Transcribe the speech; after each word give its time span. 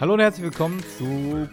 Hallo 0.00 0.12
und 0.12 0.20
herzlich 0.20 0.44
willkommen 0.44 0.82
zu 0.98 1.48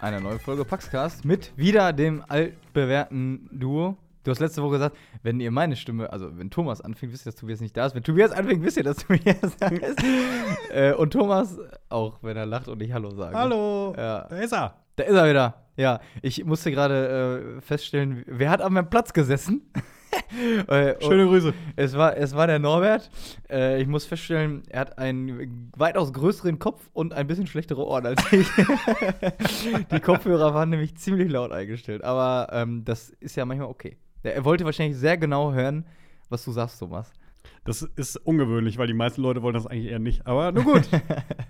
einer 0.00 0.20
neuen 0.20 0.38
Folge 0.40 0.64
Paxcast 0.64 1.26
mit 1.26 1.52
wieder 1.56 1.92
dem 1.92 2.24
altbewährten 2.26 3.50
Duo. 3.52 3.98
Du 4.30 4.34
hast 4.34 4.38
letzte 4.38 4.62
Woche 4.62 4.74
gesagt, 4.74 4.96
wenn 5.24 5.40
ihr 5.40 5.50
meine 5.50 5.74
Stimme, 5.74 6.12
also 6.12 6.38
wenn 6.38 6.50
Thomas 6.52 6.80
anfängt, 6.80 7.12
wisst 7.12 7.26
ihr, 7.26 7.32
dass 7.32 7.40
Tobias 7.40 7.60
nicht 7.60 7.76
da 7.76 7.86
ist. 7.86 7.96
Wenn 7.96 8.04
Tobias 8.04 8.30
anfängt, 8.30 8.62
wisst 8.62 8.76
ihr, 8.76 8.84
dass 8.84 8.98
Tobias 8.98 9.56
da 9.58 9.66
ist. 9.66 9.98
äh, 10.72 10.92
und 10.92 11.12
Thomas 11.12 11.58
auch, 11.88 12.22
wenn 12.22 12.36
er 12.36 12.46
lacht 12.46 12.68
und 12.68 12.80
ich 12.80 12.92
Hallo 12.92 13.10
sage. 13.10 13.36
Hallo, 13.36 13.92
Ja. 13.96 14.28
da 14.30 14.36
ist 14.36 14.52
er. 14.52 14.76
Da 14.94 15.02
ist 15.02 15.16
er 15.16 15.28
wieder. 15.28 15.54
Ja, 15.76 15.98
ich 16.22 16.44
musste 16.44 16.70
gerade 16.70 17.56
äh, 17.56 17.60
feststellen, 17.60 18.22
wer 18.28 18.50
hat 18.50 18.60
an 18.62 18.72
meinem 18.72 18.88
Platz 18.88 19.12
gesessen? 19.12 19.62
Äh, 20.66 20.96
Schöne 21.00 21.26
Grüße. 21.26 21.54
es 21.76 21.96
war, 21.96 22.16
es 22.16 22.34
war 22.34 22.48
der 22.48 22.58
Norbert. 22.58 23.08
Äh, 23.48 23.80
ich 23.80 23.86
muss 23.86 24.04
feststellen, 24.06 24.64
er 24.68 24.80
hat 24.80 24.98
einen 24.98 25.70
weitaus 25.76 26.12
größeren 26.12 26.58
Kopf 26.58 26.88
und 26.92 27.12
ein 27.14 27.28
bisschen 27.28 27.46
schlechtere 27.46 27.86
Ohren 27.86 28.06
als 28.06 28.20
ich. 28.32 28.48
Die 29.92 30.00
Kopfhörer 30.00 30.52
waren 30.52 30.70
nämlich 30.70 30.96
ziemlich 30.96 31.30
laut 31.30 31.52
eingestellt. 31.52 32.02
Aber 32.02 32.48
ähm, 32.52 32.84
das 32.84 33.10
ist 33.10 33.36
ja 33.36 33.44
manchmal 33.44 33.68
okay. 33.68 33.98
Er 34.22 34.44
wollte 34.44 34.64
wahrscheinlich 34.64 34.98
sehr 34.98 35.16
genau 35.16 35.52
hören, 35.52 35.86
was 36.28 36.44
du 36.44 36.52
sagst, 36.52 36.78
Thomas. 36.78 37.12
Das 37.64 37.82
ist 37.82 38.16
ungewöhnlich, 38.16 38.78
weil 38.78 38.86
die 38.86 38.94
meisten 38.94 39.20
Leute 39.20 39.42
wollen 39.42 39.54
das 39.54 39.66
eigentlich 39.66 39.90
eher 39.90 39.98
nicht. 39.98 40.26
Aber 40.26 40.50
nur 40.50 40.64
gut. 40.64 40.88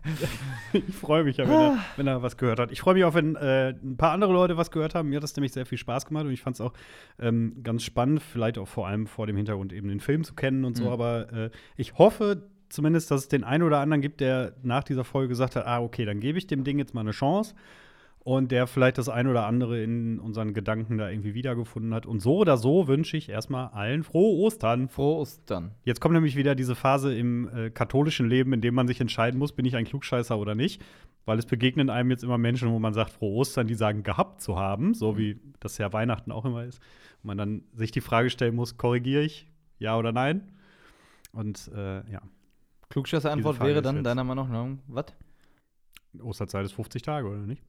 ich 0.72 0.94
freue 0.94 1.22
mich 1.22 1.36
ja, 1.36 1.48
wenn 1.48 1.54
er, 1.54 1.78
wenn 1.96 2.06
er 2.08 2.22
was 2.22 2.36
gehört 2.36 2.58
hat. 2.58 2.72
Ich 2.72 2.80
freue 2.80 2.94
mich 2.94 3.04
auch, 3.04 3.14
wenn 3.14 3.36
äh, 3.36 3.70
ein 3.70 3.96
paar 3.96 4.12
andere 4.12 4.32
Leute 4.32 4.56
was 4.56 4.72
gehört 4.72 4.94
haben. 4.94 5.08
Mir 5.08 5.16
hat 5.16 5.22
das 5.22 5.36
nämlich 5.36 5.52
sehr 5.52 5.66
viel 5.66 5.78
Spaß 5.78 6.06
gemacht 6.06 6.24
und 6.24 6.32
ich 6.32 6.42
fand 6.42 6.54
es 6.54 6.60
auch 6.60 6.72
ähm, 7.20 7.62
ganz 7.62 7.84
spannend, 7.84 8.22
vielleicht 8.22 8.58
auch 8.58 8.66
vor 8.66 8.88
allem 8.88 9.06
vor 9.06 9.28
dem 9.28 9.36
Hintergrund 9.36 9.72
eben 9.72 9.88
den 9.88 10.00
Film 10.00 10.24
zu 10.24 10.34
kennen 10.34 10.64
und 10.64 10.76
so. 10.76 10.84
Mhm. 10.84 10.90
Aber 10.90 11.32
äh, 11.32 11.50
ich 11.76 11.96
hoffe 11.96 12.42
zumindest, 12.70 13.12
dass 13.12 13.22
es 13.22 13.28
den 13.28 13.44
einen 13.44 13.62
oder 13.62 13.78
anderen 13.78 14.02
gibt, 14.02 14.20
der 14.20 14.54
nach 14.62 14.82
dieser 14.82 15.04
Folge 15.04 15.28
gesagt 15.28 15.54
hat: 15.54 15.64
Ah, 15.64 15.80
okay, 15.80 16.04
dann 16.04 16.18
gebe 16.18 16.38
ich 16.38 16.46
dem 16.48 16.64
Ding 16.64 16.78
jetzt 16.78 16.92
mal 16.92 17.02
eine 17.02 17.12
Chance. 17.12 17.54
Und 18.22 18.52
der 18.52 18.66
vielleicht 18.66 18.98
das 18.98 19.08
ein 19.08 19.26
oder 19.26 19.46
andere 19.46 19.82
in 19.82 20.18
unseren 20.18 20.52
Gedanken 20.52 20.98
da 20.98 21.08
irgendwie 21.08 21.32
wiedergefunden 21.32 21.94
hat. 21.94 22.04
Und 22.04 22.20
so 22.20 22.36
oder 22.36 22.58
so 22.58 22.86
wünsche 22.86 23.16
ich 23.16 23.30
erstmal 23.30 23.68
allen 23.68 24.02
frohe 24.02 24.36
Ostern. 24.36 24.90
Frohe 24.90 25.16
Ostern. 25.20 25.70
Jetzt 25.84 26.00
kommt 26.00 26.12
nämlich 26.12 26.36
wieder 26.36 26.54
diese 26.54 26.74
Phase 26.74 27.16
im 27.16 27.48
äh, 27.48 27.70
katholischen 27.70 28.28
Leben, 28.28 28.52
in 28.52 28.60
dem 28.60 28.74
man 28.74 28.86
sich 28.86 29.00
entscheiden 29.00 29.38
muss, 29.38 29.52
bin 29.52 29.64
ich 29.64 29.74
ein 29.74 29.86
Klugscheißer 29.86 30.38
oder 30.38 30.54
nicht. 30.54 30.82
Weil 31.24 31.38
es 31.38 31.46
begegnen 31.46 31.88
einem 31.88 32.10
jetzt 32.10 32.22
immer 32.22 32.36
Menschen, 32.36 32.70
wo 32.70 32.78
man 32.78 32.92
sagt, 32.92 33.10
frohe 33.10 33.36
Ostern, 33.36 33.66
die 33.66 33.74
sagen, 33.74 34.02
gehabt 34.02 34.42
zu 34.42 34.56
haben, 34.56 34.92
so 34.92 35.16
wie 35.16 35.40
das 35.58 35.78
ja 35.78 35.90
Weihnachten 35.92 36.30
auch 36.30 36.44
immer 36.44 36.64
ist. 36.64 36.78
Und 37.22 37.28
man 37.28 37.38
dann 37.38 37.62
sich 37.72 37.90
die 37.90 38.00
Frage 38.02 38.28
stellen 38.28 38.54
muss, 38.54 38.76
korrigiere 38.76 39.22
ich, 39.22 39.50
ja 39.78 39.96
oder 39.96 40.12
nein? 40.12 40.52
Und 41.32 41.70
äh, 41.74 42.10
ja, 42.10 42.20
Klugscheißer 42.90 43.30
Antwort 43.30 43.56
Frage 43.56 43.70
wäre 43.70 43.82
dann 43.82 44.02
deiner 44.04 44.24
Meinung 44.24 44.50
nach, 44.50 44.78
was? 44.88 45.06
Osterzeit 46.20 46.64
ist 46.64 46.72
50 46.72 47.02
Tage, 47.02 47.28
oder 47.28 47.38
nicht? 47.38 47.62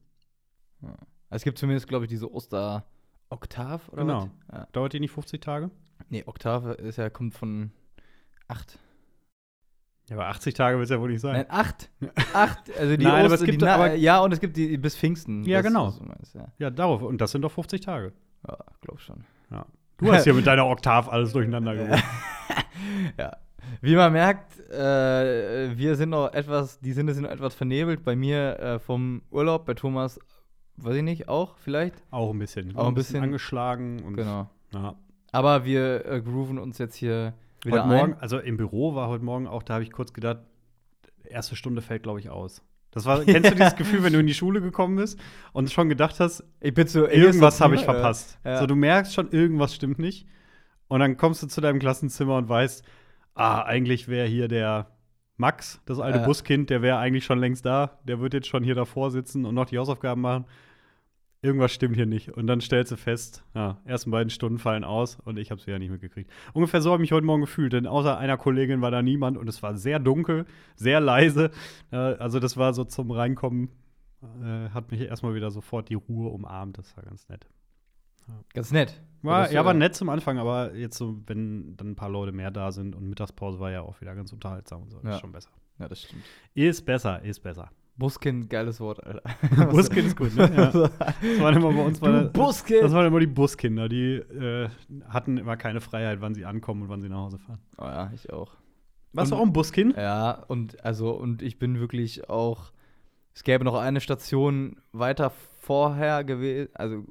Es 1.30 1.44
gibt 1.44 1.58
zumindest, 1.58 1.88
glaube 1.88 2.04
ich, 2.04 2.08
diese 2.10 2.30
Oster-Oktav 2.32 3.88
oder 3.88 4.02
Genau. 4.02 4.30
was? 4.48 4.58
Ja. 4.58 4.66
Dauert 4.72 4.92
die 4.92 5.00
nicht 5.00 5.12
50 5.12 5.40
Tage? 5.40 5.70
Nee, 6.08 6.24
Oktave 6.26 6.72
ist 6.72 6.96
ja, 6.96 7.08
kommt 7.10 7.34
von 7.34 7.70
acht. 8.48 8.78
Ja, 10.10 10.16
aber 10.16 10.26
80 10.28 10.52
Tage 10.54 10.76
wird 10.78 10.84
es 10.84 10.90
ja 10.90 11.00
wohl 11.00 11.10
nicht 11.10 11.20
sein. 11.20 11.34
Nein, 11.34 11.46
acht. 11.48 11.90
acht. 12.34 12.58
Also 12.78 12.96
die 12.96 13.04
Nein, 13.04 13.14
aber 13.14 13.24
Oster, 13.24 13.34
es 13.36 13.40
gibt 13.42 13.52
die 13.54 13.58
doch- 13.58 13.66
Na 13.66 13.74
aber- 13.76 13.94
Ja, 13.94 14.20
und 14.20 14.32
es 14.32 14.40
gibt 14.40 14.56
die 14.56 14.76
bis 14.76 14.96
Pfingsten. 14.96 15.44
Ja, 15.44 15.60
genau. 15.62 15.86
was 15.86 15.98
du 15.98 16.04
meinst, 16.04 16.34
ja. 16.34 16.48
Ja, 16.58 16.70
darauf. 16.70 17.02
Und 17.02 17.20
das 17.20 17.30
sind 17.30 17.42
doch 17.42 17.52
50 17.52 17.80
Tage. 17.80 18.12
ja, 18.48 18.58
glaub 18.80 19.00
schon. 19.00 19.24
Du 19.98 20.12
hast 20.12 20.24
hier 20.24 20.34
mit 20.34 20.46
deiner 20.46 20.66
Oktav 20.66 21.08
alles 21.08 21.32
durcheinander 21.32 21.74
geworfen. 21.76 22.02
Ja. 23.16 23.36
Wie 23.80 23.94
man 23.94 24.12
merkt, 24.12 24.58
äh, 24.70 25.76
wir 25.78 25.94
sind 25.94 26.10
noch 26.10 26.32
etwas, 26.32 26.80
die 26.80 26.92
Sinne 26.92 27.14
sind 27.14 27.22
noch 27.22 27.30
etwas 27.30 27.54
vernebelt. 27.54 28.02
Bei 28.02 28.16
mir 28.16 28.58
äh, 28.58 28.78
vom 28.80 29.22
Urlaub, 29.30 29.64
bei 29.64 29.74
Thomas, 29.74 30.18
weiß 30.76 30.96
ich 30.96 31.02
nicht, 31.02 31.28
auch 31.28 31.56
vielleicht. 31.58 31.94
Auch 32.10 32.32
ein 32.32 32.38
bisschen. 32.38 32.74
Auch 32.76 32.88
ein 32.88 32.94
bisschen. 32.94 33.22
angeschlagen. 33.22 34.02
Und, 34.02 34.16
Genau. 34.16 34.48
Ja. 34.72 34.96
Aber 35.32 35.64
wir 35.64 36.06
äh, 36.06 36.20
grooven 36.20 36.58
uns 36.58 36.78
jetzt 36.78 36.94
hier 36.94 37.34
wieder 37.64 37.84
Heute 37.84 37.88
Morgen, 37.88 38.12
ein. 38.14 38.20
also 38.20 38.38
im 38.38 38.56
Büro 38.56 38.94
war 38.94 39.08
heute 39.08 39.24
Morgen 39.24 39.46
auch, 39.46 39.62
da 39.62 39.74
habe 39.74 39.84
ich 39.84 39.92
kurz 39.92 40.12
gedacht, 40.12 40.38
erste 41.24 41.56
Stunde 41.56 41.80
fällt, 41.80 42.02
glaube 42.02 42.20
ich, 42.20 42.28
aus. 42.28 42.62
Das 42.90 43.06
war, 43.06 43.20
kennst 43.24 43.50
du 43.50 43.54
dieses 43.54 43.76
Gefühl, 43.76 44.02
wenn 44.02 44.12
du 44.12 44.20
in 44.20 44.26
die 44.26 44.34
Schule 44.34 44.60
gekommen 44.60 44.96
bist 44.96 45.18
und 45.52 45.70
schon 45.70 45.88
gedacht 45.88 46.20
hast, 46.20 46.44
Ich 46.60 46.74
bin 46.74 46.86
zu 46.86 47.06
irgendwas 47.06 47.60
habe 47.60 47.74
ich 47.74 47.84
verpasst. 47.84 48.38
Ja. 48.44 48.58
So, 48.58 48.66
du 48.66 48.74
merkst 48.74 49.14
schon, 49.14 49.30
irgendwas 49.30 49.74
stimmt 49.74 49.98
nicht. 49.98 50.26
Und 50.88 51.00
dann 51.00 51.16
kommst 51.16 51.42
du 51.42 51.46
zu 51.46 51.60
deinem 51.60 51.78
Klassenzimmer 51.78 52.36
und 52.36 52.48
weißt, 52.48 52.84
ah, 53.34 53.62
eigentlich 53.62 54.08
wäre 54.08 54.26
hier 54.26 54.48
der 54.48 54.91
Max, 55.36 55.80
das 55.86 55.98
alte 55.98 56.18
Ja. 56.18 56.26
Buskind, 56.26 56.70
der 56.70 56.82
wäre 56.82 56.98
eigentlich 56.98 57.24
schon 57.24 57.38
längst 57.38 57.64
da. 57.66 57.98
Der 58.04 58.20
wird 58.20 58.34
jetzt 58.34 58.46
schon 58.48 58.62
hier 58.62 58.74
davor 58.74 59.10
sitzen 59.10 59.44
und 59.44 59.54
noch 59.54 59.64
die 59.66 59.78
Hausaufgaben 59.78 60.20
machen. 60.20 60.44
Irgendwas 61.44 61.72
stimmt 61.72 61.96
hier 61.96 62.06
nicht. 62.06 62.30
Und 62.30 62.46
dann 62.46 62.60
stellst 62.60 62.92
du 62.92 62.96
fest, 62.96 63.42
ja, 63.54 63.80
ersten 63.84 64.12
beiden 64.12 64.30
Stunden 64.30 64.58
fallen 64.58 64.84
aus 64.84 65.18
und 65.24 65.38
ich 65.38 65.50
habe 65.50 65.60
es 65.60 65.66
wieder 65.66 65.80
nicht 65.80 65.90
mitgekriegt. 65.90 66.30
Ungefähr 66.52 66.80
so 66.80 66.92
habe 66.92 67.02
ich 67.02 67.10
mich 67.10 67.12
heute 67.12 67.26
Morgen 67.26 67.40
gefühlt, 67.40 67.72
denn 67.72 67.88
außer 67.88 68.16
einer 68.16 68.36
Kollegin 68.36 68.80
war 68.80 68.92
da 68.92 69.02
niemand 69.02 69.36
und 69.36 69.48
es 69.48 69.60
war 69.60 69.76
sehr 69.76 69.98
dunkel, 69.98 70.46
sehr 70.76 71.00
leise. 71.00 71.50
Also 71.90 72.38
das 72.38 72.56
war 72.56 72.72
so 72.74 72.84
zum 72.84 73.10
Reinkommen, 73.10 73.70
äh, 74.40 74.68
hat 74.70 74.92
mich 74.92 75.00
erstmal 75.00 75.34
wieder 75.34 75.50
sofort 75.50 75.88
die 75.88 75.94
Ruhe 75.94 76.28
umarmt. 76.30 76.78
Das 76.78 76.96
war 76.96 77.02
ganz 77.02 77.28
nett. 77.28 77.48
Ganz 78.54 78.70
nett. 78.72 79.00
War, 79.22 79.52
ja, 79.52 79.62
äh, 79.62 79.64
war 79.64 79.74
nett 79.74 79.94
zum 79.94 80.08
Anfang, 80.08 80.38
aber 80.38 80.74
jetzt 80.74 80.98
so, 80.98 81.20
wenn 81.26 81.76
dann 81.76 81.92
ein 81.92 81.96
paar 81.96 82.08
Leute 82.08 82.32
mehr 82.32 82.50
da 82.50 82.72
sind 82.72 82.96
und 82.96 83.08
Mittagspause 83.08 83.60
war 83.60 83.70
ja 83.70 83.82
auch 83.82 84.00
wieder 84.00 84.14
ganz 84.14 84.32
unterhaltsam 84.32 84.82
und 84.82 84.90
so. 84.90 85.00
Ja. 85.04 85.14
ist 85.14 85.20
schon 85.20 85.32
besser. 85.32 85.50
Ja, 85.78 85.88
das 85.88 86.02
stimmt. 86.02 86.22
Ist 86.54 86.84
besser, 86.84 87.22
ist 87.22 87.40
besser. 87.40 87.70
Buskin, 87.96 88.48
geiles 88.48 88.80
Wort, 88.80 89.04
Alter. 89.04 89.22
Buskind 89.70 90.08
ist 90.08 90.16
gut, 90.16 90.34
ne? 90.34 90.50
Ja. 90.54 90.70
Das 91.22 91.40
waren 91.40 91.56
immer 91.56 91.72
bei 91.72 91.84
uns 91.84 92.00
war 92.00 92.10
Du 92.10 92.22
das, 92.24 92.32
Buskind! 92.32 92.82
das 92.82 92.92
waren 92.92 93.06
immer 93.06 93.20
die 93.20 93.26
Buskinder, 93.26 93.88
die 93.88 94.14
äh, 94.14 94.68
hatten 95.08 95.38
immer 95.38 95.56
keine 95.56 95.80
Freiheit, 95.80 96.20
wann 96.20 96.34
sie 96.34 96.44
ankommen 96.44 96.82
und 96.82 96.88
wann 96.88 97.00
sie 97.00 97.08
nach 97.08 97.18
Hause 97.18 97.38
fahren. 97.38 97.60
Oh 97.78 97.84
ja, 97.84 98.10
ich 98.14 98.32
auch. 98.32 98.56
Warst 99.12 99.30
du 99.30 99.36
auch 99.36 99.42
ein 99.42 99.52
Buskind? 99.52 99.96
Ja, 99.96 100.42
und 100.48 100.82
also, 100.84 101.12
und 101.12 101.42
ich 101.42 101.58
bin 101.58 101.78
wirklich 101.78 102.30
auch. 102.30 102.72
Es 103.34 103.44
gäbe 103.44 103.64
noch 103.64 103.74
eine 103.74 104.00
Station 104.00 104.76
weiter 104.92 105.30
vorher 105.60 106.24
gewesen. 106.24 106.70
Also, 106.74 106.96
äh, 106.96 107.04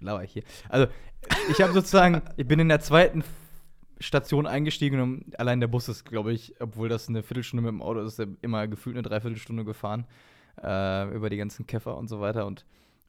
laber 0.00 0.24
ich 0.24 0.32
hier? 0.32 0.42
Also, 0.68 0.86
ich 1.50 1.60
habe 1.60 1.72
sozusagen, 1.72 2.22
ich 2.36 2.46
bin 2.46 2.58
in 2.58 2.68
der 2.68 2.80
zweiten 2.80 3.24
Station 3.98 4.46
eingestiegen 4.46 5.00
und 5.00 5.40
allein 5.40 5.60
der 5.60 5.68
Bus 5.68 5.88
ist, 5.88 6.04
glaube 6.04 6.32
ich, 6.32 6.54
obwohl 6.60 6.88
das 6.88 7.08
eine 7.08 7.22
Viertelstunde 7.22 7.62
mit 7.62 7.70
dem 7.70 7.82
Auto 7.82 8.00
ist, 8.00 8.18
er 8.18 8.28
immer 8.42 8.68
gefühlt 8.68 8.96
eine 8.96 9.02
Dreiviertelstunde 9.02 9.64
gefahren. 9.64 10.06
Äh, 10.62 11.14
über 11.14 11.28
die 11.28 11.36
ganzen 11.36 11.66
Käfer 11.66 11.98
und 11.98 12.08
so 12.08 12.20
weiter. 12.20 12.46
Und 12.46 12.64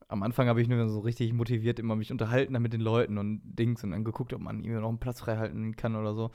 am 0.09 0.21
Anfang 0.21 0.47
habe 0.47 0.61
ich 0.61 0.67
nur 0.67 0.89
so 0.89 0.99
richtig 0.99 1.31
motiviert 1.31 1.79
immer 1.79 1.95
mich 1.95 2.11
unterhalten 2.11 2.53
dann 2.53 2.61
mit 2.61 2.73
den 2.73 2.81
Leuten 2.81 3.17
und 3.17 3.41
Dings 3.43 3.83
und 3.83 3.91
dann 3.91 4.03
geguckt, 4.03 4.33
ob 4.33 4.41
man 4.41 4.63
irgendwie 4.63 4.81
noch 4.81 4.89
einen 4.89 4.99
Platz 4.99 5.21
frei 5.21 5.37
halten 5.37 5.75
kann 5.75 5.95
oder 5.95 6.13
so. 6.13 6.31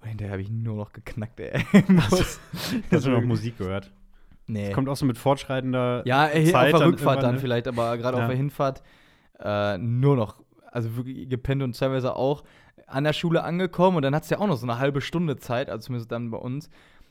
Und 0.00 0.08
hinterher 0.08 0.32
habe 0.32 0.42
ich 0.42 0.50
nur 0.50 0.76
noch 0.76 0.92
geknackt, 0.92 1.38
ey. 1.40 1.64
Bus. 2.10 2.40
Hast 2.90 3.06
du 3.06 3.10
noch 3.10 3.22
Musik 3.22 3.58
gehört? 3.58 3.92
Nee. 4.48 4.72
Kommt 4.72 4.88
auch 4.88 4.96
so 4.96 5.04
mit 5.04 5.18
fortschreitender 5.18 6.02
ja, 6.06 6.28
Zeit 6.28 6.36
auf 6.36 6.52
der 6.52 6.70
dann 6.70 6.82
Rückfahrt 6.82 6.90
irgendwann, 6.90 7.22
dann 7.22 7.34
ne? 7.34 7.40
vielleicht, 7.40 7.68
aber 7.68 7.96
gerade 7.98 8.16
Ja. 8.16 8.24
auf 8.24 8.28
der 8.28 8.36
Hinfahrt 8.36 8.82
äh, 9.40 9.78
nur 9.78 10.16
noch, 10.16 10.42
also 10.70 10.96
wirklich 10.96 11.28
gepennt 11.28 11.62
und 11.62 11.78
teilweise 11.78 12.14
auch 12.14 12.44
an 12.86 13.04
der 13.04 13.12
Schule 13.12 13.44
angekommen 13.44 13.96
und 13.96 14.02
dann 14.02 14.14
hat 14.14 14.24
es 14.24 14.30
ja 14.30 14.38
auch 14.38 14.46
noch 14.46 14.56
so 14.56 14.66
eine 14.66 14.78
halbe 14.78 15.00
Stunde 15.00 15.36
Zeit, 15.36 15.68
also 15.68 15.86
zumindest 15.86 16.10
dann 16.10 16.30
bei 16.30 16.38
uns. 16.38 16.70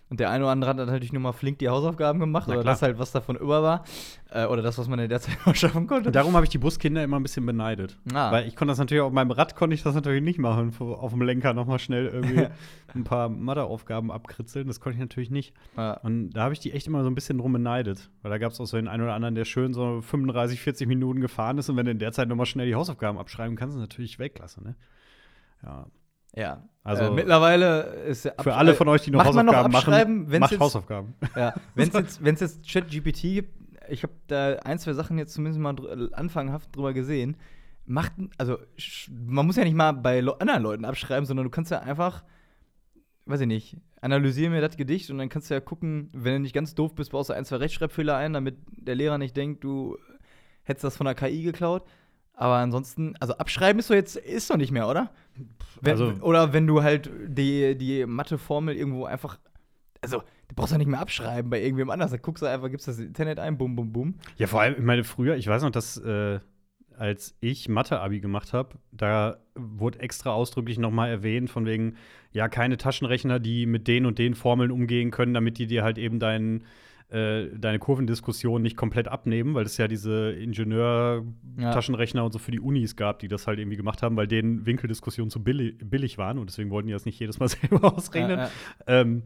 Und 0.09 0.21
der 0.21 0.29
eine 0.29 0.45
oder 0.45 0.53
andere 0.53 0.69
hat 0.69 0.77
natürlich 0.77 1.11
nur 1.11 1.21
mal 1.21 1.33
flink 1.33 1.59
die 1.59 1.67
Hausaufgaben 1.67 2.19
gemacht 2.19 2.47
oder 2.47 2.63
das 2.63 2.81
halt, 2.81 2.97
was 2.97 3.11
davon 3.11 3.35
über 3.35 3.61
war. 3.61 3.83
Äh, 4.29 4.45
oder 4.45 4.61
das, 4.61 4.77
was 4.77 4.87
man 4.87 4.99
in 4.99 5.09
der 5.09 5.19
Zeit 5.19 5.37
noch 5.45 5.53
schaffen 5.53 5.85
konnte. 5.85 6.07
Und 6.07 6.15
darum 6.15 6.33
habe 6.33 6.45
ich 6.45 6.49
die 6.49 6.57
Buskinder 6.57 7.03
immer 7.03 7.19
ein 7.19 7.23
bisschen 7.23 7.45
beneidet. 7.45 7.97
Ah. 8.13 8.31
Weil 8.31 8.47
ich 8.47 8.55
konnte 8.55 8.71
das 8.71 8.79
natürlich 8.79 9.01
auf 9.01 9.11
meinem 9.11 9.31
Rad 9.31 9.55
konnte 9.55 9.73
ich 9.73 9.83
das 9.83 9.95
natürlich 9.95 10.23
nicht 10.23 10.39
machen, 10.39 10.73
auf 10.79 11.11
dem 11.11 11.21
Lenker 11.21 11.53
nochmal 11.53 11.79
schnell 11.79 12.07
irgendwie 12.07 12.47
ein 12.95 13.03
paar 13.03 13.27
Matheaufgaben 13.27 14.09
abkritzeln. 14.09 14.67
Das 14.67 14.79
konnte 14.79 14.95
ich 14.95 15.01
natürlich 15.01 15.29
nicht. 15.29 15.53
Ja. 15.75 15.93
Und 15.97 16.29
da 16.31 16.43
habe 16.43 16.53
ich 16.53 16.59
die 16.59 16.71
echt 16.71 16.87
immer 16.87 17.03
so 17.03 17.09
ein 17.09 17.15
bisschen 17.15 17.37
drum 17.37 17.51
beneidet. 17.51 18.09
Weil 18.21 18.31
da 18.31 18.37
gab 18.37 18.53
es 18.53 18.61
auch 18.61 18.65
so 18.65 18.77
den 18.77 18.87
einen 18.87 19.03
oder 19.03 19.13
anderen, 19.13 19.35
der 19.35 19.43
schön 19.43 19.73
so 19.73 19.99
35, 19.99 20.61
40 20.61 20.87
Minuten 20.87 21.19
gefahren 21.19 21.57
ist 21.57 21.69
und 21.69 21.75
wenn 21.75 21.85
du 21.85 21.91
in 21.91 21.99
der 21.99 22.13
Zeit 22.13 22.29
nochmal 22.29 22.45
schnell 22.45 22.67
die 22.67 22.75
Hausaufgaben 22.75 23.17
abschreiben 23.17 23.57
kannst, 23.57 23.75
ist 23.75 23.81
natürlich 23.81 24.19
Weltklasse, 24.19 24.63
ne? 24.63 24.75
Ja. 25.63 25.85
Ja, 26.37 26.63
Also- 26.83 27.03
äh, 27.05 27.11
mittlerweile 27.11 27.81
ist 28.07 28.25
ja 28.25 28.31
Für 28.39 28.53
alle 28.55 28.73
von 28.75 28.87
euch, 28.87 29.01
die 29.01 29.11
noch 29.11 29.23
Macht 29.23 29.33
man 29.33 29.45
noch 29.45 29.53
Hausaufgaben 29.53 29.75
abschreiben, 29.75 30.27
machen, 30.27 30.39
macht 30.39 30.51
jetzt- 30.51 30.59
Hausaufgaben. 30.61 31.13
Ja, 31.35 31.53
wenn 31.75 31.87
es 31.89 31.93
jetzt, 31.95 32.23
wenn's 32.23 32.39
jetzt 32.39 32.69
ChatGPT 32.71 33.21
gibt, 33.21 33.53
ich 33.89 34.03
habe 34.03 34.13
da 34.27 34.53
ein, 34.63 34.77
zwei 34.79 34.93
Sachen 34.93 35.17
jetzt 35.17 35.33
zumindest 35.33 35.59
mal 35.59 35.73
dr 35.73 36.09
anfanghaft 36.17 36.75
drüber 36.75 36.93
gesehen. 36.93 37.37
macht, 37.85 38.11
also 38.37 38.57
man 39.09 39.45
muss 39.45 39.55
ja 39.55 39.63
nicht 39.63 39.73
mal 39.75 39.93
bei 39.93 40.19
Le 40.19 40.39
anderen 40.41 40.61
Leuten 40.61 40.85
abschreiben, 40.85 41.25
sondern 41.25 41.45
du 41.45 41.49
kannst 41.49 41.71
ja 41.71 41.79
einfach, 41.79 42.23
weiß 43.25 43.41
ich 43.41 43.47
nicht, 43.47 43.77
analysiere 44.01 44.49
mir 44.51 44.59
das 44.61 44.75
Gedicht 44.77 45.09
und 45.09 45.17
dann 45.17 45.29
kannst 45.29 45.49
du 45.49 45.53
ja 45.53 45.61
gucken, 45.61 46.09
wenn 46.13 46.33
du 46.33 46.39
nicht 46.41 46.53
ganz 46.53 46.75
doof 46.75 46.93
bist, 46.95 47.11
baust 47.11 47.29
du 47.29 47.33
ein, 47.33 47.45
zwei 47.45 47.55
Rechtschreibfehler 47.57 48.15
ein, 48.17 48.33
damit 48.33 48.57
der 48.71 48.95
Lehrer 48.95 49.17
nicht 49.17 49.35
denkt, 49.37 49.63
du 49.63 49.97
hättest 50.63 50.83
das 50.83 50.97
von 50.97 51.05
der 51.05 51.15
KI 51.15 51.41
geklaut. 51.43 51.83
Aber 52.39 52.57
ansonsten, 52.57 53.15
also 53.19 53.33
abschreiben 53.35 53.79
ist 53.79 53.89
doch 53.89 53.95
jetzt, 53.95 54.15
ist 54.15 54.49
doch 54.51 54.57
nicht 54.57 54.71
mehr, 54.71 54.87
oder? 54.87 55.09
Wenn, 55.81 55.91
Also- 55.91 56.13
oder 56.21 56.53
wenn 56.53 56.67
du 56.67 56.83
halt 56.83 57.09
die, 57.27 57.75
die 57.75 58.05
Mathe-Formel 58.05 58.75
irgendwo 58.75 59.05
einfach, 59.05 59.39
also 60.01 60.19
du 60.47 60.55
brauchst 60.55 60.71
ja 60.71 60.77
nicht 60.77 60.87
mehr 60.87 60.99
abschreiben 60.99 61.49
bei 61.49 61.61
irgendwem 61.61 61.89
anders. 61.89 62.11
Da 62.11 62.17
guckst 62.17 62.43
du 62.43 62.45
einfach, 62.45 62.69
gibst 62.69 62.87
das 62.87 62.99
Internet 62.99 63.39
ein, 63.39 63.57
bum, 63.57 63.75
bum, 63.75 63.91
bum. 63.91 64.15
Ja, 64.37 64.45
vor 64.45 64.61
allem, 64.61 64.75
ich 64.75 64.83
meine, 64.83 65.03
früher, 65.03 65.35
ich 65.35 65.47
weiß 65.47 65.63
noch, 65.63 65.71
dass 65.71 65.97
äh, 65.97 66.39
als 66.95 67.35
ich 67.39 67.69
Mathe-Abi 67.69 68.19
gemacht 68.19 68.53
habe, 68.53 68.75
da 68.91 69.37
wurde 69.55 69.99
extra 69.99 70.31
ausdrücklich 70.31 70.77
nochmal 70.77 71.09
erwähnt, 71.09 71.49
von 71.49 71.65
wegen, 71.65 71.95
ja, 72.31 72.49
keine 72.49 72.77
Taschenrechner, 72.77 73.39
die 73.39 73.65
mit 73.65 73.87
den 73.87 74.05
und 74.05 74.19
den 74.19 74.35
Formeln 74.35 74.69
umgehen 74.69 75.09
können, 75.09 75.33
damit 75.33 75.57
die 75.57 75.65
dir 75.65 75.83
halt 75.83 75.97
eben 75.97 76.19
deinen 76.19 76.65
äh, 77.09 77.47
deine 77.57 77.79
Kurvendiskussion 77.79 78.61
nicht 78.61 78.75
komplett 78.75 79.07
abnehmen, 79.07 79.53
weil 79.53 79.65
es 79.65 79.77
ja 79.77 79.87
diese 79.87 80.31
Ingenieur-Taschenrechner 80.31 82.25
und 82.25 82.33
so 82.33 82.39
für 82.39 82.51
die 82.51 82.59
Unis 82.59 82.95
gab, 82.95 83.19
die 83.19 83.27
das 83.27 83.47
halt 83.47 83.59
irgendwie 83.59 83.77
gemacht 83.77 84.03
haben, 84.03 84.17
weil 84.17 84.27
denen 84.27 84.65
Winkeldiskussionen 84.65 85.29
zu 85.29 85.43
billig, 85.43 85.77
billig 85.83 86.17
waren 86.17 86.37
und 86.37 86.49
deswegen 86.49 86.69
wollten 86.69 86.87
die 86.87 86.93
das 86.93 87.05
nicht 87.05 87.19
jedes 87.19 87.39
Mal 87.39 87.47
selber 87.49 87.95
ausrechnen. 87.95 88.39
Ja, 88.39 88.45
ja. 88.45 88.51
Ähm, 88.87 89.23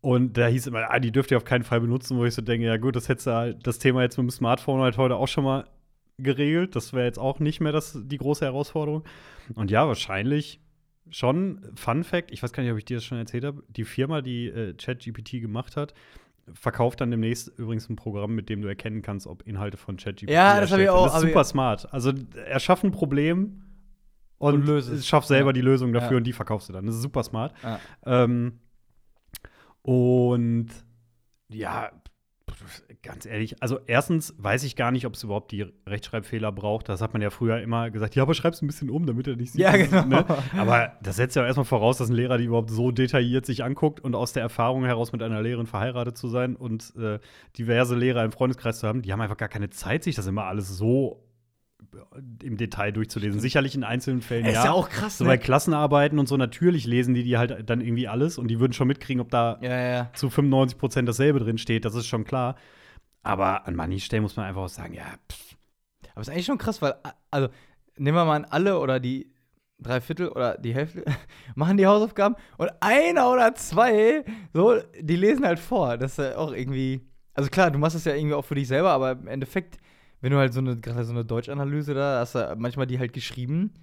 und 0.00 0.38
da 0.38 0.46
hieß 0.46 0.68
immer, 0.68 0.88
ah, 0.90 1.00
die 1.00 1.10
dürft 1.10 1.32
ihr 1.32 1.36
auf 1.36 1.44
keinen 1.44 1.64
Fall 1.64 1.80
benutzen, 1.80 2.16
wo 2.16 2.24
ich 2.24 2.34
so 2.34 2.42
denke, 2.42 2.66
ja 2.66 2.76
gut, 2.76 2.94
das 2.94 3.08
hättest 3.08 3.26
du 3.26 3.32
halt, 3.32 3.66
das 3.66 3.80
Thema 3.80 4.02
jetzt 4.02 4.16
mit 4.18 4.28
dem 4.28 4.30
Smartphone 4.30 4.80
halt 4.80 4.96
heute 4.98 5.16
auch 5.16 5.26
schon 5.26 5.42
mal 5.42 5.64
geregelt. 6.18 6.76
Das 6.76 6.92
wäre 6.92 7.06
jetzt 7.06 7.18
auch 7.18 7.40
nicht 7.40 7.60
mehr 7.60 7.72
das, 7.72 7.98
die 8.00 8.18
große 8.18 8.44
Herausforderung. 8.44 9.02
Und 9.56 9.72
ja, 9.72 9.88
wahrscheinlich 9.88 10.60
schon, 11.10 11.60
Fun 11.74 12.04
Fact, 12.04 12.30
ich 12.30 12.42
weiß 12.42 12.52
gar 12.52 12.62
nicht, 12.62 12.70
ob 12.72 12.78
ich 12.78 12.84
dir 12.84 12.98
das 12.98 13.04
schon 13.04 13.18
erzählt 13.18 13.44
habe, 13.44 13.64
die 13.68 13.84
Firma, 13.84 14.22
die 14.22 14.46
äh, 14.46 14.74
ChatGPT 14.74 15.40
gemacht 15.40 15.76
hat, 15.76 15.92
verkauft 16.54 17.00
dann 17.00 17.10
demnächst 17.10 17.48
übrigens 17.58 17.88
ein 17.88 17.96
Programm, 17.96 18.34
mit 18.34 18.48
dem 18.48 18.62
du 18.62 18.68
erkennen 18.68 19.02
kannst, 19.02 19.26
ob 19.26 19.42
Inhalte 19.42 19.76
von 19.76 19.96
ChatGPT 19.96 20.30
Ja, 20.30 20.60
das 20.60 20.70
hab 20.72 20.78
ich 20.78 20.88
auch, 20.88 21.06
Das 21.06 21.16
ist 21.16 21.28
super 21.28 21.44
smart. 21.44 21.92
Also 21.92 22.12
er 22.46 22.60
schafft 22.60 22.84
ein 22.84 22.92
Problem 22.92 23.62
und, 24.38 24.68
Und 24.68 24.76
es. 24.76 25.06
schafft 25.06 25.28
selber 25.28 25.48
Ja. 25.50 25.52
die 25.54 25.60
Lösung 25.62 25.92
dafür 25.92 26.12
Ja. 26.12 26.16
und 26.18 26.24
die 26.24 26.32
verkaufst 26.32 26.68
du 26.68 26.72
dann. 26.72 26.86
Das 26.86 26.94
ist 26.94 27.02
super 27.02 27.22
smart. 27.22 27.52
Ja. 27.62 27.80
Ähm, 28.04 28.60
und 29.82 30.68
ja, 31.48 31.90
ganz 33.02 33.26
ehrlich, 33.26 33.62
also 33.62 33.78
erstens 33.86 34.34
weiß 34.38 34.64
ich 34.64 34.76
gar 34.76 34.90
nicht, 34.90 35.06
ob 35.06 35.14
es 35.14 35.22
überhaupt 35.22 35.52
die 35.52 35.66
Rechtschreibfehler 35.86 36.52
braucht. 36.52 36.88
Das 36.88 37.00
hat 37.00 37.12
man 37.12 37.22
ja 37.22 37.30
früher 37.30 37.60
immer 37.60 37.90
gesagt, 37.90 38.14
ja, 38.14 38.22
aber 38.22 38.34
schreib's 38.34 38.62
ein 38.62 38.66
bisschen 38.66 38.90
um, 38.90 39.06
damit 39.06 39.26
er 39.28 39.36
nicht 39.36 39.52
sieht. 39.52 39.60
Ja, 39.60 39.76
genau. 39.76 40.04
Ne? 40.04 40.24
Aber 40.56 40.92
das 41.02 41.16
setzt 41.16 41.36
ja 41.36 41.42
auch 41.42 41.46
erstmal 41.46 41.64
voraus, 41.64 41.98
dass 41.98 42.08
ein 42.08 42.14
Lehrer 42.14 42.38
die 42.38 42.44
überhaupt 42.44 42.70
so 42.70 42.90
detailliert 42.90 43.46
sich 43.46 43.64
anguckt 43.64 44.00
und 44.00 44.14
aus 44.14 44.32
der 44.32 44.42
Erfahrung 44.42 44.84
heraus 44.84 45.12
mit 45.12 45.22
einer 45.22 45.42
Lehrerin 45.42 45.66
verheiratet 45.66 46.16
zu 46.16 46.28
sein 46.28 46.56
und 46.56 46.94
äh, 46.96 47.18
diverse 47.58 47.96
Lehrer 47.96 48.24
im 48.24 48.32
Freundeskreis 48.32 48.80
zu 48.80 48.88
haben, 48.88 49.02
die 49.02 49.12
haben 49.12 49.20
einfach 49.20 49.36
gar 49.36 49.48
keine 49.48 49.70
Zeit, 49.70 50.04
sich 50.04 50.14
das 50.14 50.26
immer 50.26 50.44
alles 50.44 50.68
so 50.68 51.25
im 52.42 52.56
Detail 52.56 52.92
durchzulesen. 52.92 53.40
Sicherlich 53.40 53.74
in 53.74 53.84
einzelnen 53.84 54.20
Fällen 54.22 54.46
Ist 54.46 54.54
ja 54.54 54.72
auch 54.72 54.88
krass, 54.88 55.18
so 55.18 55.24
ne? 55.24 55.30
bei 55.30 55.36
Klassenarbeiten 55.38 56.18
und 56.18 56.26
so, 56.28 56.36
natürlich 56.36 56.86
lesen 56.86 57.14
die 57.14 57.22
die 57.22 57.36
halt 57.38 57.68
dann 57.68 57.80
irgendwie 57.80 58.08
alles 58.08 58.38
und 58.38 58.48
die 58.48 58.60
würden 58.60 58.72
schon 58.72 58.88
mitkriegen, 58.88 59.20
ob 59.20 59.30
da 59.30 59.58
Ja, 59.60 59.70
ja, 59.70 59.88
ja. 59.92 60.10
zu 60.14 60.30
95 60.30 60.78
Prozent 60.78 61.08
dasselbe 61.08 61.38
drin 61.38 61.58
steht, 61.58 61.84
das 61.84 61.94
ist 61.94 62.06
schon 62.06 62.24
klar. 62.24 62.56
Aber 63.22 63.66
an 63.66 63.74
manchen 63.74 64.00
Stellen 64.00 64.22
muss 64.22 64.36
man 64.36 64.46
einfach 64.46 64.62
auch 64.62 64.68
sagen, 64.68 64.94
ja, 64.94 65.04
pff, 65.30 65.56
Aber 66.12 66.20
ist 66.20 66.28
eigentlich 66.30 66.46
schon 66.46 66.58
krass, 66.58 66.80
weil, 66.80 66.94
also, 67.30 67.48
nehmen 67.96 68.16
wir 68.16 68.24
mal 68.24 68.36
an, 68.36 68.44
alle 68.44 68.78
oder 68.78 69.00
die 69.00 69.32
drei 69.78 70.00
Viertel 70.00 70.28
oder 70.28 70.56
die 70.56 70.74
Hälfte 70.74 71.04
machen 71.54 71.76
die 71.76 71.86
Hausaufgaben 71.86 72.36
und 72.56 72.70
einer 72.80 73.30
oder 73.30 73.54
zwei, 73.54 74.24
so, 74.54 74.80
die 75.00 75.16
lesen 75.16 75.44
halt 75.44 75.58
vor. 75.58 75.98
Das 75.98 76.12
ist 76.12 76.18
ja 76.18 76.36
auch 76.38 76.52
irgendwie, 76.52 77.02
also 77.34 77.50
klar, 77.50 77.70
du 77.70 77.78
machst 77.78 77.96
das 77.96 78.04
ja 78.04 78.14
irgendwie 78.14 78.34
auch 78.34 78.44
für 78.44 78.54
dich 78.54 78.68
selber, 78.68 78.90
aber 78.90 79.12
im 79.12 79.26
Endeffekt, 79.26 79.78
wenn 80.20 80.32
du 80.32 80.38
halt 80.38 80.52
so 80.52 80.60
eine, 80.60 80.78
gerade 80.78 81.04
so 81.04 81.12
eine 81.12 81.24
Deutschanalyse 81.24 81.94
da, 81.94 82.20
hast 82.20 82.34
du 82.34 82.56
manchmal 82.58 82.86
die 82.86 82.98
halt 82.98 83.12
geschrieben, 83.12 83.74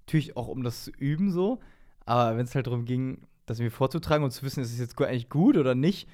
natürlich 0.00 0.36
auch 0.36 0.48
um 0.48 0.62
das 0.62 0.84
zu 0.84 0.90
üben 0.92 1.30
so, 1.30 1.60
aber 2.04 2.36
wenn 2.36 2.44
es 2.44 2.54
halt 2.54 2.66
darum 2.66 2.84
ging, 2.84 3.26
das 3.46 3.58
mir 3.58 3.70
vorzutragen 3.70 4.24
und 4.24 4.30
zu 4.30 4.42
wissen, 4.42 4.62
ist 4.62 4.72
es 4.72 4.78
jetzt 4.78 5.00
eigentlich 5.00 5.28
gut 5.28 5.56
oder 5.56 5.74
nicht, 5.74 6.08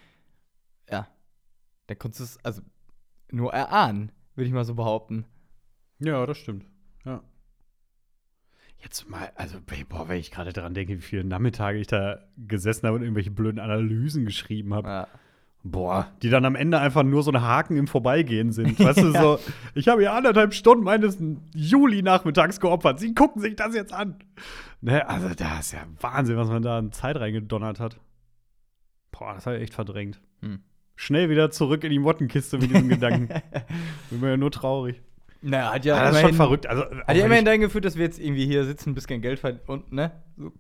ja, 0.91 1.09
dann 1.87 1.99
konntest 1.99 2.21
du 2.21 2.25
es, 2.25 2.45
also, 2.45 2.63
nur 3.31 3.53
erahnen, 3.53 4.13
würde 4.35 4.47
ich 4.47 4.55
mal 4.55 4.65
so 4.65 4.75
behaupten. 4.75 5.25
ja, 5.99 6.25
das 6.27 6.39
stimmt. 6.39 6.67
Ja. 7.05 7.23
Jetzt 8.83 9.09
mal, 9.09 9.33
also, 9.35 9.59
boah, 9.89 10.09
wenn 10.09 10.19
ich 10.19 10.31
gerade 10.31 10.53
daran 10.53 10.75
denke, 10.75 10.97
wie 10.97 11.03
viele 11.03 11.25
Nachmittage 11.25 11.79
ich 11.79 11.87
da 11.87 12.21
gesessen 12.37 12.87
habe 12.87 12.97
und 12.97 13.03
irgendwelche 13.03 13.31
blöden 13.31 13.59
Analysen 13.59 14.25
geschrieben 14.27 14.75
habe. 14.75 14.89
Ja. 14.89 15.09
Boah, 15.67 16.13
die 16.23 16.29
dann 16.29 16.45
am 16.45 16.57
Ende 16.57 16.79
einfach 16.79 17.03
nur 17.03 17.23
so 17.23 17.33
ein 17.33 17.41
Haken 17.41 17.79
im 17.79 17.87
Vorbeigehen 17.87 18.53
sind. 18.53 18.79
Weißt 18.85 19.01
du, 19.01 19.13
so, 19.13 19.39
ich 19.75 19.89
habe 19.89 20.03
hier 20.03 20.13
anderthalb 20.13 20.53
Stunden 20.53 20.85
meines 20.85 21.17
Juli-Nachmittags 21.55 22.61
geopfert. 22.61 23.01
Sie 23.01 23.15
gucken 23.15 23.41
sich 23.41 23.57
das 23.57 23.75
jetzt 23.75 23.95
an. 23.95 24.17
Ne, 24.83 25.09
also, 25.09 25.31
da 25.35 25.61
ist 25.61 25.73
ja 25.73 25.87
Wahnsinn, 26.01 26.37
was 26.37 26.49
man 26.49 26.63
da 26.63 26.77
an 26.77 26.93
Zeit 26.93 27.17
reingedonnert 27.17 27.81
hat. 27.81 27.99
Boah, 29.11 29.33
das 29.35 29.47
habe 29.47 29.57
ich 29.57 29.63
echt 29.63 29.75
verdrängt. 29.75 30.21
Hm. 30.43 30.61
Schnell 30.97 31.31
wieder 31.31 31.51
zurück 31.51 31.83
in 31.83 31.91
die 31.91 31.99
Mottenkiste 31.99 32.59
mit 32.59 32.71
diesem 32.71 32.91
Gedanken. 32.91 33.29
Bin 34.11 34.21
mir 34.21 34.31
ja 34.31 34.37
nur 34.37 34.51
traurig. 34.51 35.01
Naja, 35.41 35.73
hat 35.73 35.85
ja, 35.87 35.97
Ja, 35.97 36.05
das 36.05 36.17
ist 36.17 36.21
schon 36.21 36.35
verrückt. 36.35 36.67
Also, 36.67 36.85
Hat 36.85 37.17
ja 37.17 37.25
immerhin 37.25 37.47
dahin 37.47 37.63
geführt, 37.63 37.87
dass 37.87 37.97
wir 37.97 38.05
jetzt 38.05 38.21
irgendwie 38.21 38.45
hier 38.45 38.67
sitzen, 38.67 38.91
ein 38.91 38.95
bisschen 38.95 39.23
Geld 39.23 39.39
verdienen 39.39 39.65
und, 39.67 39.93
ne? 39.93 40.13
So, 40.37 40.53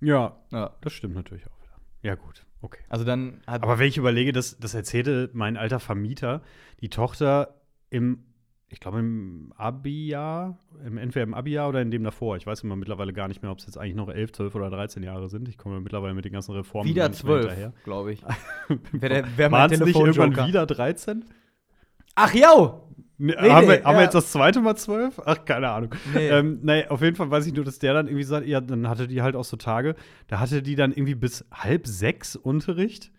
ja, 0.00 0.36
ja. 0.50 0.76
das 0.82 0.92
stimmt 0.92 1.14
natürlich 1.14 1.46
auch 1.46 1.58
wieder. 1.62 1.76
Ja, 2.02 2.16
gut, 2.16 2.44
okay. 2.62 2.80
Also 2.88 3.04
dann 3.04 3.40
hat. 3.46 3.62
Aber 3.62 3.78
wenn 3.78 3.88
ich 3.88 3.96
überlege, 3.96 4.32
das, 4.32 4.58
das 4.58 4.74
erzählte 4.74 5.30
mein 5.32 5.56
alter 5.56 5.80
Vermieter, 5.80 6.42
die 6.80 6.88
Tochter 6.88 7.60
im, 7.90 8.24
ich 8.68 8.80
glaube 8.80 9.00
im 9.00 9.52
Abi-Jahr, 9.56 10.58
im, 10.84 10.96
entweder 10.96 11.24
im 11.24 11.34
Abi-Jahr 11.34 11.68
oder 11.68 11.82
in 11.82 11.90
dem 11.90 12.02
davor. 12.02 12.36
Ich 12.36 12.46
weiß 12.46 12.62
immer 12.62 12.76
mittlerweile 12.76 13.12
gar 13.12 13.28
nicht 13.28 13.42
mehr, 13.42 13.52
ob 13.52 13.58
es 13.58 13.66
jetzt 13.66 13.76
eigentlich 13.76 13.96
noch 13.96 14.08
11, 14.08 14.32
12 14.32 14.54
oder 14.54 14.70
13 14.70 15.02
Jahre 15.02 15.28
sind. 15.28 15.48
Ich 15.48 15.58
komme 15.58 15.80
mittlerweile 15.80 16.14
mit 16.14 16.24
den 16.24 16.32
ganzen 16.32 16.52
Reformen 16.52 16.88
wieder 16.88 17.02
gar 17.02 17.08
nicht 17.10 17.22
mehr 17.22 17.32
zwölf, 17.32 17.46
hinterher. 17.46 17.72
glaube 17.84 18.12
ich. 18.12 18.22
Wer, 18.92 19.24
wer 19.36 19.50
mein 19.50 19.70
es 19.70 19.80
nicht 19.80 19.98
irgendwann 19.98 20.46
wieder 20.46 20.66
13? 20.66 21.24
Ach 22.14 22.34
ja! 22.34 22.80
Nee, 23.22 23.36
Nee, 23.40 23.50
haben 23.50 23.68
wir, 23.68 23.76
nee, 23.76 23.84
haben 23.84 23.96
wir 23.98 24.02
jetzt 24.02 24.16
das 24.16 24.32
zweite 24.32 24.60
Mal 24.60 24.74
zwölf? 24.74 25.20
Ach, 25.24 25.44
keine 25.44 25.68
Ahnung. 25.68 25.94
Nee. 26.12 26.28
Ähm, 26.28 26.58
nee, 26.62 26.88
auf 26.88 27.02
jeden 27.02 27.14
Fall 27.14 27.30
weiß 27.30 27.46
ich 27.46 27.54
nur, 27.54 27.64
dass 27.64 27.78
der 27.78 27.94
dann 27.94 28.08
irgendwie 28.08 28.24
sagt, 28.24 28.48
ja, 28.48 28.60
dann 28.60 28.88
hatte 28.88 29.06
die 29.06 29.22
halt 29.22 29.36
auch 29.36 29.44
so 29.44 29.56
Tage, 29.56 29.94
da 30.26 30.40
hatte 30.40 30.60
die 30.60 30.74
dann 30.74 30.90
irgendwie 30.90 31.14
bis 31.14 31.44
halb 31.52 31.86
sechs 31.86 32.34
Unterricht 32.34 33.12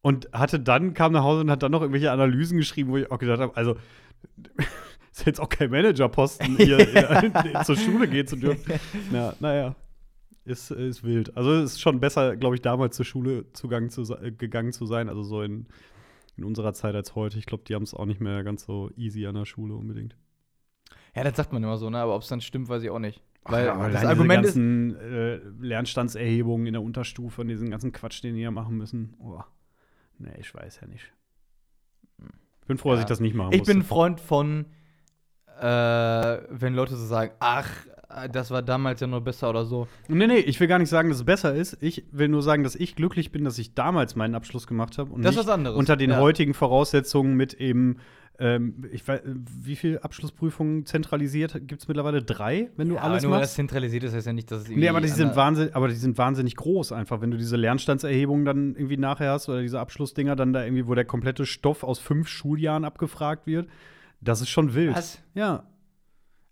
und 0.00 0.30
hatte 0.32 0.58
dann, 0.58 0.94
kam 0.94 1.12
nach 1.12 1.22
Hause 1.22 1.42
und 1.42 1.50
hat 1.50 1.62
dann 1.62 1.70
noch 1.70 1.82
irgendwelche 1.82 2.10
Analysen 2.10 2.56
geschrieben, 2.56 2.90
wo 2.90 2.96
ich 2.96 3.10
auch 3.10 3.18
gedacht 3.18 3.40
habe, 3.40 3.54
also 3.58 3.76
ist 5.12 5.26
jetzt 5.26 5.38
auch 5.38 5.50
kein 5.50 5.68
Managerposten, 5.68 6.56
hier 6.56 6.78
äh, 6.78 7.62
zur 7.62 7.76
Schule 7.76 8.08
gehen 8.08 8.26
zu 8.26 8.36
dürfen. 8.36 8.80
Na, 9.12 9.34
naja. 9.38 9.76
Ist, 10.46 10.70
ist 10.70 11.04
wild. 11.04 11.36
Also 11.36 11.52
es 11.52 11.72
ist 11.72 11.80
schon 11.82 12.00
besser, 12.00 12.36
glaube 12.36 12.54
ich, 12.54 12.62
damals 12.62 12.96
zur 12.96 13.04
Schule 13.04 13.52
zugang 13.52 13.90
zu, 13.90 14.04
gegangen 14.38 14.72
zu 14.72 14.86
sein, 14.86 15.10
also 15.10 15.22
so 15.22 15.42
in, 15.42 15.66
in 16.36 16.44
unserer 16.44 16.72
Zeit 16.74 16.94
als 16.94 17.14
heute. 17.14 17.38
Ich 17.38 17.46
glaube, 17.46 17.64
die 17.66 17.74
haben 17.74 17.82
es 17.82 17.94
auch 17.94 18.04
nicht 18.06 18.20
mehr 18.20 18.44
ganz 18.44 18.64
so 18.64 18.90
easy 18.96 19.26
an 19.26 19.34
der 19.34 19.44
Schule 19.46 19.74
unbedingt. 19.74 20.16
Ja, 21.14 21.24
das 21.24 21.36
sagt 21.36 21.52
man 21.52 21.62
immer 21.62 21.78
so, 21.78 21.88
ne? 21.90 21.98
Aber 21.98 22.14
ob 22.14 22.22
es 22.22 22.28
dann 22.28 22.40
stimmt, 22.40 22.68
weiß 22.68 22.82
ich 22.82 22.90
auch 22.90 22.98
nicht. 22.98 23.22
Ach, 23.44 23.52
Weil 23.52 23.68
aber 23.70 23.88
das 23.90 24.04
Argument 24.04 24.44
diese 24.44 24.48
ist. 24.50 24.54
ganzen 24.56 24.96
äh, 24.96 25.36
Lernstandserhebungen 25.66 26.66
in 26.66 26.72
der 26.74 26.82
Unterstufe 26.82 27.40
und 27.40 27.48
diesen 27.48 27.70
ganzen 27.70 27.92
Quatsch, 27.92 28.22
den 28.22 28.34
die 28.34 28.40
hier 28.40 28.50
machen 28.50 28.76
müssen. 28.76 29.14
Oh. 29.18 29.40
Nee, 30.18 30.34
ich 30.38 30.54
weiß 30.54 30.80
ja 30.82 30.88
nicht. 30.88 31.12
Ich 32.60 32.66
bin 32.66 32.76
froh, 32.78 32.90
dass 32.90 32.98
Ja. 32.98 33.02
ich 33.04 33.08
das 33.08 33.20
nicht 33.20 33.34
machen 33.34 33.52
Ich 33.52 33.60
musste. 33.60 33.72
bin 33.72 33.82
ein 33.82 33.86
Freund 33.86 34.20
von, 34.20 34.66
äh, 35.60 35.62
wenn 36.50 36.74
Leute 36.74 36.96
so 36.96 37.06
sagen, 37.06 37.32
ach, 37.38 37.70
das 38.32 38.50
war 38.50 38.62
damals 38.62 39.00
ja 39.00 39.06
noch 39.06 39.20
besser 39.20 39.50
oder 39.50 39.64
so. 39.64 39.88
Nee, 40.08 40.26
nee, 40.26 40.38
ich 40.38 40.58
will 40.60 40.68
gar 40.68 40.78
nicht 40.78 40.88
sagen, 40.90 41.08
dass 41.08 41.18
es 41.18 41.24
besser 41.24 41.54
ist. 41.54 41.76
Ich 41.80 42.04
will 42.12 42.28
nur 42.28 42.42
sagen, 42.42 42.62
dass 42.62 42.74
ich 42.76 42.94
glücklich 42.96 43.32
bin, 43.32 43.44
dass 43.44 43.58
ich 43.58 43.74
damals 43.74 44.16
meinen 44.16 44.34
Abschluss 44.34 44.66
gemacht 44.66 44.98
habe 44.98 45.12
und 45.12 45.22
Das 45.24 45.32
ist 45.32 45.38
nicht 45.38 45.46
was 45.48 45.54
anderes. 45.54 45.76
unter 45.76 45.96
den 45.96 46.10
Ja. 46.10 46.20
heutigen 46.20 46.54
Voraussetzungen 46.54 47.34
mit 47.34 47.54
eben, 47.54 47.96
ähm, 48.38 48.84
ich 48.92 49.06
weiß, 49.08 49.22
wie 49.24 49.76
viele 49.76 50.04
Abschlussprüfungen 50.04 50.84
zentralisiert 50.86 51.54
gibt 51.66 51.80
es 51.82 51.88
mittlerweile? 51.88 52.22
Drei, 52.22 52.70
wenn 52.76 52.88
du 52.90 52.96
Ja, 52.96 53.00
alles 53.00 53.22
nur 53.22 53.32
das 53.32 53.40
machst? 53.40 53.54
zentralisiert 53.54 54.04
ist, 54.04 54.14
heißt 54.14 54.26
ja 54.26 54.32
nicht, 54.32 54.50
dass 54.50 54.62
es 54.62 54.68
Nee, 54.68 54.74
irgendwie 54.74 54.88
aber 54.90 55.00
die, 55.00 55.08
sind 55.08 55.22
ander- 55.28 55.36
wahnsinn, 55.36 55.70
aber 55.72 55.88
die 55.88 55.94
sind 55.94 56.18
wahnsinnig 56.18 56.54
groß 56.56 56.92
einfach, 56.92 57.20
wenn 57.20 57.30
du 57.30 57.38
diese 57.38 57.56
Lernstandserhebungen 57.56 58.44
dann 58.44 58.74
irgendwie 58.76 58.98
nachher 58.98 59.32
hast 59.32 59.48
oder 59.48 59.62
diese 59.62 59.80
Abschlussdinger 59.80 60.36
dann 60.36 60.52
da 60.52 60.64
irgendwie, 60.64 60.86
wo 60.86 60.94
der 60.94 61.04
komplette 61.06 61.46
Stoff 61.46 61.82
aus 61.82 61.98
fünf 61.98 62.28
Schuljahren 62.28 62.84
abgefragt 62.84 63.46
wird. 63.46 63.68
Das 64.20 64.40
ist 64.40 64.48
schon 64.50 64.74
wild. 64.74 64.94
Was? 64.96 65.22
Ja, 65.34 65.64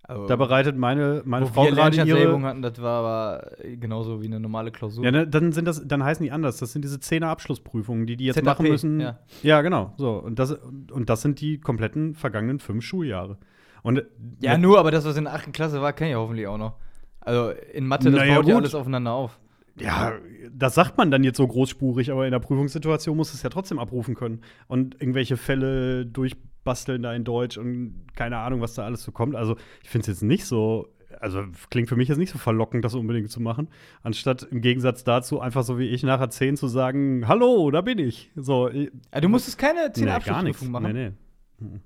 Also, 0.07 0.27
da 0.27 0.37
bereitet 0.37 0.77
meine, 0.77 1.23
meine 1.25 1.47
wo 1.47 1.51
Frau 1.51 1.65
wir 1.65 1.73
gerade 1.73 1.97
ihre. 1.97 2.43
hatten, 2.43 2.61
das 2.61 2.81
war 2.83 2.99
aber 3.05 3.51
genauso 3.81 4.21
wie 4.21 4.27
eine 4.27 4.39
normale 4.39 4.71
Klausur. 4.71 5.03
Ja, 5.03 5.11
ne, 5.11 5.27
dann 5.27 5.53
sind 5.53 5.65
das, 5.67 5.87
dann 5.87 6.05
heißen 6.05 6.23
die 6.23 6.31
anders. 6.31 6.59
Das 6.59 6.73
sind 6.73 6.83
diese 6.85 7.01
zehner 7.01 7.29
Abschlussprüfungen, 7.29 8.07
die 8.07 8.17
die 8.17 8.27
jetzt 8.27 8.35
ZAP, 8.37 8.45
machen 8.45 8.69
müssen. 8.69 9.01
ja. 9.01 9.19
ja, 9.43 9.63
genau. 9.63 9.95
So 9.97 10.13
und 10.17 10.39
das 10.39 10.53
und 10.93 11.09
das 11.09 11.23
sind 11.23 11.41
die 11.41 11.59
kompletten 11.59 12.15
vergangenen 12.15 12.59
fünf 12.59 12.85
Schuljahre. 12.85 13.39
Und 13.83 14.03
Ja, 14.41 14.53
mit- 14.53 14.61
nur, 14.63 14.79
aber 14.79 14.91
das, 14.91 15.05
was 15.07 15.17
in 15.17 15.25
der 15.25 15.35
8. 15.35 15.53
Klasse 15.53 15.81
war, 15.81 15.93
kann 15.95 16.09
ich 16.09 16.15
hoffentlich 16.15 16.47
auch 16.47 16.59
noch. 16.59 16.75
Also 17.21 17.53
in 17.73 17.87
Mathe, 17.87 18.11
das 18.11 18.21
Naja, 18.21 18.37
baut 18.37 18.47
ja 18.47 18.57
alles 18.57 18.75
aufeinander 18.75 19.13
auf. 19.13 19.39
Ja, 19.81 20.13
das 20.53 20.75
sagt 20.75 20.97
man 20.97 21.11
dann 21.11 21.25
jetzt 21.25 21.37
so 21.37 21.47
großspurig, 21.49 22.13
aber 22.13 22.25
in 22.27 22.31
der 22.31 22.39
Prüfungssituation 22.39 23.17
muss 23.17 23.35
es 23.35 23.43
ja 23.43 23.51
trotzdem 23.51 23.79
abrufen 23.79 24.15
können. 24.15 24.41
Und 24.69 25.01
irgendwelche 25.01 25.37
Fälle 25.37 26.07
durchbasteln 26.07 27.03
da 27.03 27.13
in 27.13 27.25
Deutsch 27.25 27.59
und 27.59 28.05
keine 28.15 28.39
Ahnung, 28.39 28.61
was 28.61 28.75
da 28.75 28.85
alles 28.85 29.03
so 29.03 29.11
kommt. 29.11 29.35
Also, 29.35 29.57
ich 29.83 29.91
finde 29.91 30.03
es 30.03 30.07
jetzt 30.09 30.23
nicht 30.23 30.45
so, 30.45 30.89
also 31.21 31.43
klingt 31.71 31.89
für 31.89 31.97
mich 31.97 32.09
jetzt 32.09 32.19
nicht 32.19 32.31
so 32.31 32.39
verlockend, 32.39 32.85
das 32.85 32.95
unbedingt 32.95 33.31
zu 33.31 33.41
machen. 33.41 33.69
Anstatt 34.03 34.45
im 34.45 34.61
Gegensatz 34.61 35.03
dazu 35.03 35.41
einfach 35.41 35.65
so 35.65 35.77
wie 35.79 35.89
ich 35.89 36.03
nachher 36.05 36.31
10 36.31 36.57
zu 36.57 36.69
sagen, 36.69 37.27
hallo, 37.27 37.71
da 37.73 37.81
bin 37.81 37.99
ich. 37.99 38.31
So, 38.37 38.69
ich- 38.69 38.93
Ah, 39.11 39.21
du 39.21 39.29
musstest 39.29 39.59
keine 39.59 39.93
10 39.93 40.05
nee. 40.05 40.11
Abschlussprüfung 40.13 40.71
machen. 40.71 40.93
Nee, 40.93 41.11
nee. 41.59 41.67
Mhm. 41.67 41.81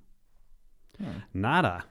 Nada. 1.33 1.85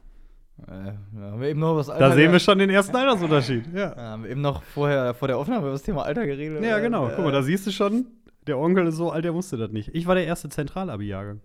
Äh, 0.65 0.93
da 1.13 1.31
haben 1.31 1.41
wir 1.41 1.49
eben 1.49 1.59
noch 1.59 1.75
was 1.75 1.87
Da 1.87 2.11
sehen 2.11 2.31
wir 2.31 2.39
schon 2.39 2.57
den 2.57 2.69
ersten 2.69 2.95
Altersunterschied. 2.95 3.73
Ja. 3.73 3.95
Ja, 3.95 4.03
haben 4.11 4.23
wir 4.23 4.31
eben 4.31 4.41
noch 4.41 4.63
vorher, 4.63 5.13
vor 5.13 5.27
der 5.27 5.37
Aufnahme 5.37 5.61
über 5.61 5.71
das 5.71 5.83
Thema 5.83 6.03
Alter 6.03 6.25
geredet. 6.25 6.63
Ja, 6.63 6.79
genau. 6.79 7.07
Äh, 7.07 7.13
Guck 7.15 7.25
mal, 7.25 7.31
da 7.31 7.43
siehst 7.43 7.67
du 7.67 7.71
schon, 7.71 8.07
der 8.47 8.57
Onkel 8.57 8.87
ist 8.87 8.95
so 8.95 9.11
alt, 9.11 9.23
der 9.23 9.33
wusste 9.33 9.57
das 9.57 9.71
nicht. 9.71 9.93
Ich 9.93 10.07
war 10.07 10.15
der 10.15 10.25
erste 10.25 10.49
Zentralabi-Jahrgang. 10.49 11.41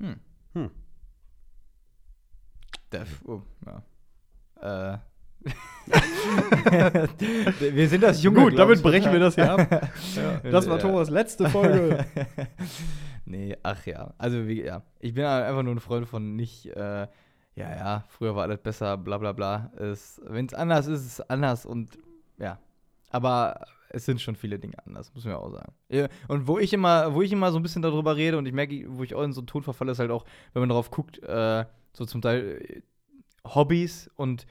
Hm. 0.00 0.16
Hm. 0.52 0.70
Der, 2.92 3.06
oh, 3.24 3.40
ja. 3.64 4.94
Äh. 4.94 4.98
wir 7.60 7.88
sind 7.88 8.02
das 8.02 8.22
junge 8.22 8.40
Gut, 8.40 8.58
damit 8.58 8.82
brechen 8.82 9.12
wir 9.12 9.20
das 9.20 9.36
hier 9.36 9.52
ab. 9.52 9.90
Ja. 10.16 10.40
Das 10.50 10.68
war 10.68 10.76
Ja. 10.76 10.82
Thomas 10.82 11.10
letzte 11.10 11.48
Folge. 11.48 12.04
nee, 13.26 13.56
ach 13.62 13.86
ja. 13.86 14.14
Also, 14.18 14.48
wie, 14.48 14.64
ja. 14.64 14.82
Ich 14.98 15.14
bin 15.14 15.24
einfach 15.24 15.62
nur 15.62 15.74
ein 15.74 15.80
Freund 15.80 16.08
von 16.08 16.34
nicht, 16.36 16.66
äh, 16.74 17.06
ja, 17.56 17.74
ja, 17.74 18.04
früher 18.08 18.36
war 18.36 18.44
alles 18.44 18.60
besser, 18.60 18.96
bla, 18.98 19.18
bla, 19.18 19.32
bla. 19.32 19.70
Wenn 19.74 20.46
es 20.46 20.54
anders 20.54 20.86
ist, 20.86 21.00
ist 21.00 21.18
es 21.18 21.30
anders 21.30 21.66
und 21.66 21.98
ja. 22.38 22.58
Aber 23.10 23.60
es 23.88 24.04
sind 24.04 24.20
schon 24.20 24.36
viele 24.36 24.58
Dinge 24.58 24.76
anders, 24.84 25.12
muss 25.14 25.24
man 25.24 25.34
ja 25.34 25.38
auch 25.38 25.50
sagen. 25.50 25.72
Und 26.28 26.46
wo 26.46 26.58
ich 26.58 26.72
immer, 26.72 27.14
wo 27.14 27.22
ich 27.22 27.32
immer 27.32 27.50
so 27.52 27.58
ein 27.58 27.62
bisschen 27.62 27.82
darüber 27.82 28.14
rede 28.16 28.36
und 28.36 28.46
ich 28.46 28.52
merke, 28.52 28.84
wo 28.88 29.02
ich 29.02 29.14
auch 29.14 29.22
in 29.22 29.32
so 29.32 29.40
einen 29.40 29.46
Ton 29.46 29.62
verfalle, 29.62 29.92
ist 29.92 29.98
halt 29.98 30.10
auch, 30.10 30.26
wenn 30.52 30.60
man 30.60 30.68
darauf 30.68 30.90
guckt, 30.90 31.22
äh, 31.22 31.64
so 31.92 32.04
zum 32.04 32.20
Teil 32.20 32.60
äh, 32.62 32.82
Hobbys 33.48 34.10
und 34.16 34.46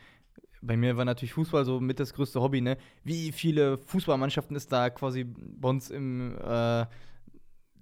bei 0.62 0.76
mir 0.76 0.98
war 0.98 1.06
natürlich 1.06 1.34
Fußball 1.34 1.64
so 1.64 1.80
mit 1.80 2.00
das 2.00 2.14
größte 2.14 2.42
Hobby, 2.42 2.60
ne? 2.60 2.78
Wie 3.04 3.32
viele 3.32 3.78
Fußballmannschaften 3.78 4.56
es 4.56 4.68
da 4.68 4.90
quasi 4.90 5.24
bei 5.24 5.70
uns 5.70 5.92
im, 5.92 6.36
äh, 6.40 6.86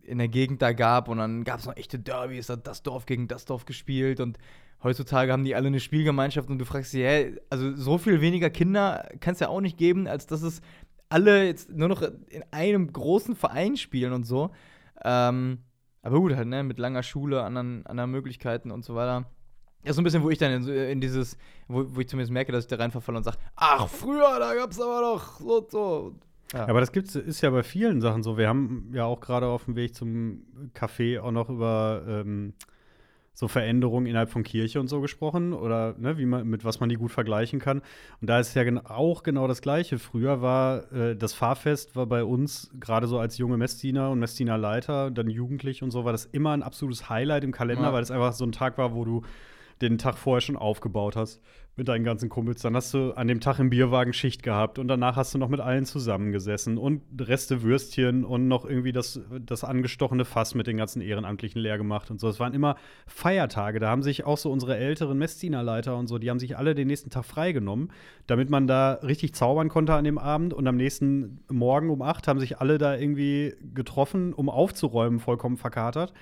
in 0.04 0.18
der 0.18 0.28
Gegend 0.28 0.62
da 0.62 0.74
gab 0.74 1.08
und 1.08 1.18
dann 1.18 1.44
gab 1.44 1.60
es 1.60 1.66
noch 1.66 1.76
echte 1.76 2.00
Derbys, 2.00 2.50
hat 2.50 2.68
das 2.68 2.84
Dorf 2.84 3.06
gegen 3.06 3.28
das 3.28 3.46
Dorf 3.46 3.66
gespielt 3.66 4.20
und 4.20 4.38
heutzutage 4.84 5.32
haben 5.32 5.44
die 5.44 5.56
alle 5.56 5.68
eine 5.68 5.80
Spielgemeinschaft 5.80 6.50
und 6.50 6.60
du 6.60 6.66
fragst 6.66 6.94
dich, 6.94 7.04
hä, 7.04 7.38
also 7.50 7.76
so 7.76 7.98
viel 7.98 8.22
weniger 8.22 8.50
Kinder 8.50 9.10
kann 9.20 9.34
es 9.34 9.40
ja 9.40 9.48
auch 9.48 9.62
nicht 9.62 9.78
geben, 9.78 10.08
als 10.08 10.28
dass 10.28 10.42
es 10.42 10.62
alle 11.10 11.46
jetzt 11.46 11.70
nur 11.70 11.88
noch 11.88 12.02
in 12.02 12.44
einem 12.52 12.92
großen 12.92 13.36
Verein 13.36 13.78
spielen 13.78 14.14
und 14.14 14.26
so. 14.26 14.52
Ähm, 15.04 15.60
aber 16.02 16.20
gut, 16.20 16.36
halt, 16.36 16.48
ne, 16.48 16.64
mit 16.64 16.80
langer 16.80 17.04
Schule, 17.04 17.44
anderen, 17.44 17.86
anderen 17.86 18.12
Möglichkeiten 18.12 18.72
und 18.72 18.84
so 18.84 18.96
weiter. 18.96 19.26
Das 19.84 19.92
ist 19.92 19.96
so 19.96 20.02
ein 20.02 20.06
bisschen, 20.06 20.24
wo 20.24 20.30
ich 20.30 20.38
dann 20.38 20.52
in, 20.52 20.68
in 20.68 21.02
dieses, 21.02 21.38
wo, 21.68 21.86
wo 21.96 22.00
ich 22.00 22.08
zumindest 22.08 22.32
merke, 22.32 22.52
dass 22.52 22.66
ich 22.66 22.70
da 22.70 22.78
reinverfalle 22.78 23.18
und 23.18 23.24
sage, 23.24 23.38
ach, 23.56 23.88
früher, 23.88 24.40
da 24.40 24.54
gab's 24.56 24.80
aber 24.80 25.02
doch 25.02 25.40
so 25.40 25.68
so. 25.70 26.16
Ja. 26.54 26.68
Aber 26.68 26.80
das 26.80 26.92
gibt's, 26.92 27.16
ist 27.16 27.42
ja 27.42 27.50
bei 27.50 27.64
vielen 27.64 28.00
Sachen 28.02 28.24
so. 28.24 28.38
Wir 28.38 28.48
haben 28.48 28.92
ja 28.94 29.06
auch 29.06 29.20
gerade 29.20 29.48
auf 29.48 29.66
dem 29.66 29.76
Weg 29.76 29.96
zum 29.96 30.44
Café 30.76 31.20
auch 31.20 31.32
noch 31.32 31.50
über 31.50 32.04
ähm, 32.08 32.54
so 33.36 33.48
Veränderungen 33.48 34.06
innerhalb 34.06 34.30
von 34.30 34.44
Kirche 34.44 34.80
und 34.80 34.88
so 34.88 35.02
gesprochen 35.02 35.54
oder 35.54 35.96
ne, 35.98 36.20
wie 36.20 36.26
man, 36.28 36.48
mit 36.48 36.64
was 36.64 36.80
man 36.80 36.90
die 36.90 36.96
gut 36.96 37.12
vergleichen 37.12 37.60
kann. 37.60 37.82
Und 38.22 38.30
da 38.30 38.40
ist 38.40 38.54
ja 38.54 38.64
gen 38.64 38.78
auch 38.78 39.24
genau 39.24 39.48
das 39.48 39.62
Gleiche. 39.64 39.98
Früher 39.98 40.44
war 40.44 40.92
äh, 40.94 41.16
das 41.16 41.34
Fahrfest 41.34 41.96
war 41.96 42.06
bei 42.06 42.24
uns, 42.24 42.70
gerade 42.80 43.08
so 43.08 43.18
als 43.18 43.40
junge 43.40 43.58
Messdiener 43.58 44.12
und 44.12 44.20
Messdienerleiter, 44.20 45.10
dann 45.10 45.30
jugendlich 45.32 45.82
und 45.82 45.90
so, 45.90 46.06
war 46.06 46.12
das 46.12 46.26
immer 46.26 46.52
ein 46.52 46.62
absolutes 46.62 47.10
Highlight 47.10 47.44
im 47.44 47.52
Kalender, 47.52 47.86
Ja. 47.86 47.94
weil 47.94 48.04
es 48.04 48.12
einfach 48.12 48.34
so 48.34 48.46
ein 48.46 48.52
Tag 48.52 48.78
war, 48.78 48.94
wo 48.94 49.04
du 49.04 49.24
den 49.82 49.98
Tag 49.98 50.18
vorher 50.18 50.42
schon 50.42 50.58
aufgebaut 50.58 51.16
hast 51.16 51.42
mit 51.76 51.88
deinen 51.88 52.04
ganzen 52.04 52.30
Kumpels. 52.30 52.62
Dann 52.62 52.76
hast 52.76 52.94
du 52.94 53.14
an 53.14 53.28
dem 53.28 53.40
Tag 53.40 53.58
im 53.58 53.72
Bierwagen 53.72 54.14
Schicht 54.14 54.44
gehabt 54.44 54.78
und 54.78 54.88
danach 54.88 55.16
hast 55.16 55.34
du 55.34 55.40
noch 55.40 55.50
mit 55.50 55.60
allen 55.60 55.86
zusammengesessen 55.86 56.78
und 56.78 57.02
Reste 57.20 57.64
Würstchen 57.64 58.24
und 58.24 58.48
noch 58.48 58.66
irgendwie 58.66 58.92
das, 58.92 59.20
das 59.40 59.64
angestochene 59.64 60.24
Fass 60.24 60.54
mit 60.54 60.68
den 60.68 60.78
ganzen 60.78 61.02
Ehrenamtlichen 61.02 61.60
leer 61.60 61.78
gemacht 61.78 62.12
und 62.12 62.20
so. 62.20 62.28
Es 62.28 62.40
waren 62.40 62.54
immer 62.54 62.76
Feiertage. 63.08 63.80
Da 63.80 63.90
haben 63.90 64.04
sich 64.04 64.24
auch 64.24 64.38
so 64.38 64.52
unsere 64.52 64.78
älteren 64.78 65.18
Messdienerleiter 65.18 65.98
und 65.98 66.08
so, 66.08 66.20
die 66.20 66.30
haben 66.30 66.40
sich 66.40 66.58
alle 66.58 66.76
den 66.76 66.88
nächsten 66.88 67.10
Tag 67.10 67.26
freigenommen, 67.26 67.92
damit 68.28 68.52
man 68.52 68.68
da 68.68 68.94
richtig 69.04 69.34
zaubern 69.34 69.70
konnte 69.70 69.96
an 69.96 70.04
dem 70.04 70.20
Abend. 70.20 70.54
Und 70.54 70.68
am 70.68 70.78
nächsten 70.78 71.44
Morgen 71.52 71.90
um 71.90 72.04
acht 72.04 72.28
haben 72.28 72.40
sich 72.40 72.60
alle 72.60 72.78
da 72.78 72.96
irgendwie 72.96 73.56
getroffen, 73.74 74.34
um 74.34 74.48
aufzuräumen, 74.48 75.20
vollkommen 75.20 75.58
verkatert. 75.58 76.14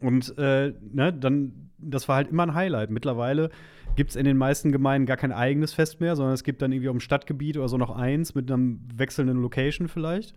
Und 0.00 0.36
äh, 0.38 0.72
ne, 0.92 1.12
dann, 1.12 1.70
das 1.78 2.08
war 2.08 2.16
halt 2.16 2.28
immer 2.28 2.44
ein 2.44 2.54
Highlight. 2.54 2.90
Mittlerweile 2.90 3.50
gibt 3.94 4.10
es 4.10 4.16
in 4.16 4.24
den 4.24 4.36
meisten 4.36 4.72
Gemeinden 4.72 5.06
gar 5.06 5.16
kein 5.16 5.32
eigenes 5.32 5.72
Fest 5.72 6.00
mehr, 6.00 6.16
sondern 6.16 6.34
es 6.34 6.44
gibt 6.44 6.62
dann 6.62 6.72
irgendwie 6.72 6.88
dem 6.88 7.00
Stadtgebiet 7.00 7.56
oder 7.56 7.68
so 7.68 7.76
noch 7.76 7.90
eins 7.90 8.34
mit 8.34 8.50
einem 8.50 8.80
wechselnden 8.94 9.40
Location 9.42 9.88
vielleicht. 9.88 10.34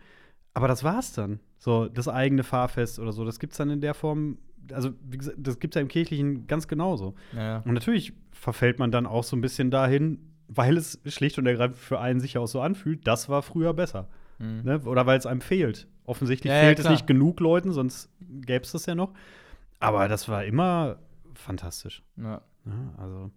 Aber 0.54 0.68
das 0.68 0.84
war's 0.84 1.14
dann. 1.14 1.40
So, 1.58 1.88
das 1.88 2.08
eigene 2.08 2.44
Fahrfest 2.44 3.00
oder 3.00 3.12
so, 3.12 3.26
das 3.26 3.40
gibt's 3.40 3.58
dann 3.58 3.70
in 3.70 3.82
der 3.82 3.94
Form, 3.94 4.38
also 4.72 4.92
wie 5.10 5.18
gesagt, 5.18 5.38
das 5.40 5.60
gibt's 5.60 5.76
ja 5.76 5.82
im 5.82 5.88
Kirchlichen 5.88 6.48
ganz 6.48 6.68
genauso. 6.68 7.16
ja. 7.36 7.60
Und 7.66 7.74
natürlich 7.74 8.14
verfällt 8.32 8.78
man 8.80 8.92
dann 8.92 9.06
auch 9.06 9.24
so 9.24 9.36
ein 9.36 9.42
bisschen 9.42 9.72
dahin, 9.72 10.20
weil 10.48 10.78
es 10.78 11.00
schlicht 11.08 11.40
und 11.40 11.46
ergreifend 11.48 11.78
für 11.78 12.00
einen 12.00 12.20
sich 12.20 12.38
auch 12.38 12.48
so 12.48 12.62
anfühlt, 12.62 13.08
das 13.08 13.30
war 13.30 13.42
früher 13.42 13.74
besser. 13.74 14.08
Mhm. 14.38 14.62
Ne? 14.64 14.80
Oder 14.86 15.06
weil 15.06 15.18
es 15.18 15.26
einem 15.26 15.42
fehlt. 15.42 15.88
Offensichtlich 16.06 16.52
Ja, 16.52 16.58
ja, 16.58 16.66
fehlt 16.66 16.80
es 16.80 16.84
klar. 16.84 16.94
nicht 16.94 17.08
genug 17.08 17.40
Leuten, 17.40 17.72
sonst 17.72 18.10
gäbe 18.20 18.64
es 18.64 18.72
das 18.74 18.86
ja 18.86 18.96
noch. 18.96 19.14
Aber 19.80 20.08
das 20.08 20.28
war 20.30 20.46
immer 20.46 20.98
fantastisch. 21.34 22.04
Ja. 22.18 22.42
Ja, 22.66 22.94
also, 22.98 23.32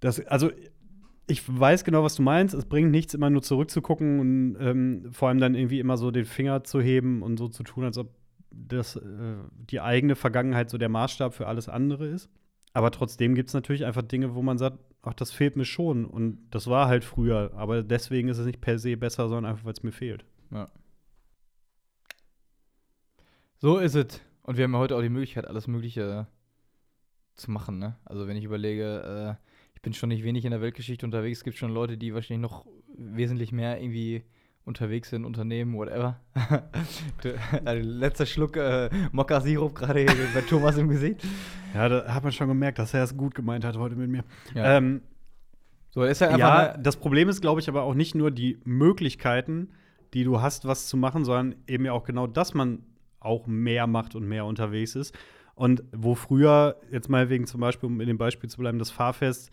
das, 0.00 0.24
also, 0.26 0.50
ich 1.26 1.42
weiß 1.46 1.84
genau, 1.84 2.04
was 2.04 2.14
du 2.14 2.22
meinst. 2.22 2.54
Es 2.54 2.64
bringt 2.64 2.90
nichts, 2.90 3.14
immer 3.14 3.28
nur 3.28 3.42
zurückzugucken 3.42 4.20
und 4.20 4.56
ähm, 4.60 5.12
vor 5.12 5.28
allem 5.28 5.40
dann 5.40 5.54
irgendwie 5.54 5.80
immer 5.80 5.96
so 5.96 6.10
den 6.10 6.24
Finger 6.24 6.64
zu 6.64 6.80
heben 6.80 7.22
und 7.22 7.36
so 7.38 7.48
zu 7.48 7.64
tun, 7.64 7.84
als 7.84 7.98
ob 7.98 8.10
das, 8.50 8.96
äh, 8.96 9.36
die 9.70 9.80
eigene 9.80 10.16
Vergangenheit 10.16 10.70
so 10.70 10.78
der 10.78 10.88
Maßstab 10.88 11.34
für 11.34 11.46
alles 11.46 11.68
andere 11.68 12.06
ist. 12.06 12.30
Aber 12.72 12.90
trotzdem 12.90 13.34
gibt 13.34 13.48
es 13.48 13.54
natürlich 13.54 13.84
einfach 13.84 14.02
Dinge, 14.02 14.34
wo 14.34 14.42
man 14.42 14.58
sagt, 14.58 14.78
ach, 15.02 15.14
das 15.14 15.32
fehlt 15.32 15.56
mir 15.56 15.64
schon. 15.64 16.04
Und 16.04 16.38
das 16.50 16.66
war 16.68 16.88
halt 16.88 17.04
früher. 17.04 17.52
Aber 17.56 17.82
deswegen 17.82 18.28
ist 18.28 18.38
es 18.38 18.46
nicht 18.46 18.60
per 18.60 18.78
se 18.78 18.96
besser, 18.96 19.28
sondern 19.28 19.52
einfach, 19.52 19.64
weil 19.64 19.72
es 19.72 19.82
mir 19.82 19.92
fehlt. 19.92 20.24
Ja. 20.50 20.70
So 23.58 23.78
ist 23.78 23.96
es. 23.96 24.20
Und 24.48 24.56
wir 24.56 24.64
haben 24.64 24.72
ja 24.72 24.78
heute 24.78 24.96
auch 24.96 25.02
die 25.02 25.10
Möglichkeit, 25.10 25.46
alles 25.46 25.66
Mögliche 25.66 26.26
zu 27.34 27.50
machen, 27.50 27.78
ne? 27.78 27.96
Also 28.06 28.26
wenn 28.26 28.38
ich 28.38 28.44
überlege, 28.44 29.36
äh, 29.38 29.44
ich 29.74 29.82
bin 29.82 29.92
schon 29.92 30.08
nicht 30.08 30.24
wenig 30.24 30.46
in 30.46 30.52
der 30.52 30.62
Weltgeschichte 30.62 31.04
unterwegs, 31.04 31.40
es 31.40 31.44
gibt 31.44 31.58
schon 31.58 31.70
Leute, 31.70 31.98
die 31.98 32.14
wahrscheinlich 32.14 32.50
noch 32.50 32.64
wesentlich 32.96 33.52
mehr 33.52 33.78
irgendwie 33.78 34.22
unterwegs 34.64 35.10
sind, 35.10 35.26
Unternehmen, 35.26 35.74
whatever. 35.74 36.18
Also, 37.66 37.86
letzter 37.90 38.24
Schluck 38.24 38.56
äh, 38.56 38.88
Mokka-Sirup 39.12 39.74
gerade 39.74 40.06
bei 40.32 40.40
Thomas 40.40 40.78
im 40.78 40.88
Gesicht. 40.88 41.22
Ja, 41.74 41.90
da 41.90 42.14
hat 42.14 42.22
man 42.22 42.32
schon 42.32 42.48
gemerkt, 42.48 42.78
dass 42.78 42.94
er 42.94 43.04
es 43.04 43.14
gut 43.14 43.34
gemeint 43.34 43.66
hat 43.66 43.76
heute 43.76 43.96
mit 43.96 44.08
mir. 44.08 44.24
Ja. 44.54 44.78
Ähm, 44.78 45.02
so, 45.90 46.04
ist 46.04 46.22
halt 46.22 46.38
ja, 46.38 46.74
das 46.78 46.96
Problem 46.96 47.28
ist, 47.28 47.42
glaube 47.42 47.60
ich, 47.60 47.68
aber 47.68 47.82
auch 47.82 47.92
nicht 47.92 48.14
nur 48.14 48.30
die 48.30 48.58
Möglichkeiten, 48.64 49.68
die 50.14 50.24
du 50.24 50.40
hast, 50.40 50.64
was 50.64 50.86
zu 50.86 50.96
machen, 50.96 51.26
sondern 51.26 51.56
eben 51.66 51.84
ja 51.84 51.92
auch 51.92 52.04
genau, 52.04 52.26
dass 52.26 52.54
man 52.54 52.86
auch 53.20 53.46
mehr 53.46 53.86
macht 53.86 54.14
und 54.14 54.26
mehr 54.26 54.44
unterwegs 54.44 54.94
ist. 54.94 55.16
Und 55.54 55.82
wo 55.92 56.14
früher, 56.14 56.76
jetzt 56.90 57.08
mal 57.08 57.30
wegen 57.30 57.46
zum 57.46 57.60
Beispiel, 57.60 57.88
um 57.88 58.00
in 58.00 58.06
dem 58.06 58.18
Beispiel 58.18 58.48
zu 58.48 58.58
bleiben, 58.58 58.78
das 58.78 58.90
Fahrfest 58.90 59.50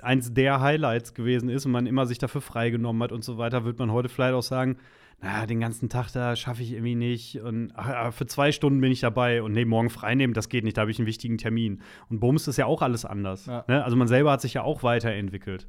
eins 0.00 0.32
der 0.34 0.60
Highlights 0.60 1.14
gewesen 1.14 1.48
ist 1.48 1.66
und 1.66 1.72
man 1.72 1.86
immer 1.86 2.06
sich 2.06 2.18
dafür 2.18 2.40
freigenommen 2.40 3.02
hat 3.02 3.12
und 3.12 3.24
so 3.24 3.38
weiter, 3.38 3.64
wird 3.64 3.78
man 3.78 3.90
heute 3.90 4.08
vielleicht 4.08 4.34
auch 4.34 4.42
sagen, 4.42 4.76
naja, 5.20 5.46
den 5.46 5.60
ganzen 5.60 5.88
Tag 5.88 6.10
da 6.12 6.34
schaffe 6.34 6.62
ich 6.62 6.72
irgendwie 6.72 6.96
nicht 6.96 7.40
und 7.40 7.72
ach, 7.74 7.88
aber 7.88 8.12
für 8.12 8.26
zwei 8.26 8.52
Stunden 8.52 8.80
bin 8.80 8.90
ich 8.90 9.00
dabei 9.00 9.42
und 9.42 9.52
nee, 9.52 9.64
morgen 9.64 9.88
frei 9.88 10.14
nehmen, 10.14 10.34
das 10.34 10.48
geht 10.48 10.64
nicht, 10.64 10.76
da 10.76 10.82
habe 10.82 10.90
ich 10.90 10.98
einen 10.98 11.06
wichtigen 11.06 11.38
Termin. 11.38 11.80
Und 12.08 12.18
Bums 12.18 12.48
ist 12.48 12.56
ja 12.56 12.66
auch 12.66 12.82
alles 12.82 13.04
anders. 13.04 13.46
Ja. 13.46 13.64
Ne? 13.68 13.84
Also 13.84 13.96
man 13.96 14.08
selber 14.08 14.32
hat 14.32 14.40
sich 14.40 14.54
ja 14.54 14.62
auch 14.62 14.82
weiterentwickelt 14.82 15.66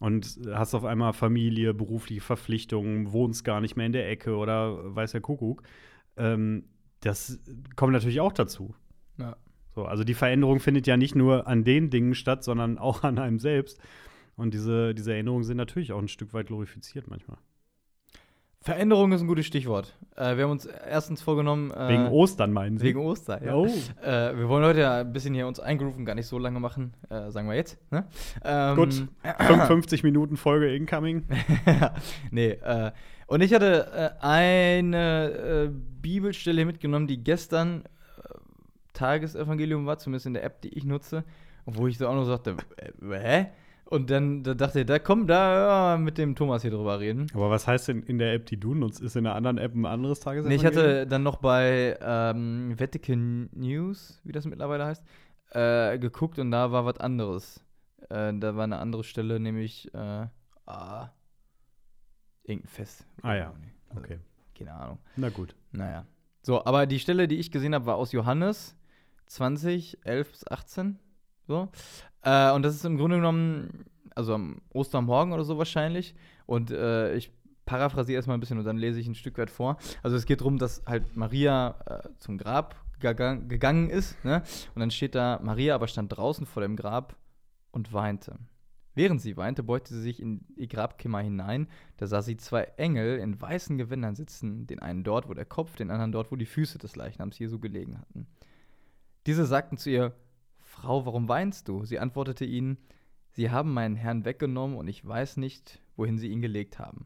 und 0.00 0.38
hast 0.52 0.74
auf 0.74 0.84
einmal 0.84 1.12
Familie, 1.12 1.72
berufliche 1.72 2.20
Verpflichtungen, 2.20 3.12
wohnst 3.12 3.44
gar 3.44 3.60
nicht 3.60 3.76
mehr 3.76 3.86
in 3.86 3.92
der 3.92 4.10
Ecke 4.10 4.36
oder 4.36 4.94
weiß 4.94 5.12
der 5.12 5.20
Kuckuck. 5.20 5.62
Ähm, 6.16 6.64
das 7.00 7.38
kommt 7.76 7.92
natürlich 7.92 8.20
auch 8.20 8.32
dazu. 8.32 8.74
ja. 9.18 9.36
So, 9.74 9.84
also 9.84 10.04
die 10.04 10.14
Veränderung 10.14 10.58
findet 10.58 10.86
ja 10.86 10.96
nicht 10.96 11.14
nur 11.14 11.46
an 11.46 11.62
den 11.62 11.90
Dingen 11.90 12.14
statt, 12.14 12.42
sondern 12.42 12.78
auch 12.78 13.02
an 13.04 13.18
einem 13.18 13.38
selbst. 13.38 13.78
Und 14.34 14.54
diese, 14.54 14.94
diese 14.94 15.12
Erinnerungen 15.12 15.44
sind 15.44 15.58
natürlich 15.58 15.92
auch 15.92 15.98
ein 15.98 16.08
Stück 16.08 16.32
weit 16.34 16.46
glorifiziert 16.46 17.08
manchmal. 17.08 17.38
Veränderung 18.60 19.12
ist 19.12 19.20
ein 19.20 19.28
gutes 19.28 19.46
Stichwort. 19.46 19.96
Äh, 20.16 20.36
wir 20.36 20.44
haben 20.44 20.50
uns 20.50 20.66
erstens 20.66 21.22
vorgenommen. 21.22 21.70
Äh, 21.70 21.88
Wegen 21.88 22.06
Ostern 22.08 22.52
meinen 22.52 22.78
Sie? 22.78 22.86
Wegen 22.86 22.98
Ostern, 22.98 23.44
ja. 23.44 23.54
Oh. 23.54 23.66
Äh, 24.02 24.36
wir 24.36 24.48
wollen 24.48 24.64
heute 24.64 24.80
ja 24.80 25.00
ein 25.02 25.12
bisschen 25.12 25.34
hier 25.34 25.46
uns 25.46 25.60
eingrooven, 25.60 26.04
gar 26.04 26.16
nicht 26.16 26.26
so 26.26 26.38
lange 26.38 26.58
machen, 26.58 26.94
äh, 27.08 27.30
sagen 27.30 27.46
wir 27.48 27.54
jetzt. 27.54 27.78
Ne? 27.92 28.06
Ähm, 28.44 28.76
Gut. 28.76 29.08
55 29.38 30.02
Minuten 30.02 30.36
Folge 30.36 30.74
incoming. 30.74 31.26
nee, 32.32 32.50
äh, 32.50 32.90
und 33.26 33.40
ich 33.42 33.52
hatte 33.52 33.86
äh, 34.20 34.24
eine 34.24 35.30
äh, 35.30 35.70
Bibelstelle 36.02 36.64
mitgenommen, 36.64 37.06
die 37.06 37.22
gestern 37.22 37.84
äh, 37.84 38.38
Tagesevangelium 38.92 39.86
war, 39.86 39.98
zumindest 39.98 40.26
in 40.26 40.34
der 40.34 40.44
App, 40.44 40.60
die 40.62 40.76
ich 40.76 40.84
nutze, 40.84 41.24
wo 41.64 41.86
ich 41.86 41.98
so 41.98 42.06
auch 42.08 42.14
noch 42.14 42.24
sagte, 42.24 42.56
hä? 43.10 43.46
Und 43.88 44.10
dann 44.10 44.42
da 44.42 44.54
dachte 44.54 44.80
ich, 44.80 44.86
da 44.86 44.98
komm, 44.98 45.28
da 45.28 45.92
ja, 45.92 45.96
mit 45.96 46.18
dem 46.18 46.34
Thomas 46.34 46.62
hier 46.62 46.72
drüber 46.72 46.98
reden. 46.98 47.28
Aber 47.34 47.50
was 47.50 47.68
heißt 47.68 47.86
denn 47.86 48.02
in 48.02 48.18
der 48.18 48.32
App, 48.32 48.46
die 48.46 48.58
du 48.58 48.74
nutzt? 48.74 49.00
Ist 49.00 49.14
in 49.14 49.26
einer 49.26 49.36
anderen 49.36 49.58
App 49.58 49.74
ein 49.76 49.86
anderes 49.86 50.18
Nee, 50.18 50.24
Tagesevangelium? 50.24 50.60
ich 50.60 50.66
hatte 50.66 51.06
dann 51.06 51.22
noch 51.22 51.36
bei 51.36 51.96
ähm, 52.02 52.74
Vatican 52.76 53.48
News, 53.52 54.20
wie 54.24 54.32
das 54.32 54.44
mittlerweile 54.44 54.86
heißt, 54.86 55.04
äh, 55.50 55.98
geguckt 55.98 56.38
und 56.40 56.50
da 56.50 56.72
war 56.72 56.84
was 56.84 56.98
anderes. 56.98 57.64
Äh, 58.10 58.32
da 58.34 58.56
war 58.56 58.64
eine 58.64 58.78
andere 58.78 59.04
Stelle, 59.04 59.38
nämlich 59.38 59.92
äh, 59.94 60.26
ah, 60.66 61.10
irgendein 62.48 62.68
Fest. 62.68 63.06
Ah 63.22 63.34
ja, 63.34 63.52
Also, 63.90 64.00
okay. 64.00 64.18
Keine 64.56 64.72
Ahnung. 64.74 64.98
Na 65.16 65.28
gut. 65.28 65.54
Naja. 65.72 66.06
So, 66.42 66.64
aber 66.64 66.86
die 66.86 66.98
Stelle, 66.98 67.28
die 67.28 67.36
ich 67.36 67.50
gesehen 67.50 67.74
habe, 67.74 67.86
war 67.86 67.96
aus 67.96 68.12
Johannes 68.12 68.76
20, 69.26 69.98
11 70.04 70.30
bis 70.30 70.46
18. 70.46 70.98
So. 71.46 71.68
Äh, 72.22 72.52
und 72.52 72.62
das 72.62 72.74
ist 72.74 72.84
im 72.84 72.96
Grunde 72.96 73.16
genommen, 73.16 73.84
also 74.14 74.34
am 74.34 74.62
Ostermorgen 74.72 75.32
oder 75.32 75.44
so 75.44 75.58
wahrscheinlich. 75.58 76.14
Und 76.46 76.70
äh, 76.70 77.14
ich 77.14 77.32
paraphrasiere 77.66 78.16
erstmal 78.16 78.36
ein 78.36 78.40
bisschen 78.40 78.58
und 78.58 78.64
dann 78.64 78.78
lese 78.78 79.00
ich 79.00 79.08
ein 79.08 79.14
Stück 79.14 79.38
weit 79.38 79.50
vor. 79.50 79.76
Also 80.02 80.16
es 80.16 80.24
geht 80.24 80.40
darum, 80.40 80.58
dass 80.58 80.82
halt 80.86 81.16
Maria 81.16 81.74
äh, 81.86 82.08
zum 82.18 82.38
Grab 82.38 82.76
gegang 83.00 83.48
gegangen 83.48 83.90
ist. 83.90 84.24
Ne? 84.24 84.42
Und 84.74 84.80
dann 84.80 84.90
steht 84.90 85.14
da, 85.14 85.40
Maria 85.42 85.74
aber 85.74 85.88
stand 85.88 86.16
draußen 86.16 86.46
vor 86.46 86.62
dem 86.62 86.76
Grab 86.76 87.16
und 87.72 87.92
weinte. 87.92 88.38
Während 88.96 89.20
sie 89.20 89.36
weinte, 89.36 89.62
beugte 89.62 89.92
sie 89.92 90.00
sich 90.00 90.22
in 90.22 90.40
die 90.56 90.68
Grabkammer 90.68 91.20
hinein. 91.20 91.68
Da 91.98 92.06
sah 92.06 92.22
sie 92.22 92.38
zwei 92.38 92.62
Engel 92.78 93.18
in 93.18 93.38
weißen 93.38 93.76
Gewändern 93.76 94.16
sitzen, 94.16 94.66
den 94.66 94.78
einen 94.78 95.04
dort, 95.04 95.28
wo 95.28 95.34
der 95.34 95.44
Kopf, 95.44 95.76
den 95.76 95.90
anderen 95.90 96.12
dort, 96.12 96.32
wo 96.32 96.36
die 96.36 96.46
Füße 96.46 96.78
des 96.78 96.96
Leichnams 96.96 97.38
Jesu 97.38 97.58
gelegen 97.58 97.98
hatten. 97.98 98.26
Diese 99.26 99.44
sagten 99.44 99.76
zu 99.76 99.90
ihr, 99.90 100.14
Frau, 100.56 101.04
warum 101.04 101.28
weinst 101.28 101.68
du? 101.68 101.84
Sie 101.84 101.98
antwortete 101.98 102.46
ihnen, 102.46 102.78
Sie 103.32 103.50
haben 103.50 103.74
meinen 103.74 103.96
Herrn 103.96 104.24
weggenommen 104.24 104.78
und 104.78 104.88
ich 104.88 105.06
weiß 105.06 105.36
nicht, 105.36 105.82
wohin 105.96 106.16
sie 106.16 106.28
ihn 106.28 106.40
gelegt 106.40 106.78
haben. 106.78 107.04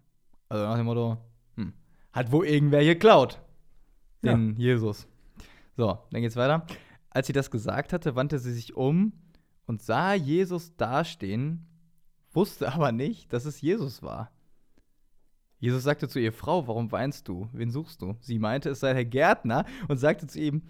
Also 0.48 0.64
nach 0.64 0.76
dem 0.76 0.86
Motto, 0.86 1.18
hm, 1.56 1.72
hat 2.12 2.30
wohl 2.30 2.46
irgendwer 2.46 2.84
geklaut. 2.84 3.40
Den 4.22 4.54
Jesus. 4.56 5.08
So, 5.76 5.98
dann 6.12 6.22
geht's 6.22 6.36
weiter. 6.36 6.66
Als 7.10 7.26
sie 7.26 7.32
das 7.32 7.50
gesagt 7.50 7.92
hatte, 7.92 8.14
wandte 8.14 8.38
sie 8.38 8.52
sich 8.52 8.76
um 8.76 9.12
und 9.66 9.82
sah 9.82 10.14
Jesus 10.14 10.76
dastehen, 10.76 11.66
wusste 12.32 12.72
aber 12.72 12.92
nicht, 12.92 13.32
dass 13.32 13.44
es 13.44 13.60
Jesus 13.60 14.02
war. 14.02 14.30
Jesus 15.58 15.82
sagte 15.82 16.08
zu 16.08 16.18
ihr, 16.18 16.32
Frau, 16.32 16.66
warum 16.68 16.90
weinst 16.90 17.28
du? 17.28 17.48
Wen 17.52 17.70
suchst 17.70 18.00
du? 18.00 18.16
Sie 18.20 18.38
meinte, 18.38 18.70
es 18.70 18.80
sei 18.80 18.94
der 18.94 19.04
Gärtner 19.04 19.66
und 19.88 19.98
sagte 19.98 20.26
zu 20.26 20.40
ihm, 20.40 20.62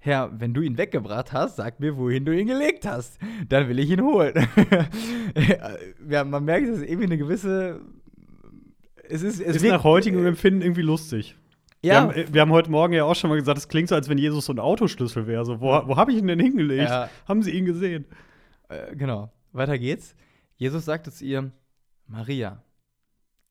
Herr, 0.00 0.30
wenn 0.40 0.52
du 0.54 0.60
ihn 0.60 0.78
weggebracht 0.78 1.32
hast, 1.32 1.56
sag 1.56 1.80
mir, 1.80 1.96
wohin 1.96 2.24
du 2.24 2.36
ihn 2.36 2.46
gelegt 2.46 2.86
hast. 2.86 3.18
Dann 3.48 3.68
will 3.68 3.78
ich 3.78 3.90
ihn 3.90 4.02
holen. 4.02 4.34
ja, 6.08 6.24
man 6.24 6.44
merkt, 6.44 6.68
es 6.68 6.78
ist 6.78 6.84
irgendwie 6.84 7.04
eine 7.06 7.18
gewisse. 7.18 7.80
Es 9.08 9.22
ist, 9.22 9.40
es 9.40 9.56
Ist 9.56 9.62
wirkt- 9.62 9.76
nach 9.76 9.84
heutigem 9.84 10.26
Empfinden 10.26 10.62
irgendwie 10.62 10.82
lustig. 10.82 11.36
Ja, 11.82 11.92
Wir, 12.14 12.24
haben, 12.24 12.34
wir 12.34 12.40
haben 12.40 12.52
heute 12.52 12.70
Morgen 12.70 12.92
ja 12.94 13.04
auch 13.04 13.14
schon 13.14 13.30
mal 13.30 13.36
gesagt, 13.38 13.58
es 13.58 13.68
klingt 13.68 13.88
so, 13.88 13.94
als 13.94 14.08
wenn 14.08 14.18
Jesus 14.18 14.46
so 14.46 14.52
ein 14.52 14.58
Autoschlüssel 14.58 15.26
wäre. 15.26 15.44
So, 15.44 15.60
wo 15.60 15.66
wo 15.86 15.96
habe 15.96 16.10
ich 16.12 16.18
ihn 16.18 16.26
denn 16.26 16.40
hingelegt? 16.40 16.88
Ja. 16.88 17.08
Haben 17.28 17.42
Sie 17.42 17.52
ihn 17.52 17.64
gesehen? 17.64 18.06
Äh, 18.68 18.96
genau. 18.96 19.30
Weiter 19.52 19.78
geht's. 19.78 20.16
Jesus 20.56 20.84
sagte 20.84 21.12
zu 21.12 21.24
ihr, 21.24 21.52
Maria. 22.06 22.62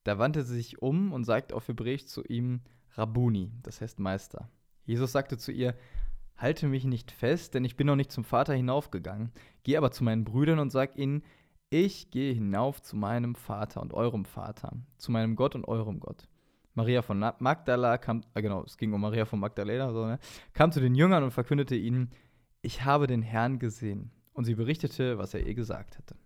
Da 0.04 0.18
wandte 0.18 0.42
sie 0.42 0.54
sich 0.54 0.82
um 0.82 1.12
und 1.12 1.24
sagte 1.24 1.54
auf 1.54 1.68
Hebräisch 1.68 2.06
zu 2.06 2.22
ihm, 2.24 2.60
Rabuni, 2.94 3.52
das 3.62 3.80
heißt 3.80 3.98
Meister. 3.98 4.48
Jesus 4.84 5.12
sagte 5.12 5.36
zu 5.36 5.52
ihr, 5.52 5.74
Halte 6.36 6.68
mich 6.68 6.84
nicht 6.84 7.12
fest, 7.12 7.54
denn 7.54 7.64
ich 7.64 7.76
bin 7.76 7.86
noch 7.86 7.96
nicht 7.96 8.12
zum 8.12 8.24
Vater 8.24 8.52
hinaufgegangen. 8.52 9.32
Geh 9.62 9.76
aber 9.76 9.90
zu 9.90 10.04
meinen 10.04 10.24
Brüdern 10.24 10.58
und 10.58 10.70
sag 10.70 10.98
ihnen, 10.98 11.22
ich 11.70 12.10
gehe 12.10 12.34
hinauf 12.34 12.82
zu 12.82 12.94
meinem 12.96 13.34
Vater 13.34 13.80
und 13.80 13.94
eurem 13.94 14.24
Vater, 14.26 14.72
zu 14.98 15.12
meinem 15.12 15.34
Gott 15.34 15.54
und 15.54 15.66
eurem 15.66 15.98
Gott. 15.98 16.28
Maria 16.74 17.00
von 17.00 17.18
Magdala 17.18 17.96
kam, 17.96 18.22
äh, 18.34 18.42
genau, 18.42 18.62
es 18.64 18.76
ging 18.76 18.92
um 18.92 19.00
Maria 19.00 19.24
von 19.24 19.40
Magdalena, 19.40 19.90
so, 19.92 20.04
ne, 20.04 20.18
kam 20.52 20.72
zu 20.72 20.80
den 20.80 20.94
Jüngern 20.94 21.24
und 21.24 21.30
verkündete 21.30 21.74
ihnen, 21.74 22.10
ich 22.60 22.84
habe 22.84 23.06
den 23.06 23.22
Herrn 23.22 23.58
gesehen. 23.58 24.10
Und 24.34 24.44
sie 24.44 24.54
berichtete, 24.54 25.16
was 25.16 25.32
er 25.32 25.46
ihr 25.46 25.54
gesagt 25.54 25.96
hatte. 25.96 26.16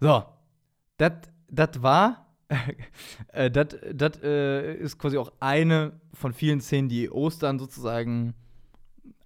So, 0.00 0.24
das 0.96 1.82
war, 1.82 2.36
äh, 3.28 3.50
das 3.50 4.20
äh, 4.22 4.74
ist 4.74 4.98
quasi 4.98 5.16
auch 5.18 5.32
eine 5.40 6.00
von 6.12 6.32
vielen 6.32 6.60
Szenen, 6.60 6.88
die 6.88 7.10
Ostern 7.10 7.58
sozusagen 7.58 8.34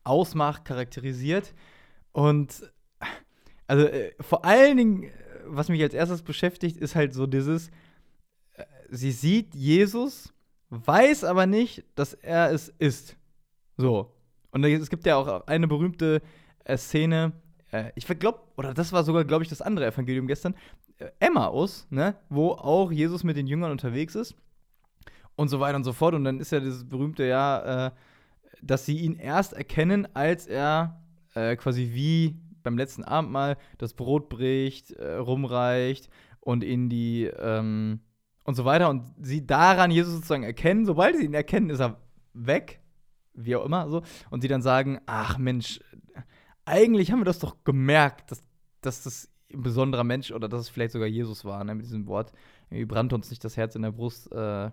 ausmacht, 0.04 0.64
charakterisiert. 0.64 1.54
Und 2.12 2.70
also 3.66 3.86
äh, 3.86 4.12
vor 4.20 4.44
allen 4.44 4.76
Dingen, 4.76 5.10
was 5.46 5.68
mich 5.68 5.82
als 5.82 5.94
erstes 5.94 6.22
beschäftigt, 6.22 6.76
ist 6.76 6.94
halt 6.94 7.14
so 7.14 7.26
dieses, 7.26 7.68
äh, 8.54 8.64
sie 8.88 9.12
sieht 9.12 9.54
Jesus, 9.54 10.32
weiß 10.70 11.24
aber 11.24 11.46
nicht, 11.46 11.84
dass 11.94 12.14
er 12.14 12.50
es 12.50 12.68
ist. 12.78 13.16
So. 13.76 14.14
Und 14.50 14.64
es 14.64 14.88
gibt 14.88 15.06
ja 15.06 15.16
auch 15.16 15.46
eine 15.46 15.68
berühmte 15.68 16.22
äh, 16.64 16.76
Szene, 16.76 17.32
äh, 17.72 17.92
ich 17.94 18.06
glaube, 18.06 18.40
oder 18.56 18.74
das 18.74 18.92
war 18.92 19.04
sogar, 19.04 19.24
glaube 19.24 19.42
ich, 19.44 19.48
das 19.48 19.62
andere 19.62 19.86
Evangelium 19.86 20.26
gestern, 20.26 20.54
äh, 20.98 21.10
Emmaus, 21.20 21.86
ne, 21.90 22.16
wo 22.28 22.52
auch 22.52 22.90
Jesus 22.90 23.24
mit 23.24 23.36
den 23.36 23.46
Jüngern 23.46 23.70
unterwegs 23.70 24.14
ist 24.14 24.34
und 25.36 25.48
so 25.48 25.60
weiter 25.60 25.76
und 25.76 25.84
so 25.84 25.92
fort. 25.92 26.14
Und 26.14 26.24
dann 26.24 26.40
ist 26.40 26.52
ja 26.52 26.60
dieses 26.60 26.88
berühmte 26.88 27.24
ja, 27.24 27.86
äh, 27.86 27.90
dass 28.62 28.86
sie 28.86 28.98
ihn 28.98 29.14
erst 29.16 29.52
erkennen, 29.52 30.08
als 30.14 30.46
er 30.46 31.00
äh, 31.34 31.56
quasi 31.56 31.90
wie 31.92 32.36
beim 32.62 32.76
letzten 32.76 33.04
Abendmahl 33.04 33.56
das 33.78 33.94
Brot 33.94 34.28
bricht, 34.28 34.90
äh, 34.92 35.14
rumreicht 35.14 36.08
und 36.40 36.64
in 36.64 36.88
die 36.88 37.24
ähm, 37.24 38.00
und 38.44 38.54
so 38.54 38.64
weiter. 38.64 38.90
Und 38.90 39.04
sie 39.20 39.46
daran 39.46 39.90
Jesus 39.90 40.14
sozusagen 40.14 40.42
erkennen. 40.42 40.86
Sobald 40.86 41.16
sie 41.16 41.24
ihn 41.24 41.34
erkennen, 41.34 41.70
ist 41.70 41.80
er 41.80 42.00
weg, 42.32 42.80
wie 43.34 43.54
auch 43.56 43.64
immer 43.64 43.88
so. 43.88 44.02
Und 44.30 44.40
sie 44.40 44.48
dann 44.48 44.62
sagen: 44.62 45.00
Ach 45.06 45.38
Mensch, 45.38 45.80
eigentlich 46.68 47.10
haben 47.10 47.20
wir 47.20 47.24
das 47.24 47.38
doch 47.38 47.64
gemerkt, 47.64 48.30
dass, 48.30 48.42
dass 48.80 49.02
das 49.02 49.28
ein 49.52 49.62
besonderer 49.62 50.04
Mensch 50.04 50.30
oder 50.30 50.48
dass 50.48 50.60
es 50.60 50.68
vielleicht 50.68 50.92
sogar 50.92 51.08
Jesus 51.08 51.44
war, 51.44 51.62
ne, 51.64 51.74
mit 51.74 51.86
diesem 51.86 52.06
Wort. 52.06 52.32
Irgendwie 52.70 52.84
brannte 52.84 53.14
uns 53.14 53.30
nicht 53.30 53.42
das 53.44 53.56
Herz 53.56 53.74
in 53.74 53.82
der 53.82 53.92
Brust, 53.92 54.30
äh, 54.32 54.70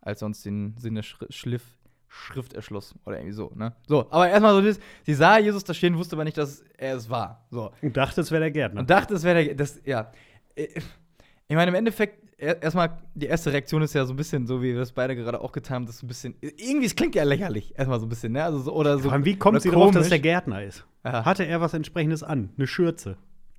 als 0.00 0.22
er 0.22 0.26
uns 0.26 0.42
den 0.42 0.76
Sinn 0.78 0.94
der 0.94 1.02
Schri 1.02 1.26
Schliff, 1.30 1.62
Schrift 2.08 2.52
erschloss. 2.52 2.94
Oder 3.06 3.18
irgendwie 3.18 3.34
so, 3.34 3.52
ne? 3.54 3.74
So, 3.86 4.06
aber 4.10 4.28
erstmal 4.28 4.54
so 4.54 4.60
das, 4.60 4.78
sie 5.04 5.14
sah 5.14 5.38
Jesus 5.38 5.64
da 5.64 5.74
stehen, 5.74 5.96
wusste 5.96 6.16
aber 6.16 6.24
nicht, 6.24 6.38
dass 6.38 6.62
er 6.76 6.96
es 6.96 7.08
war. 7.08 7.46
So. 7.50 7.72
Und 7.82 7.96
dachte, 7.96 8.20
es 8.20 8.30
wäre 8.30 8.40
der 8.40 8.50
Gärtner. 8.50 8.80
Und 8.80 8.90
dachte, 8.90 9.14
es 9.14 9.22
wäre 9.22 9.44
der. 9.44 9.54
Das, 9.54 9.80
ja. 9.84 10.10
Ich 10.54 11.56
meine, 11.56 11.70
im 11.70 11.74
Endeffekt, 11.74 12.23
erstmal, 12.44 12.98
die 13.14 13.26
erste 13.26 13.52
Reaktion 13.52 13.82
ist 13.82 13.94
ja 13.94 14.04
so 14.04 14.12
ein 14.12 14.16
bisschen 14.16 14.46
so, 14.46 14.62
wie 14.62 14.72
wir 14.72 14.78
das 14.78 14.92
beide 14.92 15.16
gerade 15.16 15.40
auch 15.40 15.52
getan 15.52 15.76
haben, 15.76 15.86
das 15.86 15.98
so 15.98 16.06
ein 16.06 16.08
bisschen. 16.08 16.34
Irgendwie, 16.40 16.86
es 16.86 16.94
klingt 16.96 17.14
ja 17.14 17.24
lächerlich, 17.24 17.76
erstmal 17.76 18.00
so 18.00 18.06
ein 18.06 18.08
bisschen, 18.08 18.32
ne? 18.32 18.44
Also 18.44 18.58
so, 18.58 18.72
oder 18.72 18.98
so. 18.98 19.10
Allem, 19.10 19.24
wie 19.24 19.36
kommt 19.36 19.62
sie 19.62 19.70
drauf, 19.70 19.92
dass 19.92 20.08
der 20.08 20.18
Gärtner 20.18 20.62
ist? 20.62 20.86
Ja. 21.04 21.24
Hatte 21.24 21.44
er 21.44 21.60
was 21.60 21.74
entsprechendes 21.74 22.22
an? 22.22 22.50
Eine 22.56 22.66
Schürze, 22.66 23.16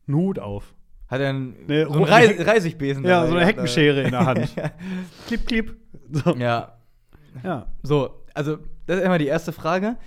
einen 0.08 0.18
Hut 0.18 0.40
auf. 0.40 0.74
Hat 1.08 1.22
er 1.22 1.30
einen, 1.30 1.56
Ne, 1.68 1.86
so 1.86 1.94
einen 1.94 2.04
Reis 2.04 2.48
Reisigbesen 2.48 3.04
Ja, 3.04 3.22
dabei 3.22 3.28
so 3.30 3.36
eine 3.36 3.46
Heckenschere 3.46 4.02
in 4.04 4.12
der 4.12 4.26
Hand. 4.26 4.56
ja. 4.56 4.72
Klipp, 5.28 5.46
klipp. 5.46 5.76
So. 6.12 6.36
ja. 6.36 6.78
Ja. 7.44 7.68
So, 7.84 8.24
also, 8.34 8.58
das 8.88 9.00
ist 9.00 9.06
immer 9.06 9.18
die 9.18 9.28
erste 9.28 9.52
Frage. 9.52 9.98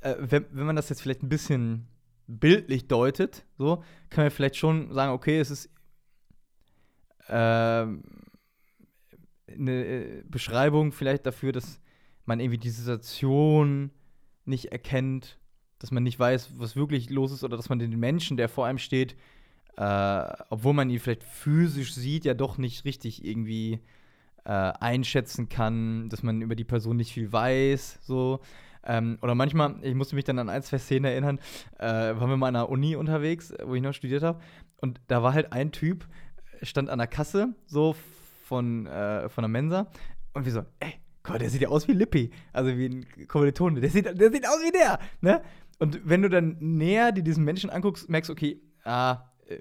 Äh, 0.00 0.14
wenn, 0.18 0.46
wenn 0.50 0.66
man 0.66 0.76
das 0.76 0.88
jetzt 0.88 1.00
vielleicht 1.00 1.22
ein 1.22 1.28
bisschen 1.28 1.86
bildlich 2.26 2.88
deutet, 2.88 3.44
so, 3.56 3.82
kann 4.10 4.24
man 4.24 4.30
vielleicht 4.30 4.56
schon 4.56 4.92
sagen, 4.92 5.12
okay, 5.12 5.38
es 5.38 5.50
ist 5.50 5.70
ähm, 7.28 8.02
eine 9.54 9.84
äh, 9.84 10.22
Beschreibung 10.28 10.92
vielleicht 10.92 11.26
dafür, 11.26 11.52
dass 11.52 11.80
man 12.24 12.40
irgendwie 12.40 12.58
die 12.58 12.70
Situation 12.70 13.90
nicht 14.44 14.66
erkennt, 14.66 15.38
dass 15.78 15.90
man 15.90 16.02
nicht 16.02 16.18
weiß, 16.18 16.54
was 16.58 16.76
wirklich 16.76 17.10
los 17.10 17.32
ist 17.32 17.44
oder 17.44 17.56
dass 17.56 17.68
man 17.68 17.78
den 17.78 17.98
Menschen, 17.98 18.36
der 18.36 18.48
vor 18.48 18.66
einem 18.66 18.78
steht, 18.78 19.16
äh, 19.76 20.32
obwohl 20.50 20.74
man 20.74 20.90
ihn 20.90 20.98
vielleicht 20.98 21.24
physisch 21.24 21.94
sieht, 21.94 22.24
ja 22.24 22.34
doch 22.34 22.58
nicht 22.58 22.84
richtig 22.84 23.24
irgendwie 23.24 23.80
äh, 24.44 24.50
einschätzen 24.50 25.48
kann, 25.48 26.08
dass 26.08 26.22
man 26.22 26.42
über 26.42 26.54
die 26.54 26.64
Person 26.64 26.96
nicht 26.96 27.12
viel 27.12 27.32
weiß, 27.32 28.00
so. 28.02 28.40
Ähm, 28.84 29.18
oder 29.22 29.36
manchmal, 29.36 29.76
ich 29.82 29.94
musste 29.94 30.16
mich 30.16 30.24
dann 30.24 30.40
an 30.40 30.48
ein, 30.48 30.62
zwei 30.62 30.78
Szenen 30.78 31.04
erinnern, 31.04 31.38
äh, 31.78 31.86
waren 31.86 32.28
wir 32.28 32.36
mal 32.36 32.48
an 32.48 32.54
der 32.54 32.68
Uni 32.68 32.96
unterwegs, 32.96 33.54
wo 33.64 33.74
ich 33.74 33.82
noch 33.82 33.92
studiert 33.92 34.24
habe. 34.24 34.40
Und 34.78 35.00
da 35.06 35.22
war 35.22 35.34
halt 35.34 35.52
ein 35.52 35.70
Typ, 35.70 36.08
stand 36.62 36.90
an 36.90 36.98
der 36.98 37.06
Kasse, 37.06 37.54
so 37.66 37.94
von, 38.42 38.86
äh, 38.86 39.28
von 39.28 39.42
der 39.42 39.48
Mensa. 39.48 39.88
Und 40.34 40.44
wir 40.44 40.52
so, 40.52 40.64
ey, 40.80 40.94
Gott, 41.22 41.40
der 41.40 41.50
sieht 41.50 41.62
ja 41.62 41.68
aus 41.68 41.88
wie 41.88 41.92
Lippi. 41.92 42.30
Also 42.52 42.76
wie 42.76 42.86
ein 42.86 43.06
Kommilitone. 43.28 43.80
Der 43.80 43.90
sieht, 43.90 44.06
der 44.06 44.32
sieht 44.32 44.46
aus 44.46 44.58
wie 44.64 44.72
der, 44.72 44.98
ne? 45.20 45.42
Und 45.78 46.00
wenn 46.04 46.22
du 46.22 46.28
dann 46.28 46.56
näher 46.60 47.10
dir 47.12 47.22
diesen 47.22 47.44
Menschen 47.44 47.70
anguckst, 47.70 48.08
merkst 48.08 48.28
du, 48.28 48.32
okay, 48.34 48.60
ah, 48.84 49.24
äh, 49.48 49.58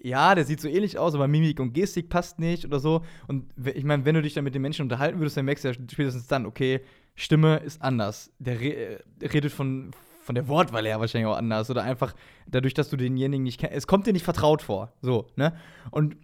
ja, 0.00 0.34
der 0.34 0.44
sieht 0.44 0.60
so 0.60 0.68
ähnlich 0.68 0.98
aus, 0.98 1.14
aber 1.14 1.26
Mimik 1.26 1.58
und 1.60 1.72
Gestik 1.72 2.08
passt 2.08 2.38
nicht 2.38 2.64
oder 2.64 2.78
so. 2.78 3.02
Und 3.26 3.46
ich 3.74 3.84
meine, 3.84 4.04
wenn 4.04 4.14
du 4.14 4.22
dich 4.22 4.34
dann 4.34 4.44
mit 4.44 4.54
den 4.54 4.62
Menschen 4.62 4.82
unterhalten 4.82 5.18
würdest, 5.18 5.36
dann 5.36 5.44
merkst 5.44 5.64
du 5.64 5.68
ja 5.68 5.74
spätestens 5.74 6.26
dann, 6.26 6.46
okay, 6.46 6.80
Stimme 7.14 7.58
ist 7.58 7.82
anders. 7.82 8.30
Der 8.38 8.60
re 8.60 9.00
äh, 9.20 9.26
redet 9.26 9.52
von, 9.52 9.90
von 10.22 10.34
der 10.34 10.46
Wortwahl 10.48 10.86
her 10.86 11.00
wahrscheinlich 11.00 11.26
auch 11.26 11.36
anders. 11.36 11.68
Oder 11.70 11.82
einfach 11.82 12.14
dadurch, 12.46 12.74
dass 12.74 12.90
du 12.90 12.96
denjenigen 12.96 13.42
nicht 13.42 13.58
kennst. 13.58 13.74
Es 13.74 13.86
kommt 13.86 14.06
dir 14.06 14.12
nicht 14.12 14.24
vertraut 14.24 14.62
vor. 14.62 14.92
So, 15.00 15.26
ne? 15.34 15.56
Und 15.90 16.16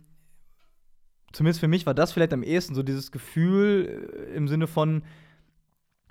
zumindest 1.35 1.61
für 1.61 1.69
mich 1.69 1.87
war 1.87 1.95
das 1.95 2.13
vielleicht 2.13 2.33
am 2.33 2.43
ehesten 2.43 2.75
so 2.75 2.83
dieses 2.83 3.13
Gefühl 3.13 4.31
äh, 4.31 4.37
im 4.37 4.49
Sinne 4.49 4.67
von, 4.67 5.03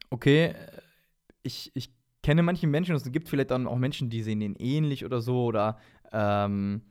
okay, 0.10 0.54
ich, 1.42 1.72
ich 1.74 1.92
kenne 2.22 2.44
manche 2.44 2.68
Menschen 2.68 2.96
es 2.96 3.12
gibt 3.12 3.30
vielleicht 3.30 3.52
dann 3.52 3.68
auch 3.68 3.78
Menschen, 3.78 4.10
die 4.10 4.24
sehen 4.24 4.40
den 4.40 4.56
ähnlich 4.56 5.06
oder 5.06 5.22
so 5.22 5.46
oder 5.46 5.78
ähm, 6.12 6.82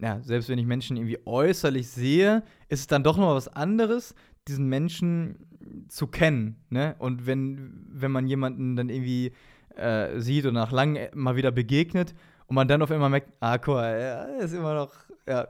ja, 0.00 0.20
selbst 0.22 0.48
wenn 0.48 0.58
ich 0.58 0.66
Menschen 0.66 0.96
irgendwie 0.96 1.18
äußerlich 1.26 1.88
sehe, 1.88 2.42
ist 2.68 2.80
es 2.80 2.86
dann 2.86 3.04
doch 3.04 3.16
noch 3.16 3.34
was 3.34 3.48
anderes, 3.48 4.14
diesen 4.48 4.68
Menschen 4.68 5.86
zu 5.88 6.08
kennen. 6.08 6.56
Ne? 6.70 6.96
Und 6.98 7.26
wenn, 7.26 7.86
wenn 7.88 8.10
man 8.10 8.26
jemanden 8.26 8.74
dann 8.74 8.88
irgendwie 8.88 9.32
äh, 9.76 10.18
sieht 10.20 10.46
und 10.46 10.54
nach 10.54 10.72
langem 10.72 11.08
mal 11.14 11.36
wieder 11.36 11.52
begegnet 11.52 12.14
und 12.46 12.56
man 12.56 12.68
dann 12.68 12.82
auf 12.82 12.90
einmal 12.90 13.10
merkt, 13.10 13.32
ah, 13.40 13.58
cool, 13.66 13.78
er 13.78 14.38
ist 14.38 14.52
immer 14.52 14.74
noch, 14.74 14.92
ja, 15.26 15.46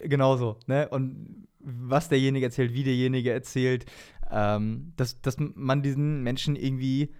genauso. 0.00 0.58
Ne? 0.66 0.88
Und 0.88 1.43
was 1.64 2.08
derjenige 2.08 2.46
erzählt, 2.46 2.74
wie 2.74 2.84
derjenige 2.84 3.32
erzählt, 3.32 3.86
ähm, 4.30 4.92
dass, 4.96 5.20
dass 5.20 5.36
man 5.38 5.82
diesen 5.82 6.22
Menschen 6.22 6.56
irgendwie 6.56 7.14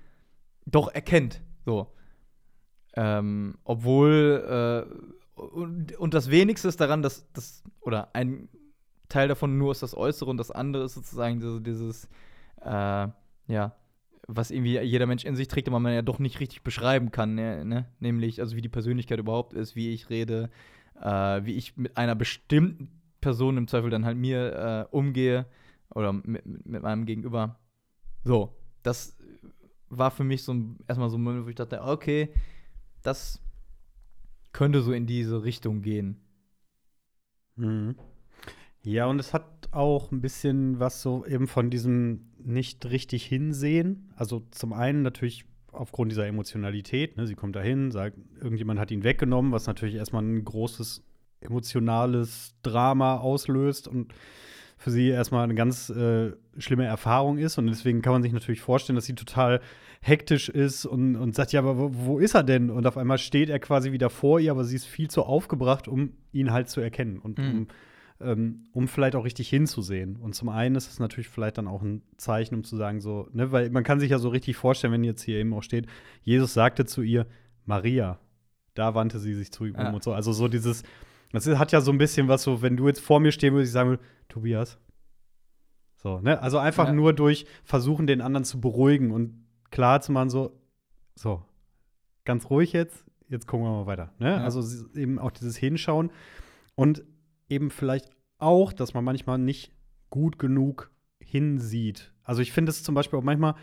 doch 0.67 0.89
erkennt. 0.89 1.43
So. 1.65 1.93
Ähm, 2.97 3.57
obwohl, 3.65 4.87
äh, 4.87 5.41
und, 5.41 5.97
und 5.97 6.15
das 6.15 6.31
Wenigste 6.31 6.69
ist 6.69 6.81
daran, 6.81 7.03
dass 7.03 7.31
das, 7.33 7.65
oder 7.81 8.15
ein 8.15 8.49
Teil 9.09 9.29
davon 9.29 9.59
nur 9.59 9.73
ist 9.73 9.83
das 9.83 9.97
Äußere 9.97 10.31
und 10.31 10.37
das 10.37 10.51
andere 10.51 10.85
ist 10.85 10.95
sozusagen 10.95 11.41
dieses, 11.41 11.63
dieses 11.63 12.09
äh, 12.63 13.09
ja, 13.49 13.77
was 14.27 14.51
irgendwie 14.51 14.79
jeder 14.81 15.07
Mensch 15.07 15.25
in 15.25 15.37
sich 15.37 15.49
trägt, 15.49 15.69
aber 15.69 15.81
man 15.81 15.93
ja 15.93 16.03
doch 16.03 16.19
nicht 16.19 16.41
richtig 16.41 16.63
beschreiben 16.63 17.11
kann, 17.11 17.35
ne? 17.35 17.65
ne? 17.65 17.87
nämlich 18.01 18.41
also 18.41 18.57
wie 18.57 18.63
die 18.63 18.69
Persönlichkeit 18.69 19.19
überhaupt 19.19 19.53
ist, 19.53 19.77
wie 19.77 19.91
ich 19.91 20.09
rede, 20.09 20.51
äh, 21.01 21.45
wie 21.45 21.55
ich 21.55 21.77
mit 21.77 21.97
einer 21.97 22.15
bestimmten 22.15 22.91
Person 23.25 23.57
im 23.57 23.69
Zweifel 23.69 23.89
dann 23.89 24.05
halt 24.05 24.19
mir 24.19 24.87
äh, 24.93 24.95
umgehe 24.95 25.47
oder 25.95 26.13
mit, 26.13 26.45
mit 26.45 26.83
meinem 26.83 27.07
Gegenüber. 27.07 27.59
So, 28.23 28.55
das 28.83 29.17
war 29.89 30.11
für 30.11 30.25
mich 30.25 30.43
so 30.43 30.55
erstmal 30.87 31.09
so 31.09 31.17
ein 31.17 31.23
Moment, 31.23 31.47
wo 31.47 31.49
ich 31.49 31.55
dachte, 31.55 31.83
okay, 31.83 32.35
das 33.03 33.41
könnte 34.53 34.83
so 34.83 34.93
in 34.93 35.07
diese 35.07 35.43
Richtung 35.43 35.81
gehen. 35.81 36.21
Mhm. 37.57 37.97
Ja, 38.83 39.07
und 39.07 39.19
es 39.19 39.33
hat 39.33 39.69
auch 39.71 40.13
ein 40.13 40.21
bisschen 40.21 40.79
was 40.79 41.01
so 41.01 41.25
eben 41.25 41.49
von 41.49 41.71
diesem 41.71 42.31
nicht 42.39 42.85
richtig 42.85 43.25
hinsehen. 43.25 44.13
Also 44.17 44.41
zum 44.51 44.75
einen 44.75 45.01
natürlich 45.01 45.47
aufgrund 45.73 46.13
dieser 46.13 46.27
Emotionalität. 46.27 47.17
Ne? 47.17 47.27
Sie 47.27 47.37
kommt 47.37 47.57
dahin, 47.57 47.91
sagt, 47.91 48.19
irgendjemand 48.39 48.79
hat 48.79 48.91
ihn 48.91 49.03
weggenommen, 49.03 49.51
was 49.51 49.67
natürlich 49.67 49.95
erstmal 49.95 50.23
ein 50.23 50.45
großes 50.45 51.03
emotionales 51.45 52.55
Drama 52.63 53.19
auslöst 53.19 53.89
und 53.89 54.13
für 54.77 54.91
sie 54.91 55.09
erstmal 55.09 55.45
eine 55.45 55.55
ganz 55.55 55.89
äh, 55.89 56.33
schlimme 56.59 56.85
Erfahrung 56.85 57.39
ist. 57.39 57.57
Und 57.57 57.69
deswegen 57.69 58.03
kann 58.03 58.13
man 58.13 58.23
sich 58.23 58.33
natürlich 58.33 58.61
vorstellen, 58.61 58.97
dass 58.97 59.07
sie 59.07 59.15
total 59.15 59.61
hektisch 60.03 60.51
ist 60.51 60.85
und, 60.85 61.17
und 61.17 61.35
sagt, 61.35 61.53
ja, 61.53 61.61
aber 61.61 61.79
wo, 61.79 61.91
wo, 61.95 62.19
ist 62.19 62.35
er 62.35 62.43
denn? 62.43 62.69
Und 62.69 62.87
auf 62.87 62.99
einmal 62.99 63.17
steht 63.17 63.49
er 63.49 63.59
quasi 63.59 63.93
wieder 63.93 64.11
vor 64.11 64.39
ihr, 64.39 64.51
aber 64.51 64.65
sie 64.65 64.77
ist 64.77 64.85
viel 64.85 65.09
zu 65.09 65.23
aufgebracht, 65.23 65.89
um 65.89 66.13
ihn 66.33 66.53
halt 66.53 66.69
zu 66.69 66.83
erkennen 66.83 67.19
und 67.19 67.39
mhm. 67.39 67.51
um, 67.51 67.69
ähm, 68.21 68.65
um 68.73 68.87
vielleicht 68.87 69.17
auch 69.17 69.25
richtig 69.25 69.49
hinzusehen. 69.49 70.17
Und 70.17 70.35
zum 70.35 70.51
einen 70.51 70.75
ist 70.75 70.91
es 70.91 70.99
natürlich 70.99 71.29
vielleicht 71.29 71.57
dann 71.57 71.67
auch 71.67 71.81
ein 71.81 72.03
Zeichen, 72.19 72.55
um 72.55 72.65
zu 72.65 72.77
sagen, 72.77 73.01
so, 73.01 73.29
ne, 73.33 73.51
weil 73.51 73.71
man 73.71 73.85
kann 73.85 74.01
sich 74.01 74.11
ja 74.11 74.19
so 74.19 74.29
richtig 74.29 74.57
vorstellen, 74.57 74.93
wenn 74.93 75.05
jetzt 75.05 75.23
hier 75.23 75.39
eben 75.39 75.55
auch 75.55 75.63
steht, 75.63 75.87
Jesus 76.23 76.53
sagte 76.53 76.85
zu 76.85 77.01
ihr, 77.01 77.27
Maria, 77.65 78.19
da 78.75 78.95
wandte 78.95 79.19
sie 79.19 79.35
sich 79.35 79.51
zu 79.51 79.65
ihm 79.65 79.75
ja. 79.75 79.91
und 79.91 80.03
so. 80.03 80.13
Also 80.13 80.33
so 80.35 80.49
dieses, 80.49 80.83
das 81.35 81.47
hat 81.47 81.73
ja 81.73 81.81
so 81.81 81.91
ein 81.91 81.99
bisschen 81.99 82.29
was 82.29 82.43
so, 82.43 82.63
wenn 82.63 82.77
du 82.77 82.87
jetzt 82.87 83.01
vor 83.01 83.21
mir 83.21 83.33
stehen 83.33 83.55
würdest, 83.55 83.71
ich 83.71 83.73
sagen 83.73 83.91
würde, 83.91 84.03
Tobias. 84.29 84.79
So, 85.97 86.21
ne? 86.21 86.41
Also 86.41 86.59
einfach 86.59 86.87
ja. 86.87 86.93
nur 86.93 87.13
durch 87.13 87.47
versuchen, 87.65 88.07
den 88.07 88.21
anderen 88.21 88.45
zu 88.45 88.61
beruhigen 88.61 89.11
und 89.11 89.45
klar 89.71 90.01
zu 90.01 90.13
machen, 90.13 90.31
so, 90.31 90.61
so, 91.15 91.43
ganz 92.25 92.51
ruhig 92.51 92.73
jetzt, 92.73 93.05
jetzt 93.29 93.47
gucken 93.47 93.67
wir 93.67 93.73
mal 93.73 93.87
weiter. 93.87 94.13
Ne? 94.19 94.31
Ja. 94.31 94.37
Also 94.39 94.63
eben 94.95 95.19
auch 95.19 95.31
dieses 95.31 95.57
Hinschauen 95.57 96.11
und 96.75 97.05
eben 97.49 97.71
vielleicht 97.71 98.11
auch, 98.39 98.73
dass 98.73 98.95
man 98.95 99.05
manchmal 99.05 99.39
nicht 99.39 99.73
gut 100.11 100.39
genug 100.39 100.91
hinsieht. 101.21 102.13
Also 102.23 102.43
ich 102.43 102.53
finde 102.53 102.71
es 102.71 102.83
zum 102.83 102.95
Beispiel 102.95 103.19
auch 103.19 103.25
manchmal 103.25 103.55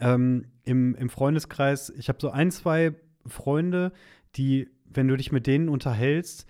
ähm, 0.00 0.46
im, 0.64 0.94
im 0.94 1.10
Freundeskreis, 1.10 1.90
ich 1.90 2.08
habe 2.08 2.18
so 2.20 2.30
ein, 2.30 2.50
zwei 2.50 2.94
Freunde, 3.26 3.92
die, 4.36 4.68
wenn 4.84 5.08
du 5.08 5.16
dich 5.16 5.32
mit 5.32 5.46
denen 5.46 5.68
unterhältst, 5.68 6.46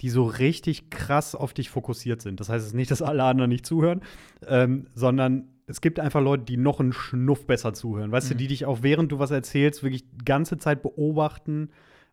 die 0.00 0.10
so 0.10 0.24
richtig 0.24 0.90
krass 0.90 1.34
auf 1.34 1.52
dich 1.52 1.70
fokussiert 1.70 2.22
sind. 2.22 2.40
Das 2.40 2.48
heißt 2.48 2.66
es 2.66 2.74
nicht, 2.74 2.90
dass 2.90 3.02
alle 3.02 3.24
anderen 3.24 3.50
nicht 3.50 3.66
zuhören, 3.66 4.00
ähm, 4.46 4.86
sondern 4.94 5.48
es 5.66 5.80
gibt 5.80 6.00
einfach 6.00 6.20
Leute, 6.20 6.44
die 6.44 6.56
noch 6.56 6.80
einen 6.80 6.92
Schnuff 6.92 7.46
besser 7.46 7.72
zuhören. 7.72 8.10
Weißt 8.10 8.28
mhm. 8.28 8.30
du, 8.30 8.36
die 8.38 8.46
dich 8.48 8.66
auch 8.66 8.82
während 8.82 9.12
du 9.12 9.18
was 9.18 9.30
erzählst, 9.30 9.82
wirklich 9.82 10.08
die 10.10 10.24
ganze 10.24 10.58
Zeit 10.58 10.82
beobachten, 10.82 11.70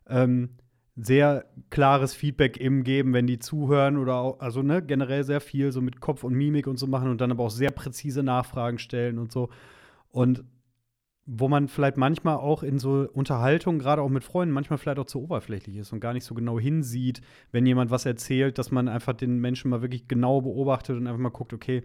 ähm, 0.08 0.50
sehr 0.96 1.46
klares 1.70 2.14
Feedback 2.14 2.58
eben 2.58 2.84
geben, 2.84 3.12
wenn 3.12 3.26
die 3.26 3.38
zuhören 3.38 3.96
oder 3.96 4.16
auch, 4.16 4.40
also 4.40 4.62
ne, 4.62 4.82
generell 4.82 5.24
sehr 5.24 5.40
viel 5.40 5.72
so 5.72 5.80
mit 5.80 6.00
Kopf 6.00 6.24
und 6.24 6.34
Mimik 6.34 6.66
und 6.66 6.78
so 6.78 6.86
machen 6.86 7.10
und 7.10 7.20
dann 7.20 7.30
aber 7.30 7.44
auch 7.44 7.50
sehr 7.50 7.70
präzise 7.70 8.22
Nachfragen 8.22 8.78
stellen 8.78 9.18
und 9.18 9.32
so. 9.32 9.50
Und 10.10 10.44
wo 11.32 11.46
man 11.46 11.68
vielleicht 11.68 11.96
manchmal 11.96 12.36
auch 12.38 12.64
in 12.64 12.80
so 12.80 13.08
Unterhaltungen, 13.12 13.78
gerade 13.78 14.02
auch 14.02 14.08
mit 14.08 14.24
Freunden, 14.24 14.52
manchmal 14.52 14.78
vielleicht 14.78 14.98
auch 14.98 15.06
zu 15.06 15.22
oberflächlich 15.22 15.76
ist 15.76 15.92
und 15.92 16.00
gar 16.00 16.12
nicht 16.12 16.24
so 16.24 16.34
genau 16.34 16.58
hinsieht, 16.58 17.20
wenn 17.52 17.64
jemand 17.64 17.92
was 17.92 18.04
erzählt, 18.04 18.58
dass 18.58 18.72
man 18.72 18.88
einfach 18.88 19.12
den 19.12 19.38
Menschen 19.38 19.70
mal 19.70 19.80
wirklich 19.80 20.08
genau 20.08 20.40
beobachtet 20.40 20.96
und 20.96 21.06
einfach 21.06 21.20
mal 21.20 21.28
guckt, 21.28 21.52
okay, 21.52 21.84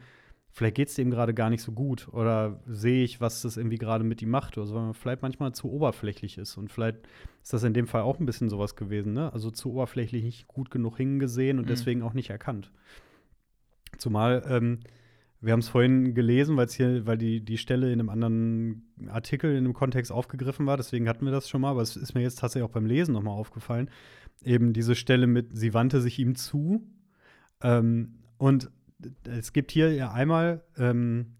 vielleicht 0.49 0.75
geht 0.75 0.87
es 0.87 0.95
dem 0.95 1.11
gerade 1.11 1.35
gar 1.35 1.51
nicht 1.51 1.61
so 1.61 1.73
gut 1.73 2.07
oder 2.11 2.59
sehe 2.65 3.03
ich, 3.03 3.21
was 3.21 3.43
das 3.43 3.57
irgendwie 3.57 3.77
gerade 3.77 4.03
mit 4.03 4.19
ihm 4.23 4.31
macht 4.31 4.57
oder 4.57 4.65
so, 4.65 4.73
weil 4.73 4.81
man 4.81 4.93
vielleicht 4.95 5.21
manchmal 5.21 5.51
zu 5.51 5.71
oberflächlich 5.71 6.39
ist 6.39 6.57
und 6.57 6.71
vielleicht 6.71 6.97
ist 7.43 7.53
das 7.53 7.63
in 7.63 7.75
dem 7.75 7.85
Fall 7.85 8.01
auch 8.01 8.19
ein 8.19 8.25
bisschen 8.25 8.49
sowas 8.49 8.75
gewesen, 8.75 9.13
ne? 9.13 9.31
Also 9.31 9.51
zu 9.51 9.73
oberflächlich 9.73 10.23
nicht 10.23 10.47
gut 10.47 10.71
genug 10.71 10.97
hingesehen 10.97 11.59
und 11.59 11.65
mhm. 11.65 11.69
deswegen 11.69 12.01
auch 12.01 12.13
nicht 12.13 12.31
erkannt. 12.31 12.71
Zumal 13.99 14.43
ähm, 14.49 14.79
wir 15.45 15.51
haben 15.53 15.59
es 15.59 15.69
vorhin 15.69 16.15
gelesen, 16.15 16.57
weil 16.57 16.67
hier, 16.69 17.05
weil 17.05 17.19
die, 17.19 17.39
die 17.39 17.59
Stelle 17.59 17.93
in 17.93 17.99
einem 17.99 18.09
anderen 18.09 18.83
Artikel 19.09 19.51
in 19.51 19.57
einem 19.57 19.73
Kontext 19.73 20.11
aufgegriffen 20.11 20.65
war, 20.65 20.75
deswegen 20.75 21.07
hatten 21.07 21.23
wir 21.23 21.31
das 21.31 21.47
schon 21.47 21.61
mal, 21.61 21.69
aber 21.69 21.83
es 21.83 21.95
ist 21.95 22.15
mir 22.15 22.21
jetzt 22.21 22.39
tatsächlich 22.39 22.67
auch 22.67 22.73
beim 22.73 22.87
Lesen 22.87 23.13
nochmal 23.13 23.37
aufgefallen. 23.37 23.91
Eben 24.43 24.73
diese 24.73 24.95
Stelle 24.95 25.27
mit, 25.27 25.55
sie 25.55 25.75
wandte 25.75 26.01
sich 26.01 26.17
ihm 26.17 26.33
zu. 26.35 26.87
Ähm, 27.61 28.15
und 28.37 28.71
es 29.23 29.53
gibt 29.53 29.71
hier 29.71 29.93
ja 29.93 30.11
einmal 30.11 30.63
ähm, 30.77 31.35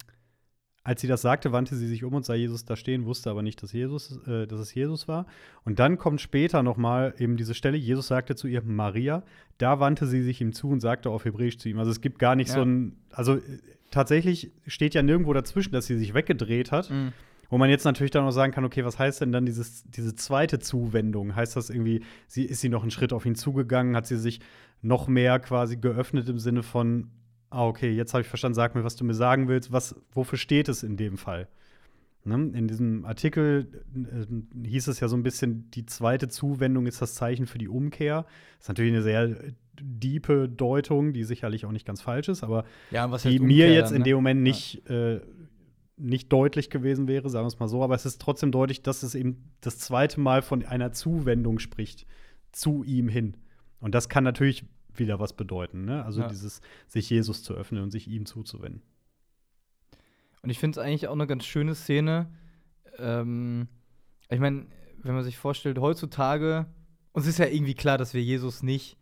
als 0.86 1.02
sie 1.02 1.08
das 1.08 1.24
sagte, 1.24 1.52
wandte 1.52 1.76
sie 1.76 1.88
sich 1.88 2.04
um 2.04 2.14
und 2.14 2.26
sah 2.26 2.36
Jesus 2.36 2.64
da 2.64 2.76
stehen, 2.76 3.06
wusste 3.06 3.32
aber 3.32 3.42
nicht, 3.42 3.62
dass, 3.64 3.74
Jesus, 3.74 4.20
äh, 4.28 4.46
dass 4.46 4.60
es 4.60 4.74
Jesus 4.74 5.08
war. 5.08 5.26
Und 5.64 5.80
dann 5.80 5.98
kommt 5.98 6.22
später 6.22 6.62
noch 6.62 6.78
mal 6.78 7.16
eben 7.18 7.38
diese 7.38 7.56
Stelle, 7.56 7.76
Jesus 7.76 8.08
sagte 8.08 8.36
zu 8.36 8.48
ihr 8.48 8.62
Maria. 8.62 9.24
Da 9.58 9.80
wandte 9.80 10.06
sie 10.06 10.22
sich 10.22 10.42
ihm 10.42 10.54
zu 10.54 10.70
und 10.70 10.82
sagte 10.82 11.10
auf 11.10 11.26
Hebräisch 11.26 11.58
zu 11.58 11.70
ihm. 11.70 11.80
Also 11.80 11.90
es 11.90 12.02
gibt 12.02 12.20
gar 12.20 12.36
nicht 12.36 12.50
ja. 12.50 12.54
so 12.54 12.62
ein, 12.62 12.98
also 13.12 13.38
äh, 13.38 13.42
tatsächlich 13.90 14.52
steht 14.68 14.94
ja 14.94 15.02
nirgendwo 15.02 15.34
dazwischen, 15.34 15.72
dass 15.72 15.88
sie 15.88 15.98
sich 15.98 16.14
weggedreht 16.14 16.72
hat. 16.72 16.92
Mhm. 16.92 17.14
Wo 17.50 17.58
man 17.58 17.72
jetzt 17.72 17.86
natürlich 17.86 18.12
dann 18.12 18.24
noch 18.24 18.32
sagen 18.32 18.54
kann, 18.54 18.64
okay, 18.64 18.86
was 18.86 19.00
heißt 19.00 19.22
denn 19.22 19.32
dann 19.32 19.48
dieses, 19.48 19.86
diese 19.90 20.16
zweite 20.16 20.60
Zuwendung? 20.60 21.36
Heißt 21.36 21.56
das 21.56 21.72
irgendwie, 21.72 22.04
sie, 22.28 22.44
ist 22.44 22.62
sie 22.62 22.70
noch 22.70 22.84
einen 22.84 22.92
Schritt 22.92 23.12
auf 23.12 23.26
ihn 23.26 23.36
zugegangen? 23.36 23.96
Hat 23.96 24.06
sie 24.06 24.18
sich 24.18 24.40
noch 24.84 25.08
mehr 25.08 25.40
quasi 25.40 25.78
geöffnet 25.78 26.30
im 26.30 26.38
Sinne 26.38 26.62
von, 26.62 27.10
ah, 27.56 27.68
okay, 27.68 27.92
jetzt 27.92 28.14
habe 28.14 28.22
ich 28.22 28.28
verstanden, 28.28 28.56
sag 28.56 28.76
mir, 28.76 28.84
was 28.84 28.96
du 28.96 29.06
mir 29.06 29.14
sagen 29.14 29.48
willst. 29.48 29.72
Was, 29.72 29.96
wofür 30.12 30.38
steht 30.38 30.68
es 30.68 30.84
in 30.84 30.98
dem 30.98 31.18
Fall? 31.18 31.48
Ne? 32.26 32.52
In 32.54 32.68
diesem 32.68 33.06
Artikel 33.06 33.68
äh, 33.96 34.68
hieß 34.68 34.88
es 34.88 35.00
ja 35.00 35.08
so 35.08 35.16
ein 35.16 35.24
bisschen, 35.24 35.72
die 35.72 35.86
zweite 35.86 36.28
Zuwendung 36.28 36.86
ist 36.86 37.02
das 37.02 37.16
Zeichen 37.16 37.46
für 37.46 37.58
die 37.58 37.70
Umkehr. 37.70 38.26
Das 38.58 38.66
ist 38.66 38.68
natürlich 38.68 38.92
eine 38.92 39.04
sehr 39.04 39.36
diepe 39.80 40.50
Deutung, 40.50 41.14
die 41.14 41.24
sicherlich 41.24 41.66
auch 41.66 41.72
nicht 41.72 41.86
ganz 41.86 42.02
falsch 42.02 42.30
ist, 42.30 42.44
aber 42.44 42.66
ja, 42.92 43.08
die 43.08 43.40
mir 43.40 43.74
jetzt 43.74 43.88
dann, 43.88 43.94
ne? 43.94 43.98
in 43.98 44.04
dem 44.04 44.16
Moment 44.16 44.42
nicht, 44.42 44.84
ja. 44.90 45.14
äh, 45.14 45.22
nicht 45.98 46.32
deutlich 46.34 46.70
gewesen 46.70 47.08
wäre, 47.08 47.30
sagen 47.30 47.46
wir 47.46 47.48
es 47.48 47.60
mal 47.60 47.68
so. 47.68 47.84
Aber 47.84 47.96
es 47.96 48.06
ist 48.06 48.22
trotzdem 48.22 48.52
deutlich, 48.52 48.82
dass 48.82 49.04
es 49.04 49.16
eben 49.16 49.52
das 49.62 49.78
zweite 49.80 50.20
Mal 50.20 50.42
von 50.42 50.66
einer 50.66 50.92
Zuwendung 50.92 51.60
spricht 51.60 52.06
zu 52.52 52.84
ihm 52.84 53.08
hin. 53.08 53.38
Und 53.80 53.96
das 53.96 54.10
kann 54.10 54.24
natürlich 54.24 54.66
wieder 55.00 55.20
was 55.20 55.34
bedeuten. 55.34 55.86
Ne? 55.86 56.04
Also 56.06 56.22
Ja. 56.22 56.28
dieses 56.28 56.62
sich 56.88 57.10
Jesus 57.10 57.44
zu 57.44 57.54
öffnen 57.54 57.82
und 57.84 57.92
sich 57.92 58.08
ihm 58.08 58.26
zuzuwenden. 58.26 58.82
Und 60.42 60.50
ich 60.50 60.60
finde 60.60 60.80
es 60.80 60.86
eigentlich 60.86 61.08
auch 61.08 61.14
eine 61.14 61.28
ganz 61.28 61.46
schöne 61.46 61.74
Szene. 61.76 62.32
Ähm, 63.00 63.68
ich 64.30 64.40
meine, 64.40 64.68
wenn 65.02 65.16
man 65.16 65.24
sich 65.24 65.38
vorstellt, 65.38 65.80
heutzutage, 65.80 66.68
uns 67.14 67.28
ist 67.28 67.40
ja 67.40 67.48
irgendwie 67.48 67.74
klar, 67.74 67.98
dass 67.98 68.14
wir 68.14 68.22
Jesus 68.24 68.64
nicht 68.64 68.98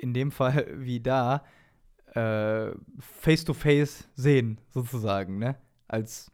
in 0.00 0.14
dem 0.14 0.30
Fall 0.30 0.66
wie 0.78 1.00
da 1.00 1.44
äh, 2.14 2.72
face 3.00 3.44
to 3.44 3.54
face 3.54 4.08
sehen, 4.14 4.60
sozusagen, 4.70 5.38
ne? 5.38 5.56
Als 5.88 6.30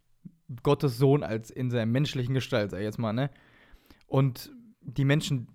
Gottes 0.63 0.99
Sohn, 0.99 1.23
als 1.23 1.51
in 1.51 1.71
seiner 1.71 1.87
menschlichen 1.87 2.35
Gestalt, 2.35 2.71
sag 2.71 2.79
ich 2.79 2.85
jetzt 2.85 2.99
mal, 2.99 3.13
ne? 3.13 3.31
Und 4.07 4.53
die 4.83 5.05
Menschen 5.05 5.49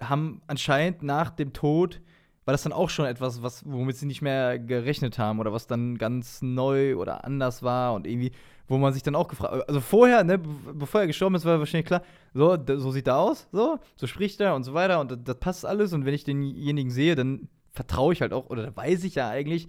haben 0.00 0.42
anscheinend 0.46 1.02
nach 1.02 1.30
dem 1.30 1.52
Tod 1.52 2.00
war 2.46 2.52
das 2.52 2.62
dann 2.62 2.72
auch 2.72 2.90
schon 2.90 3.06
etwas, 3.06 3.42
was, 3.42 3.62
womit 3.66 3.96
sie 3.96 4.06
nicht 4.06 4.22
mehr 4.22 4.58
gerechnet 4.58 5.18
haben 5.18 5.38
oder 5.40 5.52
was 5.52 5.66
dann 5.66 5.98
ganz 5.98 6.42
neu 6.42 6.96
oder 6.96 7.24
anders 7.24 7.62
war 7.62 7.92
und 7.94 8.06
irgendwie, 8.06 8.32
wo 8.66 8.78
man 8.78 8.92
sich 8.92 9.02
dann 9.02 9.14
auch 9.14 9.28
gefragt 9.28 9.68
also 9.68 9.80
vorher, 9.80 10.24
ne, 10.24 10.38
be- 10.38 10.48
bevor 10.74 11.02
er 11.02 11.06
gestorben 11.06 11.34
ist, 11.34 11.44
war 11.44 11.58
wahrscheinlich 11.58 11.86
klar, 11.86 12.02
so, 12.32 12.56
so 12.78 12.90
sieht 12.90 13.06
er 13.06 13.18
aus, 13.18 13.46
so, 13.52 13.78
so 13.94 14.06
spricht 14.06 14.40
er 14.40 14.54
und 14.54 14.64
so 14.64 14.74
weiter 14.74 15.00
und 15.00 15.10
das, 15.12 15.18
das 15.22 15.36
passt 15.36 15.66
alles 15.66 15.92
und 15.92 16.06
wenn 16.06 16.14
ich 16.14 16.24
denjenigen 16.24 16.90
sehe, 16.90 17.14
dann 17.14 17.48
vertraue 17.72 18.14
ich 18.14 18.22
halt 18.22 18.32
auch 18.32 18.48
oder 18.48 18.74
weiß 18.74 19.04
ich 19.04 19.14
ja 19.16 19.28
eigentlich, 19.28 19.68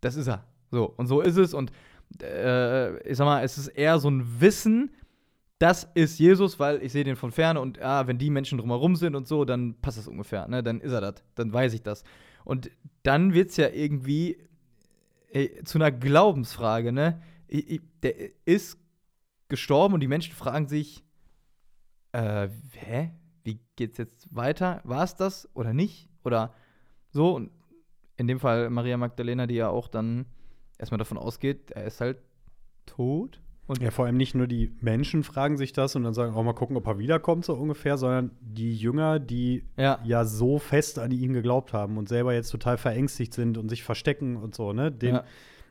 das 0.00 0.16
ist 0.16 0.28
er. 0.28 0.44
So, 0.70 0.94
und 0.96 1.08
so 1.08 1.20
ist 1.20 1.36
es 1.36 1.52
und 1.52 1.70
äh, 2.22 2.96
ich 3.06 3.16
sag 3.16 3.24
mal, 3.26 3.42
es 3.42 3.58
ist 3.58 3.68
eher 3.68 3.98
so 3.98 4.08
ein 4.08 4.40
Wissen, 4.40 4.90
das 5.62 5.88
ist 5.94 6.18
Jesus, 6.18 6.58
weil 6.58 6.82
ich 6.82 6.90
sehe 6.92 7.04
den 7.04 7.14
von 7.16 7.30
ferne 7.30 7.60
und 7.60 7.80
ah, 7.80 8.06
wenn 8.08 8.18
die 8.18 8.30
Menschen 8.30 8.58
drumherum 8.58 8.96
sind 8.96 9.14
und 9.14 9.28
so, 9.28 9.44
dann 9.44 9.80
passt 9.80 9.98
das 9.98 10.08
ungefähr, 10.08 10.48
ne? 10.48 10.62
Dann 10.62 10.80
ist 10.80 10.92
er 10.92 11.00
das, 11.00 11.14
dann 11.36 11.52
weiß 11.52 11.72
ich 11.74 11.82
das. 11.82 12.02
Und 12.44 12.70
dann 13.04 13.32
wird 13.32 13.50
es 13.50 13.56
ja 13.56 13.68
irgendwie 13.68 14.38
äh, 15.30 15.62
zu 15.62 15.78
einer 15.78 15.92
Glaubensfrage, 15.92 16.90
ne? 16.92 17.22
I- 17.50 17.76
i- 17.76 17.80
Der 18.02 18.14
ist 18.44 18.78
gestorben 19.48 19.94
und 19.94 20.00
die 20.00 20.08
Menschen 20.08 20.34
fragen 20.34 20.66
sich, 20.66 21.04
äh, 22.12 22.48
hä? 22.72 23.12
Wie 23.44 23.60
geht's 23.76 23.98
jetzt 23.98 24.34
weiter? 24.34 24.80
War 24.84 25.04
es 25.04 25.14
das 25.16 25.48
oder 25.54 25.72
nicht? 25.72 26.08
Oder 26.24 26.54
so? 27.10 27.34
Und 27.34 27.50
in 28.16 28.26
dem 28.26 28.40
Fall 28.40 28.70
Maria 28.70 28.96
Magdalena, 28.96 29.46
die 29.46 29.56
ja 29.56 29.68
auch 29.68 29.88
dann 29.88 30.26
erstmal 30.78 30.98
davon 30.98 31.18
ausgeht, 31.18 31.70
er 31.72 31.84
ist 31.84 32.00
halt 32.00 32.18
tot. 32.86 33.40
Und 33.72 33.80
Ja, 33.80 33.90
vor 33.90 34.04
allem 34.04 34.18
nicht 34.18 34.34
nur 34.34 34.46
die 34.46 34.70
Menschen 34.82 35.24
fragen 35.24 35.56
sich 35.56 35.72
das 35.72 35.96
und 35.96 36.02
dann 36.02 36.12
sagen, 36.12 36.34
auch 36.34 36.42
mal 36.42 36.52
gucken, 36.52 36.76
ob 36.76 36.86
er 36.86 36.98
wiederkommt, 36.98 37.46
so 37.46 37.54
ungefähr, 37.54 37.96
sondern 37.96 38.30
die 38.42 38.76
Jünger, 38.76 39.18
die 39.18 39.64
ja, 39.78 39.98
ja 40.04 40.26
so 40.26 40.58
fest 40.58 40.98
an 40.98 41.10
ihn 41.10 41.32
geglaubt 41.32 41.72
haben 41.72 41.96
und 41.96 42.06
selber 42.06 42.34
jetzt 42.34 42.50
total 42.50 42.76
verängstigt 42.76 43.32
sind 43.32 43.56
und 43.56 43.70
sich 43.70 43.82
verstecken 43.82 44.36
und 44.36 44.54
so, 44.54 44.74
ne? 44.74 44.92
Denen 44.92 45.14
ja, 45.14 45.24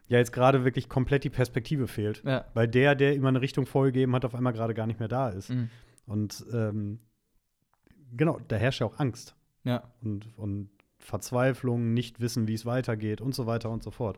ja 0.07 0.17
jetzt 0.17 0.33
gerade 0.33 0.65
wirklich 0.65 0.89
komplett 0.89 1.23
die 1.25 1.29
Perspektive 1.29 1.87
fehlt. 1.87 2.23
ja. 2.25 2.45
Weil 2.55 2.67
der, 2.67 2.95
der 2.95 3.13
immer 3.13 3.27
eine 3.27 3.41
Richtung 3.41 3.67
vorgegeben 3.67 4.15
hat, 4.15 4.25
auf 4.25 4.33
einmal 4.33 4.53
gerade 4.53 4.73
gar 4.73 4.87
nicht 4.87 4.99
mehr 4.99 5.07
da 5.07 5.29
ist. 5.29 5.51
Mhm. 5.51 5.69
Und 6.07 6.43
ähm, 6.51 7.01
genau, 8.17 8.39
da 8.47 8.55
herrscht 8.55 8.81
ja 8.81 8.87
auch 8.87 8.97
Angst 8.97 9.35
Ja, 9.63 9.83
und, 10.01 10.27
und 10.39 10.71
Verzweiflung, 10.97 11.93
nicht 11.93 12.19
wissen, 12.19 12.47
wie 12.47 12.55
es 12.55 12.65
weitergeht 12.65 13.21
und 13.21 13.35
so 13.35 13.45
weiter 13.45 13.69
und 13.69 13.83
so 13.83 13.91
fort. 13.91 14.17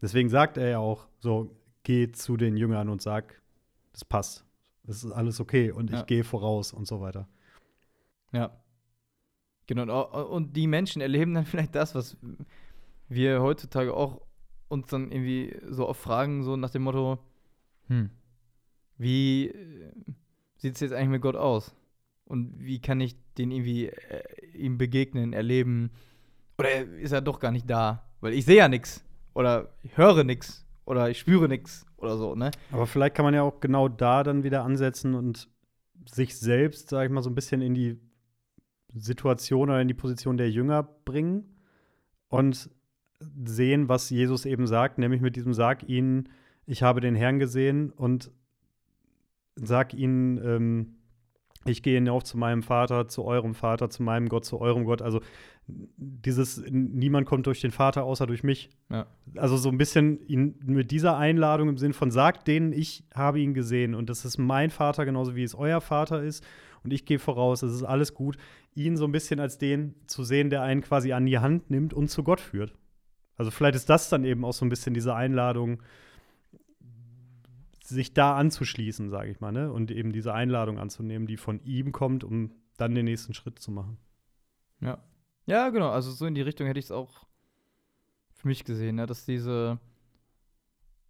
Deswegen 0.00 0.28
sagt 0.28 0.56
er 0.56 0.68
ja 0.68 0.78
auch 0.78 1.06
so, 1.20 1.56
geh 1.82 2.10
zu 2.12 2.36
den 2.36 2.56
Jüngern 2.56 2.88
und 2.88 3.02
sag, 3.02 3.40
das 3.92 4.04
passt. 4.04 4.44
Das 4.84 5.04
ist 5.04 5.12
alles 5.12 5.40
okay 5.40 5.70
und 5.70 5.90
Ja. 5.90 6.00
ich 6.00 6.06
gehe 6.06 6.24
voraus 6.24 6.72
und 6.72 6.86
so 6.86 7.00
weiter. 7.00 7.28
ja. 8.32 8.56
Genau. 9.68 10.26
Und, 10.26 10.56
die 10.56 10.66
Menschen 10.66 11.00
erleben 11.00 11.34
dann 11.34 11.46
vielleicht 11.46 11.74
das, 11.74 11.94
was 11.94 12.16
wir 13.08 13.40
heutzutage 13.40 13.94
auch 13.94 14.20
uns 14.68 14.88
dann 14.88 15.10
irgendwie 15.12 15.56
so 15.70 15.88
oft 15.88 16.00
fragen, 16.00 16.42
so 16.42 16.56
nach 16.56 16.70
dem 16.70 16.82
Motto, 16.82 17.18
hm, 17.86 18.10
wie 18.98 19.54
sieht 20.56 20.74
es 20.74 20.80
jetzt 20.80 20.92
eigentlich 20.92 21.08
mit 21.10 21.22
Gott 21.22 21.36
aus? 21.36 21.74
Und 22.24 22.58
wie 22.58 22.80
kann 22.80 23.00
ich 23.00 23.14
den 23.38 23.50
irgendwie 23.50 23.86
äh, 23.88 24.22
ihm 24.54 24.78
begegnen, 24.78 25.32
erleben? 25.32 25.90
Oder 26.58 26.82
ist 26.82 27.12
er 27.12 27.20
doch 27.20 27.38
gar 27.38 27.52
nicht 27.52 27.68
da? 27.70 28.04
Weil 28.20 28.32
ich 28.34 28.44
sehe 28.44 28.56
ja 28.58 28.68
nichts. 28.68 29.04
Oder 29.34 29.72
ich 29.82 29.96
höre 29.96 30.24
nichts. 30.24 30.66
Oder 30.84 31.10
ich 31.10 31.18
spüre 31.18 31.48
nichts. 31.48 31.86
Oder 31.96 32.16
so, 32.16 32.34
ne? 32.34 32.50
Aber 32.72 32.86
vielleicht 32.86 33.14
kann 33.14 33.24
man 33.24 33.34
ja 33.34 33.42
auch 33.42 33.60
genau 33.60 33.88
da 33.88 34.22
dann 34.22 34.42
wieder 34.42 34.64
ansetzen 34.64 35.14
und 35.14 35.48
sich 36.10 36.36
selbst, 36.36 36.88
sag 36.88 37.06
ich 37.06 37.10
mal, 37.12 37.22
so 37.22 37.30
ein 37.30 37.34
bisschen 37.34 37.62
in 37.62 37.74
die 37.74 38.00
Situation 38.94 39.70
oder 39.70 39.80
in 39.80 39.88
die 39.88 39.94
Position 39.94 40.36
der 40.36 40.50
Jünger 40.50 40.82
bringen 40.82 41.56
und 42.28 42.70
sehen, 43.44 43.88
was 43.88 44.10
Jesus 44.10 44.46
eben 44.46 44.66
sagt, 44.66 44.98
nämlich 44.98 45.20
mit 45.20 45.36
diesem 45.36 45.54
Sag 45.54 45.88
ihnen, 45.88 46.28
ich 46.66 46.82
habe 46.82 47.00
den 47.00 47.14
Herrn 47.14 47.38
gesehen 47.38 47.90
und 47.90 48.30
sag 49.54 49.94
ihnen, 49.94 50.38
ähm, 50.44 50.96
ich 51.64 51.82
gehe 51.82 51.94
hinauf 51.94 52.24
zu 52.24 52.36
meinem 52.36 52.62
Vater, 52.62 53.08
zu 53.08 53.24
eurem 53.24 53.54
Vater, 53.54 53.90
zu 53.90 54.02
meinem 54.02 54.28
Gott, 54.28 54.44
zu 54.44 54.60
eurem 54.60 54.84
Gott. 54.84 55.02
Also 55.02 55.20
dieses, 55.66 56.62
niemand 56.70 57.26
kommt 57.26 57.46
durch 57.46 57.60
den 57.60 57.70
Vater 57.70 58.04
außer 58.04 58.26
durch 58.26 58.42
mich. 58.42 58.70
Ja. 58.90 59.06
Also 59.36 59.56
so 59.56 59.68
ein 59.68 59.78
bisschen 59.78 60.26
ihn 60.26 60.58
mit 60.64 60.90
dieser 60.90 61.16
Einladung 61.16 61.68
im 61.68 61.78
Sinn 61.78 61.92
von, 61.92 62.10
sagt 62.10 62.48
denen, 62.48 62.72
ich 62.72 63.04
habe 63.14 63.40
ihn 63.40 63.54
gesehen 63.54 63.94
und 63.94 64.10
das 64.10 64.24
ist 64.24 64.38
mein 64.38 64.70
Vater, 64.70 65.04
genauso 65.04 65.36
wie 65.36 65.44
es 65.44 65.54
euer 65.54 65.80
Vater 65.80 66.22
ist. 66.22 66.44
Und 66.82 66.92
ich 66.92 67.04
gehe 67.04 67.20
voraus, 67.20 67.62
es 67.62 67.74
ist 67.74 67.84
alles 67.84 68.12
gut. 68.12 68.36
Ihn 68.74 68.96
so 68.96 69.04
ein 69.04 69.12
bisschen 69.12 69.38
als 69.38 69.58
den 69.58 69.94
zu 70.06 70.24
sehen, 70.24 70.50
der 70.50 70.62
einen 70.62 70.80
quasi 70.80 71.12
an 71.12 71.26
die 71.26 71.38
Hand 71.38 71.70
nimmt 71.70 71.94
und 71.94 72.08
zu 72.08 72.24
Gott 72.24 72.40
führt. 72.40 72.74
Also 73.36 73.50
vielleicht 73.50 73.76
ist 73.76 73.88
das 73.88 74.08
dann 74.08 74.24
eben 74.24 74.44
auch 74.44 74.52
so 74.52 74.64
ein 74.64 74.68
bisschen 74.68 74.94
diese 74.94 75.14
Einladung, 75.14 75.82
sich 77.94 78.14
da 78.14 78.36
anzuschließen, 78.36 79.10
sage 79.10 79.30
ich 79.30 79.40
mal, 79.40 79.52
ne? 79.52 79.72
Und 79.72 79.90
eben 79.90 80.12
diese 80.12 80.34
Einladung 80.34 80.78
anzunehmen, 80.78 81.26
die 81.26 81.36
von 81.36 81.62
ihm 81.64 81.92
kommt, 81.92 82.24
um 82.24 82.52
dann 82.76 82.94
den 82.94 83.04
nächsten 83.04 83.34
Schritt 83.34 83.58
zu 83.58 83.70
machen. 83.70 83.98
Ja. 84.80 85.02
Ja, 85.46 85.70
genau. 85.70 85.90
Also 85.90 86.10
so 86.12 86.26
in 86.26 86.34
die 86.34 86.42
Richtung 86.42 86.66
hätte 86.66 86.78
ich 86.78 86.86
es 86.86 86.92
auch 86.92 87.26
für 88.34 88.48
mich 88.48 88.64
gesehen, 88.64 88.96
ne? 88.96 89.06
dass 89.06 89.24
diese 89.24 89.78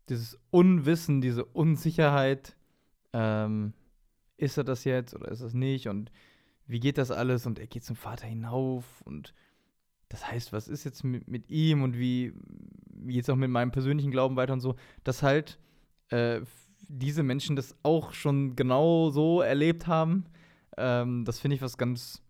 dieses 0.08 0.38
Unwissen, 0.50 1.20
diese 1.20 1.44
Unsicherheit, 1.44 2.56
ähm, 3.12 3.72
ist 4.36 4.56
er 4.56 4.64
das 4.64 4.84
jetzt 4.84 5.14
oder 5.14 5.28
ist 5.28 5.42
das 5.42 5.54
nicht 5.54 5.88
und 5.88 6.10
wie 6.66 6.80
geht 6.80 6.98
das 6.98 7.10
alles 7.10 7.46
und 7.46 7.58
er 7.58 7.66
geht 7.66 7.84
zum 7.84 7.96
Vater 7.96 8.26
hinauf 8.26 8.84
und 9.02 9.34
das 10.08 10.30
heißt, 10.30 10.52
was 10.52 10.68
ist 10.68 10.84
jetzt 10.84 11.04
mit, 11.04 11.28
mit 11.28 11.48
ihm 11.48 11.82
und 11.82 11.96
wie, 11.96 12.34
wie 12.92 13.14
geht 13.14 13.22
es 13.22 13.30
auch 13.30 13.36
mit 13.36 13.50
meinem 13.50 13.70
persönlichen 13.70 14.10
Glauben 14.10 14.36
weiter 14.36 14.52
und 14.52 14.60
so, 14.60 14.76
dass 15.04 15.22
halt 15.22 15.58
äh, 16.08 16.42
diese 16.98 17.22
Menschen 17.22 17.56
das 17.56 17.74
auch 17.82 18.12
schon 18.12 18.54
genau 18.54 19.10
so 19.10 19.40
erlebt 19.40 19.86
haben, 19.86 20.26
ähm, 20.76 21.24
das 21.24 21.38
finde 21.38 21.56
ich 21.56 21.62
was 21.62 21.78
ganz 21.78 22.22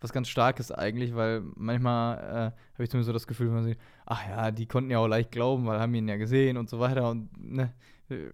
was 0.00 0.12
ganz 0.14 0.28
Starkes 0.28 0.72
eigentlich, 0.72 1.14
weil 1.14 1.42
manchmal 1.56 2.18
äh, 2.18 2.72
habe 2.72 2.84
ich 2.84 2.88
zumindest 2.88 3.08
so 3.08 3.12
das 3.12 3.26
Gefühl, 3.26 3.48
wenn 3.48 3.56
man 3.56 3.64
sieht, 3.64 3.78
ach 4.06 4.26
ja, 4.26 4.50
die 4.50 4.64
konnten 4.64 4.90
ja 4.90 4.98
auch 4.98 5.06
leicht 5.06 5.30
glauben, 5.30 5.66
weil 5.66 5.78
haben 5.78 5.94
ihn 5.94 6.08
ja 6.08 6.16
gesehen 6.16 6.56
und 6.56 6.70
so 6.70 6.80
weiter 6.80 7.10
und 7.10 7.28
ne, 7.38 7.74
äh, 8.08 8.30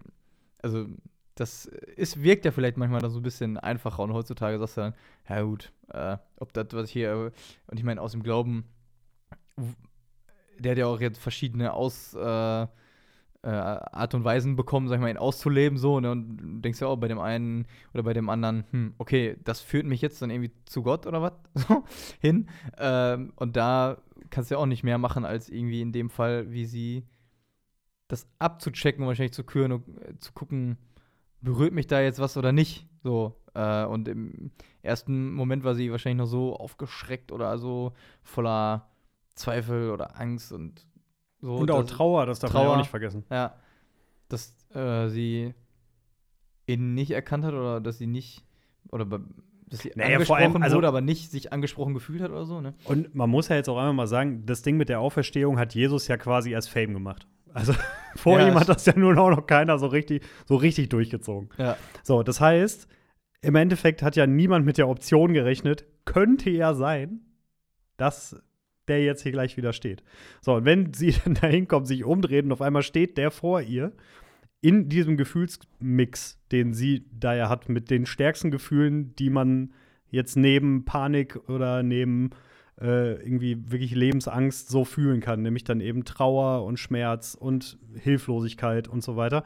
also 0.61 0.87
das 1.35 1.65
ist, 1.65 2.23
wirkt 2.23 2.45
ja 2.45 2.51
vielleicht 2.51 2.77
manchmal 2.77 3.01
dann 3.01 3.11
so 3.11 3.19
ein 3.19 3.23
bisschen 3.23 3.57
einfacher 3.57 4.01
und 4.01 4.13
heutzutage 4.13 4.57
sagst 4.57 4.77
du 4.77 4.81
dann, 4.81 4.93
ja 5.29 5.41
gut, 5.41 5.71
äh, 5.89 6.17
ob 6.37 6.53
das, 6.53 6.67
was 6.71 6.89
hier, 6.89 7.31
und 7.67 7.77
ich 7.77 7.83
meine, 7.83 8.01
aus 8.01 8.13
dem 8.13 8.23
Glauben, 8.23 8.65
der 10.57 10.71
hat 10.71 10.79
ja 10.79 10.87
auch 10.87 10.99
jetzt 10.99 11.19
verschiedene 11.19 11.73
Aus, 11.73 12.13
äh, 12.15 12.67
äh, 13.43 13.49
Art 13.49 14.13
und 14.13 14.23
Weisen 14.23 14.55
bekommen, 14.55 14.87
sag 14.87 14.95
ich 14.95 15.01
mal, 15.01 15.09
ihn 15.09 15.17
auszuleben, 15.17 15.77
so, 15.77 15.99
ne, 15.99 16.11
und 16.11 16.37
du 16.37 16.59
denkst 16.59 16.81
ja 16.81 16.87
auch 16.87 16.97
bei 16.97 17.07
dem 17.07 17.19
einen 17.19 17.67
oder 17.93 18.03
bei 18.03 18.13
dem 18.13 18.29
anderen, 18.29 18.65
hm, 18.71 18.93
okay, 18.97 19.37
das 19.43 19.61
führt 19.61 19.85
mich 19.85 20.01
jetzt 20.01 20.21
dann 20.21 20.29
irgendwie 20.29 20.51
zu 20.65 20.83
Gott 20.83 21.05
oder 21.05 21.21
was, 21.21 21.33
hin, 22.19 22.49
ähm, 22.77 23.33
und 23.35 23.55
da 23.55 23.97
kannst 24.29 24.49
du 24.49 24.55
ja 24.55 24.59
auch 24.59 24.65
nicht 24.65 24.83
mehr 24.83 24.97
machen, 24.97 25.25
als 25.25 25.49
irgendwie 25.49 25.81
in 25.81 25.91
dem 25.91 26.09
Fall, 26.09 26.51
wie 26.51 26.65
sie 26.65 27.05
das 28.07 28.27
abzuchecken 28.39 29.05
wahrscheinlich 29.05 29.33
zu 29.33 29.43
küren 29.43 29.71
und 29.71 29.87
äh, 30.01 30.17
zu 30.19 30.33
gucken, 30.33 30.77
berührt 31.41 31.73
mich 31.73 31.87
da 31.87 32.01
jetzt 32.01 32.19
was 32.19 32.37
oder 32.37 32.51
nicht, 32.51 32.87
so, 33.03 33.35
äh, 33.53 33.85
und 33.85 34.07
im 34.07 34.51
ersten 34.81 35.33
Moment 35.33 35.63
war 35.63 35.75
sie 35.75 35.91
wahrscheinlich 35.91 36.19
noch 36.19 36.31
so 36.31 36.55
aufgeschreckt 36.55 37.31
oder 37.31 37.57
so 37.57 37.93
voller 38.21 38.89
Zweifel 39.35 39.91
oder 39.91 40.19
Angst 40.19 40.51
und 40.51 40.85
so. 41.41 41.55
Und 41.55 41.71
auch 41.71 41.81
dass- 41.83 41.91
Trauer, 41.91 42.25
das 42.25 42.39
darf 42.39 42.53
man 42.53 42.63
ja 42.63 42.69
auch 42.69 42.77
nicht 42.77 42.89
vergessen. 42.89 43.23
ja, 43.31 43.53
dass 44.29 44.55
äh, 44.73 45.07
sie 45.09 45.53
ihn 46.65 46.93
nicht 46.93 47.11
erkannt 47.11 47.45
hat 47.45 47.53
oder 47.53 47.79
dass 47.79 47.97
sie 47.97 48.07
nicht 48.07 48.43
oder 48.91 49.05
dass 49.69 49.79
sie 49.79 49.91
Naja, 49.95 50.19
vor 50.21 50.35
allem, 50.37 50.45
angesprochen 50.47 50.63
also- 50.63 50.77
wurde, 50.77 50.87
aber 50.87 51.01
nicht 51.01 51.31
sich 51.31 51.51
angesprochen 51.53 51.93
gefühlt 51.93 52.21
hat 52.21 52.31
oder 52.31 52.45
so, 52.45 52.61
ne? 52.61 52.73
Und 52.85 53.15
man 53.15 53.29
muss 53.29 53.47
ja 53.49 53.55
jetzt 53.55 53.69
auch 53.69 53.77
einmal 53.77 53.93
mal 53.93 54.07
sagen, 54.07 54.45
das 54.45 54.61
Ding 54.61 54.77
mit 54.77 54.89
der 54.89 54.99
Auferstehung 54.99 55.57
hat 55.59 55.75
Jesus 55.75 56.07
ja 56.07 56.17
quasi 56.17 56.55
als 56.55 56.67
Fame 56.67 56.93
gemacht. 56.93 57.27
Also 57.53 57.73
vor 58.15 58.39
Ja, 58.39 58.47
ihm 58.47 58.55
hat 58.59 58.69
das 58.69 58.85
ja 58.85 58.93
nun 58.97 59.17
auch 59.17 59.29
noch 59.29 59.45
keiner 59.47 59.77
so 59.79 59.87
richtig, 59.87 60.23
so 60.45 60.55
richtig 60.55 60.89
durchgezogen. 60.89 61.49
Ja. 61.57 61.77
So, 62.03 62.23
das 62.23 62.39
heißt, 62.41 62.87
im 63.41 63.55
Endeffekt 63.55 64.01
hat 64.03 64.15
ja 64.15 64.27
niemand 64.27 64.65
mit 64.65 64.77
der 64.77 64.87
Option 64.89 65.33
gerechnet, 65.33 65.85
könnte 66.05 66.49
ja 66.49 66.73
sein, 66.73 67.21
dass 67.97 68.41
der 68.87 69.03
jetzt 69.03 69.23
hier 69.23 69.31
gleich 69.31 69.57
wieder 69.57 69.73
steht. 69.73 70.03
So, 70.41 70.55
und 70.55 70.65
wenn 70.65 70.93
sie 70.93 71.15
dann 71.23 71.35
da 71.35 71.47
hinkommt, 71.47 71.87
sich 71.87 72.03
umdreht 72.03 72.45
und 72.45 72.51
auf 72.51 72.61
einmal 72.61 72.83
steht 72.83 73.17
der 73.17 73.31
vor 73.31 73.61
ihr, 73.61 73.93
in 74.61 74.89
diesem 74.89 75.17
Gefühlsmix, 75.17 76.39
den 76.51 76.73
sie 76.73 77.05
da 77.11 77.35
ja 77.35 77.49
hat, 77.49 77.69
mit 77.69 77.91
den 77.91 78.05
stärksten 78.05 78.51
Gefühlen, 78.51 79.15
die 79.15 79.29
man 79.29 79.73
jetzt 80.09 80.35
neben 80.35 80.83
Panik 80.83 81.37
oder 81.47 81.83
neben 81.83 82.31
äh, 82.81 83.13
irgendwie 83.23 83.71
wirklich 83.71 83.93
Lebensangst 83.93 84.69
so 84.69 84.83
fühlen 84.85 85.19
kann, 85.19 85.41
nämlich 85.41 85.63
dann 85.63 85.81
eben 85.81 86.05
Trauer 86.05 86.65
und 86.65 86.77
Schmerz 86.77 87.35
und 87.39 87.77
Hilflosigkeit 87.95 88.87
und 88.87 89.03
so 89.03 89.15
weiter. 89.15 89.43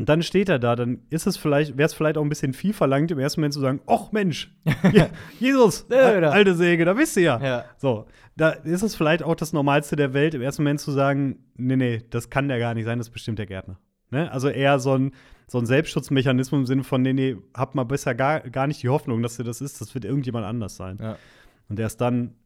Und 0.00 0.08
dann 0.08 0.22
steht 0.22 0.48
er 0.48 0.58
da, 0.58 0.76
dann 0.76 1.02
ist 1.10 1.26
es 1.26 1.36
vielleicht, 1.36 1.76
wäre 1.76 1.84
es 1.84 1.92
vielleicht 1.92 2.16
auch 2.16 2.22
ein 2.22 2.30
bisschen 2.30 2.54
viel 2.54 2.72
verlangt, 2.72 3.10
im 3.10 3.18
ersten 3.18 3.42
Moment 3.42 3.52
zu 3.52 3.60
sagen, 3.60 3.82
ach 3.86 4.12
Mensch, 4.12 4.50
Jesus, 5.38 5.90
alte 5.90 6.54
Säge, 6.54 6.86
da 6.86 6.94
bist 6.94 7.16
du 7.16 7.20
ja. 7.20 7.38
Ja. 7.38 7.64
So, 7.76 8.06
da 8.34 8.48
ist 8.48 8.80
es 8.80 8.94
vielleicht 8.94 9.22
auch 9.22 9.34
das 9.34 9.52
Normalste 9.52 9.96
der 9.96 10.14
Welt, 10.14 10.32
im 10.32 10.40
ersten 10.40 10.62
Moment 10.62 10.80
zu 10.80 10.90
sagen, 10.90 11.44
nee, 11.54 11.76
nee, 11.76 12.02
das 12.08 12.30
kann 12.30 12.48
der 12.48 12.58
gar 12.58 12.72
nicht 12.72 12.86
sein, 12.86 12.96
das 12.96 13.08
ist 13.08 13.12
bestimmt 13.12 13.38
der 13.38 13.44
Gärtner. 13.44 13.78
Ne? 14.10 14.32
Also 14.32 14.48
eher 14.48 14.78
so 14.78 14.96
ein, 14.96 15.12
so 15.48 15.58
ein 15.58 15.66
Selbstschutzmechanismus 15.66 16.60
im 16.60 16.64
Sinne 16.66 16.84
von, 16.84 17.02
nee, 17.02 17.12
nee, 17.12 17.36
hab 17.52 17.74
mal 17.74 17.84
besser 17.84 18.14
gar, 18.14 18.40
gar 18.40 18.66
nicht 18.68 18.82
die 18.82 18.88
Hoffnung, 18.88 19.22
dass 19.22 19.36
du 19.36 19.42
das 19.42 19.60
ist, 19.60 19.82
das 19.82 19.94
wird 19.94 20.06
irgendjemand 20.06 20.46
anders 20.46 20.76
sein. 20.76 20.98
Ja. 20.98 21.18
Und 21.68 21.78
erst 21.78 22.00
dann 22.00 22.36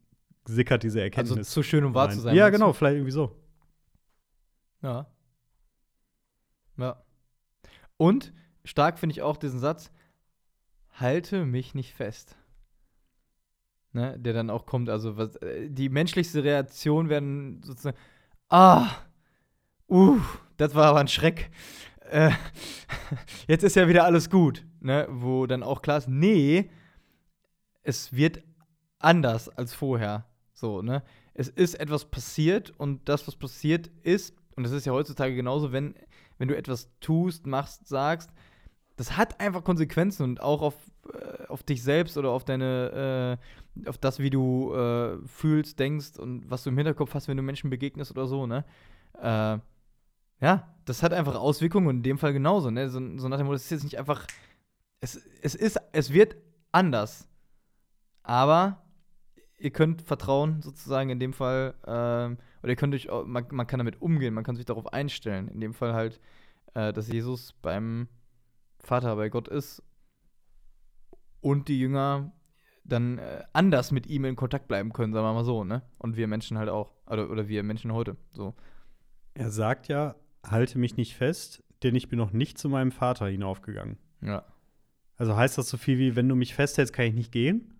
sickert 0.44 0.82
diese 0.82 1.00
Erkenntnis. 1.00 1.38
Also 1.38 1.48
zu 1.48 1.62
schön, 1.62 1.84
um 1.84 1.94
wahr 1.94 2.08
rein. 2.08 2.16
zu 2.16 2.20
sein. 2.20 2.34
Ja, 2.34 2.48
genau, 2.48 2.72
vielleicht 2.72 2.96
irgendwie 2.96 3.12
so. 3.12 3.30
Ja. 4.82 5.06
Ja. 6.78 7.03
Und 7.96 8.32
stark 8.64 8.98
finde 8.98 9.12
ich 9.12 9.22
auch 9.22 9.36
diesen 9.36 9.60
Satz, 9.60 9.90
halte 10.92 11.44
mich 11.44 11.74
nicht 11.74 11.94
fest. 11.94 12.36
Ne, 13.92 14.18
der 14.18 14.32
dann 14.32 14.50
auch 14.50 14.66
kommt, 14.66 14.88
also 14.90 15.16
was, 15.16 15.36
äh, 15.36 15.70
die 15.70 15.88
menschlichste 15.88 16.42
Reaktion 16.42 17.08
werden 17.08 17.62
sozusagen, 17.62 17.96
ah, 18.48 18.90
uh, 19.88 20.18
das 20.56 20.74
war 20.74 20.86
aber 20.86 20.98
ein 20.98 21.06
Schreck. 21.06 21.52
Äh, 22.10 22.32
jetzt 23.46 23.62
ist 23.62 23.76
ja 23.76 23.86
wieder 23.86 24.04
alles 24.04 24.30
gut, 24.30 24.66
ne, 24.80 25.06
wo 25.08 25.46
dann 25.46 25.62
auch 25.62 25.80
klar 25.80 25.98
ist, 25.98 26.08
nee, 26.08 26.70
es 27.84 28.12
wird 28.12 28.42
anders 28.98 29.48
als 29.48 29.74
vorher, 29.74 30.26
so, 30.52 30.82
ne. 30.82 31.04
Es 31.32 31.48
ist 31.48 31.74
etwas 31.74 32.04
passiert 32.04 32.72
und 32.76 33.08
das, 33.08 33.28
was 33.28 33.36
passiert 33.36 33.90
ist, 34.02 34.34
und 34.56 34.64
das 34.64 34.72
ist 34.72 34.86
ja 34.86 34.92
heutzutage 34.92 35.36
genauso, 35.36 35.70
wenn, 35.70 35.94
wenn 36.38 36.48
du 36.48 36.56
etwas 36.56 36.90
tust, 37.00 37.46
machst, 37.46 37.88
sagst, 37.88 38.30
das 38.96 39.16
hat 39.16 39.40
einfach 39.40 39.64
Konsequenzen 39.64 40.22
und 40.22 40.40
auch 40.40 40.62
auf, 40.62 40.76
äh, 41.12 41.46
auf 41.48 41.62
dich 41.62 41.82
selbst 41.82 42.16
oder 42.16 42.30
auf 42.30 42.44
deine, 42.44 43.38
äh, 43.84 43.88
auf 43.88 43.98
das, 43.98 44.18
wie 44.18 44.30
du 44.30 44.72
äh, 44.74 45.18
fühlst, 45.26 45.78
denkst 45.80 46.18
und 46.18 46.48
was 46.50 46.62
du 46.62 46.70
im 46.70 46.76
Hinterkopf 46.76 47.14
hast, 47.14 47.28
wenn 47.28 47.36
du 47.36 47.42
Menschen 47.42 47.70
begegnest 47.70 48.10
oder 48.12 48.26
so, 48.26 48.46
ne? 48.46 48.64
Äh, 49.20 49.58
ja, 50.40 50.68
das 50.84 51.02
hat 51.02 51.12
einfach 51.12 51.36
Auswirkungen 51.36 51.88
und 51.88 51.96
in 51.96 52.02
dem 52.02 52.18
Fall 52.18 52.32
genauso, 52.32 52.70
ne? 52.70 52.88
So, 52.88 53.00
so 53.16 53.28
nach 53.28 53.38
dem 53.38 53.46
Motto, 53.46 53.56
es 53.56 53.64
ist 53.64 53.70
jetzt 53.70 53.84
nicht 53.84 53.98
einfach, 53.98 54.26
es, 55.00 55.20
es 55.42 55.54
ist, 55.54 55.80
es 55.92 56.12
wird 56.12 56.36
anders. 56.70 57.28
Aber 58.22 58.82
ihr 59.58 59.70
könnt 59.70 60.02
vertrauen, 60.02 60.62
sozusagen 60.62 61.10
in 61.10 61.18
dem 61.18 61.32
Fall, 61.32 61.74
ähm, 61.86 62.38
oder 62.64 62.70
ihr 62.70 62.76
könnt 62.76 62.94
euch, 62.94 63.10
auch- 63.10 63.26
man, 63.26 63.44
man 63.50 63.66
kann 63.66 63.76
damit 63.76 64.00
umgehen, 64.00 64.32
man 64.32 64.42
kann 64.42 64.56
sich 64.56 64.64
darauf 64.64 64.90
einstellen. 64.90 65.48
In 65.48 65.60
dem 65.60 65.74
Fall 65.74 65.92
halt, 65.92 66.18
äh, 66.72 66.94
dass 66.94 67.08
Jesus 67.12 67.52
beim 67.52 68.08
Vater 68.78 69.14
bei 69.16 69.28
Gott 69.28 69.48
ist 69.48 69.82
und 71.42 71.68
die 71.68 71.78
Jünger 71.78 72.32
dann 72.82 73.18
äh, 73.18 73.44
anders 73.52 73.92
mit 73.92 74.06
ihm 74.06 74.24
in 74.24 74.34
Kontakt 74.34 74.66
bleiben 74.66 74.94
können, 74.94 75.12
sagen 75.12 75.26
wir 75.26 75.34
mal 75.34 75.44
so, 75.44 75.62
ne? 75.62 75.82
Und 75.98 76.16
wir 76.16 76.26
Menschen 76.26 76.56
halt 76.56 76.70
auch. 76.70 76.94
Oder, 77.06 77.28
oder 77.28 77.48
wir 77.48 77.62
Menschen 77.62 77.92
heute. 77.92 78.16
So. 78.30 78.54
Er 79.34 79.50
sagt 79.50 79.88
ja, 79.88 80.16
halte 80.42 80.78
mich 80.78 80.96
nicht 80.96 81.16
fest, 81.16 81.62
denn 81.82 81.94
ich 81.94 82.08
bin 82.08 82.18
noch 82.18 82.32
nicht 82.32 82.56
zu 82.56 82.70
meinem 82.70 82.92
Vater 82.92 83.26
hinaufgegangen. 83.26 83.98
Ja. 84.22 84.46
Also 85.16 85.36
heißt 85.36 85.58
das 85.58 85.68
so 85.68 85.76
viel 85.76 85.98
wie, 85.98 86.16
wenn 86.16 86.30
du 86.30 86.34
mich 86.34 86.54
festhältst, 86.54 86.94
kann 86.94 87.04
ich 87.04 87.14
nicht 87.14 87.30
gehen? 87.30 87.74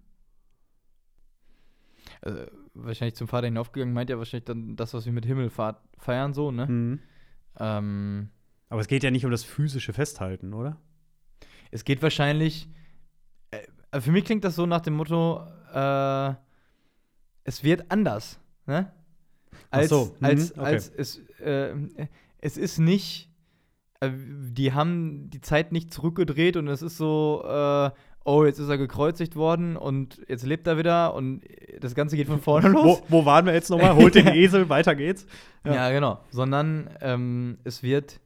Also, 2.20 2.44
wahrscheinlich 2.74 3.14
zum 3.14 3.28
Vater 3.28 3.46
hinaufgegangen, 3.46 3.94
meint 3.94 4.10
er 4.10 4.18
wahrscheinlich 4.18 4.44
dann 4.44 4.76
das, 4.76 4.94
was 4.94 5.06
wir 5.06 5.12
mit 5.12 5.24
Himmelfahrt 5.24 5.80
feiern, 5.98 6.32
so, 6.34 6.50
ne? 6.50 6.66
Mhm. 6.66 7.00
Ähm, 7.58 8.28
Aber 8.68 8.80
es 8.80 8.88
geht 8.88 9.02
ja 9.02 9.10
nicht 9.10 9.24
um 9.24 9.30
das 9.30 9.44
physische 9.44 9.92
Festhalten, 9.92 10.52
oder? 10.54 10.78
es 11.74 11.84
geht 11.84 12.02
wahrscheinlich. 12.02 12.68
Äh, 13.50 14.00
für 14.00 14.12
mich 14.12 14.24
klingt 14.24 14.44
das 14.44 14.54
so 14.54 14.64
nach 14.64 14.80
dem 14.80 14.94
Motto, 14.94 15.44
äh, 15.72 16.34
es 17.42 17.64
wird 17.64 17.90
anders, 17.90 18.38
ne? 18.66 18.92
Ach 19.70 19.78
Als, 19.78 19.90
so, 19.90 20.16
mhm, 20.20 20.26
als, 20.26 20.52
okay. 20.52 20.60
als 20.60 20.88
es, 20.88 21.18
äh, 21.40 21.74
es 22.38 22.56
ist 22.56 22.78
nicht, 22.78 23.28
äh, 24.00 24.10
die 24.12 24.72
haben 24.72 25.30
die 25.30 25.40
Zeit 25.40 25.72
nicht 25.72 25.92
zurückgedreht 25.92 26.56
und 26.56 26.68
es 26.68 26.82
ist 26.82 26.96
so, 26.96 27.42
äh, 27.44 27.90
oh, 28.24 28.44
jetzt 28.44 28.58
ist 28.58 28.68
er 28.68 28.78
gekreuzigt 28.78 29.36
worden 29.36 29.76
und 29.76 30.20
jetzt 30.28 30.44
lebt 30.44 30.66
er 30.66 30.78
wieder 30.78 31.14
und 31.14 31.42
das 31.80 31.94
Ganze 31.94 32.16
geht 32.16 32.26
von 32.26 32.40
vorne 32.40 32.68
los. 32.68 33.02
Wo, 33.08 33.20
wo 33.20 33.26
waren 33.26 33.46
wir 33.46 33.52
jetzt 33.52 33.70
nochmal? 33.70 33.94
Holt 33.94 34.14
den 34.14 34.26
Esel, 34.34 34.68
weiter 34.68 34.94
geht's. 34.94 35.26
Ja, 35.64 35.74
Ja. 35.74 35.90
genau. 35.90 36.20
Sondern 36.30 36.90
ähm, 37.00 37.58
es 37.64 37.82
wird 37.82 38.20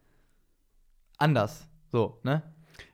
anders. 1.18 1.68
So, 1.90 2.18
ne? 2.22 2.42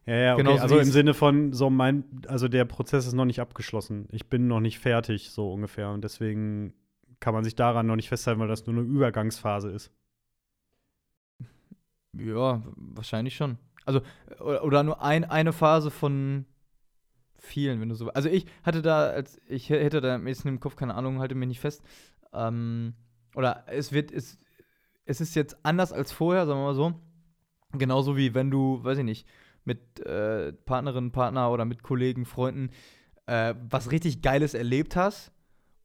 Ja, 0.07 0.17
ja, 0.17 0.33
okay. 0.35 0.43
Genauso 0.43 0.63
also 0.63 0.79
im 0.79 0.91
Sinne 0.91 1.15
von 1.15 1.53
so 1.53 1.71
mein, 1.71 2.05
also 2.27 2.49
der 2.49 2.65
Prozess 2.65 3.07
ist 3.07 3.15
noch 3.15 3.25
nicht 3.25 3.41
abgeschlossen. 3.41 4.07
Ich 4.13 4.29
bin 4.29 4.49
noch 4.49 4.61
nicht 4.61 4.79
fertig, 4.79 5.31
so 5.31 5.53
ungefähr. 5.53 5.91
Und 5.91 6.05
deswegen 6.05 6.75
kann 7.21 7.33
man 7.35 7.45
sich 7.45 7.55
daran 7.55 7.87
noch 7.87 7.97
nicht 7.97 8.09
festhalten, 8.09 8.41
weil 8.41 8.49
das 8.49 8.67
nur 8.67 8.77
eine 8.77 8.85
Übergangsphase 8.85 9.71
ist. 9.71 9.91
Ja, 12.17 12.63
wahrscheinlich 12.77 13.35
schon. 13.35 13.59
Also, 13.87 14.01
oder, 14.41 14.65
oder 14.65 14.83
nur 14.83 15.03
ein, 15.03 15.25
eine 15.25 15.53
Phase 15.53 15.91
von 15.91 16.45
vielen, 17.45 17.81
wenn 17.81 17.89
du 17.89 17.95
so. 17.95 18.09
Also 18.09 18.29
ich 18.29 18.47
hatte 18.63 18.83
da, 18.83 19.09
als 19.09 19.41
ich 19.47 19.71
hätte 19.71 20.01
da 20.01 20.15
am 20.17 20.27
ehesten 20.27 20.49
im 20.49 20.61
Kopf, 20.61 20.77
keine 20.77 20.95
Ahnung, 20.95 21.21
halte 21.21 21.35
mich 21.35 21.49
nicht 21.49 21.61
fest. 21.61 21.83
Ähm, 22.33 22.95
oder 23.35 23.65
es 23.67 23.93
wird, 23.93 24.11
es, 24.11 24.39
es 25.05 25.21
ist 25.21 25.35
jetzt 25.35 25.65
anders 25.65 25.93
als 25.93 26.13
vorher, 26.13 26.47
sagen 26.47 26.61
wir 26.61 26.67
mal 26.67 26.75
so. 26.75 26.95
Genauso 27.73 28.17
wie 28.17 28.35
wenn 28.35 28.51
du, 28.51 28.83
weiß 28.83 28.99
ich 28.99 29.05
nicht, 29.05 29.27
mit 29.65 30.01
äh, 30.01 30.53
Partnerinnen, 30.53 31.13
Partner 31.13 31.51
oder 31.51 31.65
mit 31.65 31.83
Kollegen, 31.83 32.25
Freunden 32.25 32.71
äh, 33.27 33.55
was 33.69 33.91
richtig 33.91 34.23
Geiles 34.23 34.55
erlebt 34.55 34.97
hast 34.97 35.33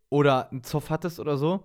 oder 0.10 0.52
einen 0.52 0.64
Zoff 0.64 0.90
hattest 0.90 1.20
oder 1.20 1.38
so, 1.38 1.64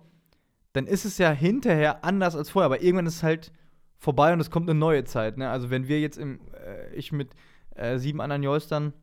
dann 0.73 0.87
ist 0.87 1.05
es 1.05 1.17
ja 1.17 1.31
hinterher 1.31 2.03
anders 2.03 2.35
als 2.35 2.49
vorher. 2.49 2.65
Aber 2.65 2.81
irgendwann 2.81 3.05
ist 3.05 3.17
es 3.17 3.23
halt 3.23 3.51
vorbei 3.97 4.33
und 4.33 4.39
es 4.39 4.51
kommt 4.51 4.69
eine 4.69 4.77
neue 4.77 5.03
Zeit. 5.03 5.37
Ne? 5.37 5.49
Also 5.49 5.69
wenn 5.69 5.87
wir 5.87 5.99
jetzt 5.99 6.17
im, 6.17 6.39
äh, 6.53 6.93
ich 6.93 7.11
mit 7.11 7.31
äh, 7.75 7.97
sieben 7.97 8.21
anderen 8.21 8.43
Joystern 8.43 8.93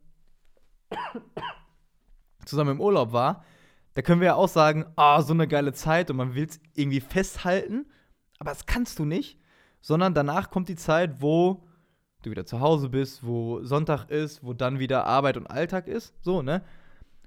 zusammen 2.45 2.71
im 2.71 2.81
Urlaub 2.81 3.11
war, 3.11 3.43
da 3.93 4.01
können 4.01 4.21
wir 4.21 4.27
ja 4.27 4.35
auch 4.35 4.47
sagen, 4.47 4.85
ah, 4.95 5.21
so 5.21 5.33
eine 5.33 5.47
geile 5.47 5.73
Zeit 5.73 6.09
und 6.09 6.17
man 6.17 6.35
will 6.35 6.45
es 6.45 6.59
irgendwie 6.73 6.99
festhalten, 6.99 7.85
aber 8.39 8.51
das 8.51 8.65
kannst 8.65 8.99
du 8.99 9.05
nicht, 9.05 9.39
sondern 9.81 10.13
danach 10.13 10.49
kommt 10.49 10.69
die 10.69 10.75
Zeit, 10.75 11.21
wo 11.21 11.67
du 12.23 12.31
wieder 12.31 12.45
zu 12.45 12.59
Hause 12.59 12.89
bist, 12.89 13.25
wo 13.25 13.63
Sonntag 13.63 14.09
ist, 14.09 14.43
wo 14.43 14.53
dann 14.53 14.79
wieder 14.79 15.05
Arbeit 15.05 15.37
und 15.37 15.47
Alltag 15.47 15.87
ist, 15.87 16.13
so, 16.21 16.41
ne? 16.41 16.63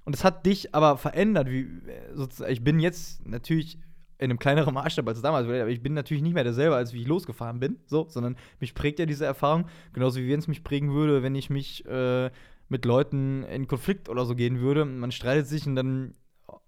Und 0.03 0.15
es 0.15 0.23
hat 0.23 0.45
dich 0.45 0.73
aber 0.73 0.97
verändert, 0.97 1.49
wie 1.49 1.67
sozusagen, 2.13 2.51
ich 2.53 2.63
bin 2.63 2.79
jetzt 2.79 3.27
natürlich 3.27 3.77
in 4.19 4.31
einem 4.31 4.39
kleineren 4.39 4.73
Maßstab 4.73 5.07
als 5.07 5.21
damals, 5.21 5.45
aber 5.45 5.67
ich 5.67 5.83
bin 5.83 5.93
natürlich 5.93 6.23
nicht 6.23 6.33
mehr 6.33 6.45
derselbe, 6.45 6.75
als 6.75 6.93
wie 6.93 7.01
ich 7.01 7.07
losgefahren 7.07 7.59
bin, 7.59 7.77
so, 7.85 8.07
sondern 8.09 8.37
mich 8.59 8.73
prägt 8.73 8.99
ja 8.99 9.05
diese 9.05 9.25
Erfahrung, 9.25 9.65
genauso 9.93 10.19
wie 10.19 10.29
wenn 10.29 10.39
es 10.39 10.47
mich 10.47 10.63
prägen 10.63 10.93
würde, 10.93 11.23
wenn 11.23 11.35
ich 11.35 11.49
mich 11.49 11.85
äh, 11.85 12.31
mit 12.69 12.85
Leuten 12.85 13.43
in 13.43 13.67
Konflikt 13.67 14.09
oder 14.09 14.25
so 14.25 14.35
gehen 14.35 14.59
würde. 14.59 14.85
Man 14.85 15.11
streitet 15.11 15.47
sich 15.47 15.65
und 15.67 15.75
dann 15.75 16.13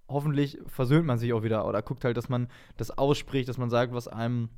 hoffentlich 0.07 0.57
versöhnt 0.65 1.05
man 1.05 1.19
sich 1.19 1.33
auch 1.33 1.43
wieder 1.43 1.67
oder 1.67 1.81
guckt 1.81 2.03
halt, 2.03 2.17
dass 2.17 2.29
man 2.29 2.47
das 2.77 2.97
ausspricht, 2.97 3.47
dass 3.47 3.57
man 3.57 3.69
sagt, 3.69 3.93
was 3.93 4.07
einem, 4.07 4.49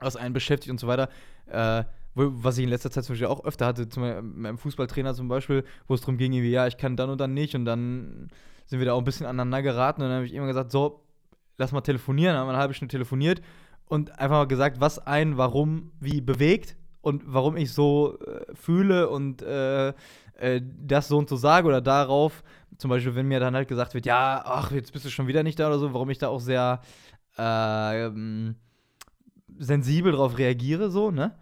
was 0.00 0.16
einen 0.16 0.34
beschäftigt 0.34 0.70
und 0.70 0.80
so 0.80 0.86
weiter. 0.86 1.08
Äh, 1.46 1.84
was 2.16 2.56
ich 2.56 2.64
in 2.64 2.70
letzter 2.70 2.90
Zeit 2.90 3.04
zum 3.04 3.12
Beispiel 3.12 3.26
auch 3.26 3.44
öfter 3.44 3.66
hatte, 3.66 3.90
zum 3.90 4.02
Beispiel 4.02 4.22
meinem 4.22 4.56
Fußballtrainer 4.56 5.14
zum 5.14 5.28
Beispiel, 5.28 5.64
wo 5.86 5.92
es 5.92 6.00
darum 6.00 6.16
ging, 6.16 6.32
ja, 6.32 6.66
ich 6.66 6.78
kann 6.78 6.96
dann 6.96 7.10
und 7.10 7.20
dann 7.20 7.34
nicht 7.34 7.54
und 7.54 7.66
dann 7.66 8.28
sind 8.64 8.78
wir 8.78 8.86
da 8.86 8.94
auch 8.94 8.98
ein 9.00 9.04
bisschen 9.04 9.26
aneinander 9.26 9.60
geraten 9.60 10.00
und 10.00 10.08
dann 10.08 10.16
habe 10.16 10.26
ich 10.26 10.32
immer 10.32 10.46
gesagt, 10.46 10.72
so, 10.72 11.04
lass 11.58 11.72
mal 11.72 11.82
telefonieren, 11.82 12.32
dann 12.32 12.40
haben 12.40 12.46
wir 12.46 12.52
eine 12.52 12.60
halbe 12.60 12.72
Stunde 12.72 12.92
telefoniert 12.92 13.42
und 13.84 14.18
einfach 14.18 14.36
mal 14.36 14.46
gesagt, 14.46 14.80
was 14.80 14.98
einen 14.98 15.36
warum 15.36 15.92
wie 16.00 16.22
bewegt 16.22 16.76
und 17.02 17.22
warum 17.26 17.56
ich 17.56 17.72
so 17.72 18.18
äh, 18.20 18.54
fühle 18.54 19.10
und 19.10 19.42
äh, 19.42 19.92
äh, 20.38 20.60
das 20.62 21.08
so 21.08 21.18
und 21.18 21.28
so 21.28 21.36
sage 21.36 21.66
oder 21.68 21.80
darauf, 21.80 22.42
zum 22.78 22.90
Beispiel, 22.90 23.14
wenn 23.14 23.28
mir 23.28 23.40
dann 23.40 23.54
halt 23.54 23.68
gesagt 23.68 23.94
wird, 23.94 24.06
ja, 24.06 24.42
ach, 24.44 24.70
jetzt 24.70 24.92
bist 24.92 25.04
du 25.04 25.10
schon 25.10 25.26
wieder 25.26 25.42
nicht 25.42 25.58
da 25.58 25.68
oder 25.68 25.78
so, 25.78 25.94
warum 25.94 26.10
ich 26.10 26.18
da 26.18 26.28
auch 26.28 26.40
sehr 26.40 26.80
äh, 27.38 28.06
ähm, 28.06 28.56
sensibel 29.58 30.12
drauf 30.12 30.38
reagiere, 30.38 30.90
so, 30.90 31.10
ne? 31.10 31.34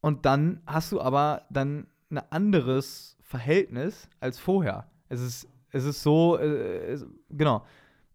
Und 0.00 0.26
dann 0.26 0.60
hast 0.66 0.92
du 0.92 1.00
aber 1.00 1.42
dann 1.50 1.86
ein 2.10 2.18
anderes 2.30 3.16
Verhältnis 3.22 4.08
als 4.20 4.38
vorher. 4.38 4.90
Es 5.08 5.20
ist, 5.20 5.48
es 5.70 5.84
ist 5.84 6.02
so, 6.02 6.38
äh, 6.38 6.92
es, 6.92 7.06
genau. 7.30 7.64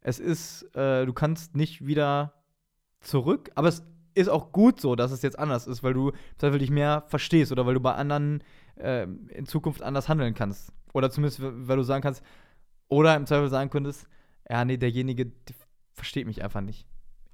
Es 0.02 0.20
ist, 0.20 0.64
äh, 0.76 1.06
du 1.06 1.14
kannst 1.14 1.56
nicht 1.56 1.86
wieder 1.86 2.34
zurück, 3.02 3.52
aber 3.56 3.68
es 3.68 3.84
ist 4.14 4.30
auch 4.30 4.52
gut 4.52 4.80
so, 4.80 4.96
dass 4.96 5.12
es 5.12 5.22
jetzt 5.22 5.38
anders 5.38 5.68
ist, 5.68 5.84
weil 5.84 5.94
du 5.94 6.12
dich 6.42 6.70
mehr 6.70 7.04
verstehst 7.08 7.52
oder 7.52 7.66
weil 7.66 7.74
du 7.74 7.80
bei 7.80 7.94
anderen 7.94 8.44
äh, 8.80 9.04
in 9.04 9.46
Zukunft 9.46 9.82
anders 9.82 10.10
handeln 10.10 10.34
kannst. 10.34 10.74
Oder 10.94 11.12
zumindest, 11.12 11.40
weil 11.42 11.78
du 11.78 11.84
sagen 11.84 12.02
kannst, 12.02 12.24
oder 12.88 13.16
im 13.16 13.26
Zweifel 13.26 13.50
sagen 13.50 13.70
könntest, 13.70 14.08
ja, 14.50 14.66
nee, 14.66 14.78
derjenige 14.78 15.28
der 15.28 15.56
versteht 15.94 16.26
mich 16.26 16.44
einfach 16.44 16.62
nicht. 16.62 16.88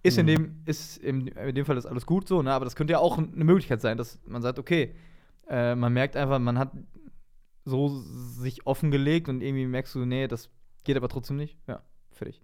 Ist, 0.03 0.17
in, 0.17 0.25
Mhm. 0.25 0.29
dem, 0.29 0.61
ist 0.65 0.97
in, 0.97 1.27
in 1.27 1.55
dem 1.55 1.65
Fall 1.65 1.77
ist 1.77 1.85
alles 1.85 2.05
gut 2.05 2.27
so, 2.27 2.41
ne? 2.41 2.51
aber 2.51 2.65
das 2.65 2.75
könnte 2.75 2.91
ja 2.93 2.99
auch 2.99 3.17
eine 3.17 3.43
Möglichkeit 3.45 3.81
sein, 3.81 3.97
dass 3.97 4.19
man 4.27 4.41
sagt, 4.41 4.59
okay, 4.59 4.93
äh, 5.47 5.75
man 5.75 5.93
merkt 5.93 6.15
einfach, 6.15 6.37
man 6.39 6.59
hat 6.59 6.71
so 7.63 7.87
sich 7.89 8.67
offengelegt 8.67 9.29
und 9.29 9.41
irgendwie 9.41 9.65
merkst 9.65 9.95
du, 9.95 10.05
nee, 10.05 10.27
das 10.27 10.49
geht 10.83 10.97
aber 10.97 11.09
trotzdem 11.09 11.37
nicht. 11.37 11.57
Ja, 11.67 11.81
fertig. 12.11 12.41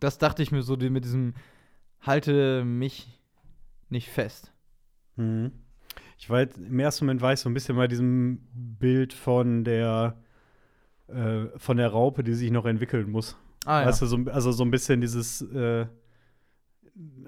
Das 0.00 0.18
dachte 0.18 0.42
ich 0.42 0.52
mir 0.52 0.62
so 0.62 0.76
die- 0.76 0.90
mit 0.90 1.04
diesem 1.04 1.34
halte 2.00 2.64
mich 2.64 3.20
nicht 3.88 4.08
fest. 4.08 4.52
Mhm. 5.16 5.52
Ich 6.18 6.28
war 6.28 6.40
jetzt, 6.40 6.58
im 6.58 6.78
ersten 6.78 7.06
Moment 7.06 7.22
war 7.22 7.32
ich 7.32 7.40
so 7.40 7.48
ein 7.48 7.54
bisschen 7.54 7.76
bei 7.76 7.86
diesem 7.86 8.40
Bild 8.52 9.12
von 9.12 9.64
der 9.64 10.16
äh, 11.08 11.46
von 11.56 11.76
der 11.76 11.88
Raupe, 11.88 12.22
die 12.22 12.34
sich 12.34 12.50
noch 12.50 12.66
entwickeln 12.66 13.10
muss. 13.10 13.36
Ah, 13.64 13.86
Weißt 13.86 14.02
du, 14.02 14.06
so, 14.06 14.18
also 14.26 14.52
so 14.52 14.64
ein 14.64 14.70
bisschen 14.70 15.00
dieses, 15.00 15.42
äh, 15.42 15.86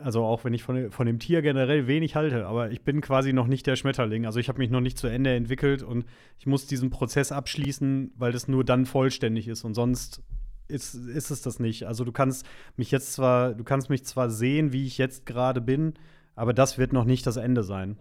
also 0.02 0.24
auch 0.24 0.44
wenn 0.44 0.54
ich 0.54 0.62
von, 0.62 0.90
von 0.90 1.06
dem 1.06 1.18
Tier 1.18 1.42
generell 1.42 1.86
wenig 1.86 2.16
halte, 2.16 2.46
aber 2.46 2.70
ich 2.70 2.82
bin 2.82 3.00
quasi 3.00 3.32
noch 3.32 3.46
nicht 3.46 3.66
der 3.66 3.76
Schmetterling. 3.76 4.26
Also 4.26 4.38
ich 4.40 4.48
habe 4.48 4.58
mich 4.58 4.70
noch 4.70 4.80
nicht 4.80 4.98
zu 4.98 5.06
Ende 5.06 5.34
entwickelt 5.34 5.82
und 5.82 6.04
ich 6.38 6.46
muss 6.46 6.66
diesen 6.66 6.90
Prozess 6.90 7.32
abschließen, 7.32 8.12
weil 8.16 8.32
das 8.32 8.48
nur 8.48 8.64
dann 8.64 8.86
vollständig 8.86 9.48
ist 9.48 9.64
und 9.64 9.74
sonst 9.74 10.22
ist, 10.68 10.94
ist 10.94 11.30
es 11.30 11.42
das 11.42 11.58
nicht. 11.58 11.84
Also 11.84 12.04
du 12.04 12.12
kannst 12.12 12.46
mich 12.76 12.90
jetzt 12.90 13.12
zwar, 13.12 13.54
du 13.54 13.64
kannst 13.64 13.90
mich 13.90 14.04
zwar 14.04 14.30
sehen, 14.30 14.72
wie 14.72 14.86
ich 14.86 14.98
jetzt 14.98 15.26
gerade 15.26 15.60
bin, 15.60 15.94
aber 16.34 16.52
das 16.52 16.78
wird 16.78 16.92
noch 16.92 17.04
nicht 17.04 17.26
das 17.26 17.36
Ende 17.36 17.62
sein. 17.62 17.96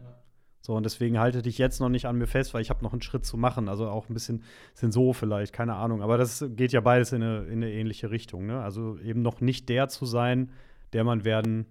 So, 0.69 0.75
und 0.75 0.83
deswegen 0.83 1.17
halte 1.17 1.41
dich 1.41 1.57
jetzt 1.57 1.79
noch 1.79 1.89
nicht 1.89 2.05
an 2.05 2.19
mir 2.19 2.27
fest, 2.27 2.53
weil 2.53 2.61
ich 2.61 2.69
habe 2.69 2.83
noch 2.83 2.93
einen 2.93 3.01
Schritt 3.01 3.25
zu 3.25 3.37
machen. 3.37 3.67
Also 3.67 3.89
auch 3.89 4.07
ein 4.07 4.13
bisschen 4.13 4.43
sind 4.75 4.91
so 4.91 5.13
vielleicht, 5.13 5.51
keine 5.51 5.73
Ahnung. 5.73 6.03
Aber 6.03 6.19
das 6.19 6.45
geht 6.47 6.73
ja 6.73 6.79
beides 6.79 7.11
in 7.11 7.23
eine, 7.23 7.39
in 7.45 7.63
eine 7.63 7.71
ähnliche 7.71 8.11
Richtung. 8.11 8.45
Ne? 8.45 8.61
Also 8.61 8.99
eben 8.99 9.23
noch 9.23 9.41
nicht 9.41 9.67
der 9.67 9.87
zu 9.87 10.05
sein, 10.05 10.51
der 10.93 11.03
man 11.03 11.25
werden 11.25 11.65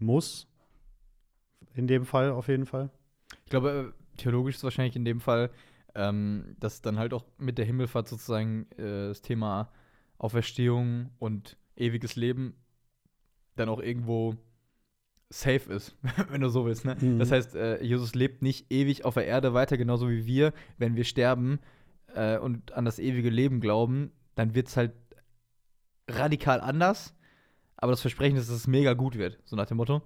muss. 0.00 0.48
In 1.74 1.86
dem 1.86 2.04
Fall 2.04 2.32
auf 2.32 2.48
jeden 2.48 2.66
Fall. 2.66 2.90
Ich 3.44 3.50
glaube, 3.50 3.94
äh, 3.94 4.16
theologisch 4.16 4.56
ist 4.56 4.64
wahrscheinlich 4.64 4.96
in 4.96 5.04
dem 5.04 5.20
Fall, 5.20 5.50
ähm, 5.94 6.56
dass 6.58 6.82
dann 6.82 6.98
halt 6.98 7.14
auch 7.14 7.24
mit 7.38 7.56
der 7.56 7.66
Himmelfahrt 7.66 8.08
sozusagen 8.08 8.66
äh, 8.72 9.10
das 9.10 9.22
Thema 9.22 9.70
Auferstehung 10.18 11.10
und 11.20 11.56
ewiges 11.76 12.16
Leben 12.16 12.56
dann 13.54 13.68
auch 13.68 13.78
irgendwo 13.78 14.34
safe 15.30 15.72
ist, 15.72 15.96
wenn 16.30 16.40
du 16.40 16.48
so 16.48 16.64
willst. 16.66 16.84
Ne? 16.84 16.96
Mhm. 17.00 17.18
Das 17.18 17.30
heißt, 17.30 17.54
äh, 17.56 17.82
Jesus 17.82 18.14
lebt 18.14 18.42
nicht 18.42 18.70
ewig 18.72 19.04
auf 19.04 19.14
der 19.14 19.26
Erde 19.26 19.54
weiter, 19.54 19.76
genauso 19.76 20.08
wie 20.10 20.26
wir. 20.26 20.52
Wenn 20.78 20.96
wir 20.96 21.04
sterben 21.04 21.58
äh, 22.14 22.38
und 22.38 22.72
an 22.72 22.84
das 22.84 22.98
ewige 22.98 23.30
Leben 23.30 23.60
glauben, 23.60 24.12
dann 24.34 24.54
wird 24.54 24.68
es 24.68 24.76
halt 24.76 24.92
radikal 26.08 26.60
anders. 26.60 27.14
Aber 27.76 27.92
das 27.92 28.00
Versprechen 28.00 28.36
ist, 28.36 28.48
dass 28.48 28.56
es 28.56 28.66
mega 28.66 28.94
gut 28.94 29.16
wird, 29.18 29.38
so 29.44 29.56
nach 29.56 29.66
dem 29.66 29.76
Motto. 29.78 30.02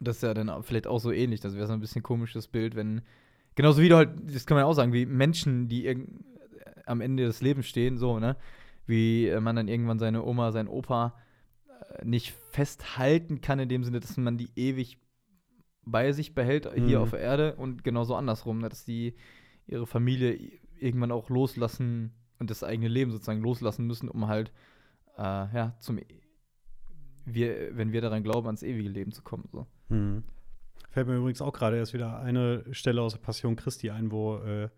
Das 0.00 0.16
ist 0.16 0.22
ja 0.22 0.32
dann 0.34 0.62
vielleicht 0.62 0.86
auch 0.86 0.98
so 0.98 1.12
ähnlich. 1.12 1.40
Das 1.40 1.54
wäre 1.56 1.66
so 1.66 1.72
ein 1.72 1.80
bisschen 1.80 2.02
komisches 2.02 2.46
Bild, 2.48 2.74
wenn. 2.74 3.02
Genauso 3.56 3.82
wie 3.82 3.88
du 3.88 3.96
halt, 3.96 4.10
das 4.32 4.46
kann 4.46 4.54
man 4.54 4.62
ja 4.62 4.66
auch 4.66 4.74
sagen, 4.74 4.92
wie 4.92 5.06
Menschen, 5.06 5.68
die 5.68 5.84
irgend- 5.86 6.24
am 6.86 7.00
Ende 7.00 7.24
des 7.24 7.40
Lebens 7.42 7.66
stehen, 7.66 7.98
so, 7.98 8.18
ne? 8.18 8.36
Wie 8.86 9.26
äh, 9.28 9.40
man 9.40 9.56
dann 9.56 9.68
irgendwann 9.68 9.98
seine 9.98 10.24
Oma, 10.24 10.52
seinen 10.52 10.68
Opa 10.68 11.06
äh, 11.08 11.20
nicht 12.04 12.32
festhalten 12.50 13.40
kann, 13.40 13.58
in 13.58 13.68
dem 13.68 13.84
Sinne, 13.84 14.00
dass 14.00 14.16
man 14.16 14.36
die 14.38 14.50
ewig 14.56 14.98
bei 15.84 16.12
sich 16.12 16.34
behält, 16.34 16.68
hier 16.74 16.98
Mhm. 16.98 17.02
auf 17.04 17.10
der 17.10 17.20
Erde 17.20 17.56
und 17.56 17.84
genauso 17.84 18.14
andersrum, 18.14 18.58
ne? 18.58 18.68
dass 18.68 18.84
die 18.84 19.14
ihre 19.66 19.86
Familie 19.86 20.38
irgendwann 20.78 21.10
auch 21.12 21.30
loslassen 21.30 22.12
und 22.38 22.50
das 22.50 22.62
eigene 22.64 22.88
Leben 22.88 23.10
sozusagen 23.10 23.40
loslassen 23.42 23.86
müssen, 23.86 24.08
um 24.08 24.26
halt, 24.28 24.52
äh, 25.16 25.22
ja, 25.22 25.76
zum, 25.80 25.98
e- 25.98 26.04
wir, 27.24 27.76
wenn 27.76 27.92
wir 27.92 28.00
daran 28.00 28.22
glauben, 28.22 28.46
ans 28.46 28.62
ewige 28.62 28.88
Leben 28.88 29.12
zu 29.12 29.22
kommen. 29.22 29.48
So. 29.52 29.66
Mhm. 29.88 30.24
Fällt 30.90 31.06
mir 31.06 31.16
übrigens 31.16 31.42
auch 31.42 31.52
gerade 31.52 31.76
erst 31.76 31.94
wieder 31.94 32.20
eine 32.20 32.64
Stelle 32.72 33.02
aus 33.02 33.12
der 33.12 33.20
Passion 33.20 33.56
Christi 33.56 33.90
ein, 33.90 34.10
wo 34.10 34.38
äh, 34.38 34.68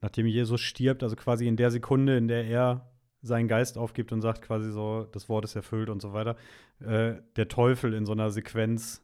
nachdem 0.00 0.26
Jesus 0.26 0.60
stirbt, 0.60 1.02
also 1.02 1.14
quasi 1.16 1.46
in 1.46 1.56
der 1.56 1.70
Sekunde, 1.70 2.16
in 2.16 2.28
der 2.28 2.44
er 2.46 2.91
seinen 3.22 3.48
Geist 3.48 3.78
aufgibt 3.78 4.12
und 4.12 4.20
sagt 4.20 4.42
quasi 4.42 4.70
so, 4.70 5.06
das 5.12 5.28
Wort 5.28 5.44
ist 5.44 5.54
erfüllt 5.54 5.88
und 5.88 6.02
so 6.02 6.12
weiter, 6.12 6.36
äh, 6.80 7.14
der 7.36 7.48
Teufel 7.48 7.94
in 7.94 8.04
so 8.04 8.12
einer 8.12 8.30
Sequenz 8.30 9.02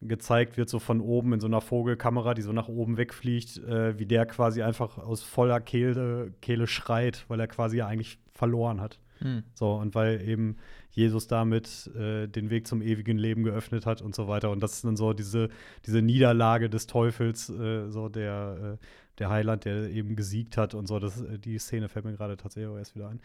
gezeigt 0.00 0.56
wird, 0.56 0.68
so 0.68 0.78
von 0.78 1.00
oben 1.00 1.32
in 1.32 1.40
so 1.40 1.48
einer 1.48 1.60
Vogelkamera, 1.60 2.34
die 2.34 2.42
so 2.42 2.52
nach 2.52 2.68
oben 2.68 2.96
wegfliegt, 2.96 3.58
äh, 3.64 3.98
wie 3.98 4.06
der 4.06 4.26
quasi 4.26 4.62
einfach 4.62 4.98
aus 4.98 5.22
voller 5.22 5.60
Kehle, 5.60 6.32
Kehle 6.40 6.68
schreit, 6.68 7.24
weil 7.28 7.40
er 7.40 7.48
quasi 7.48 7.78
ja 7.78 7.88
eigentlich 7.88 8.18
verloren 8.32 8.80
hat. 8.80 9.00
Hm. 9.18 9.42
So, 9.54 9.74
und 9.74 9.96
weil 9.96 10.22
eben 10.22 10.56
Jesus 10.90 11.26
damit 11.26 11.90
äh, 11.96 12.28
den 12.28 12.50
Weg 12.50 12.68
zum 12.68 12.82
ewigen 12.82 13.18
Leben 13.18 13.42
geöffnet 13.42 13.86
hat 13.86 14.00
und 14.00 14.14
so 14.14 14.28
weiter. 14.28 14.50
Und 14.50 14.62
das 14.62 14.74
ist 14.74 14.84
dann 14.84 14.96
so 14.96 15.12
diese, 15.12 15.48
diese 15.84 16.02
Niederlage 16.02 16.70
des 16.70 16.86
Teufels, 16.86 17.48
äh, 17.50 17.88
so 17.88 18.08
der, 18.08 18.78
äh, 18.80 18.84
der 19.18 19.30
Heiland, 19.30 19.64
der 19.64 19.90
eben 19.90 20.16
gesiegt 20.16 20.56
hat 20.56 20.74
und 20.74 20.86
so. 20.86 20.98
Das, 20.98 21.20
äh, 21.20 21.38
die 21.38 21.58
Szene 21.58 21.88
fällt 21.88 22.04
mir 22.04 22.12
gerade 22.12 22.36
tatsächlich 22.36 22.70
auch 22.72 22.76
erst 22.78 22.94
wieder 22.94 23.08
ein. 23.08 23.20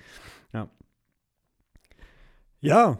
Ja. 0.54 0.68
Ja. 2.62 2.98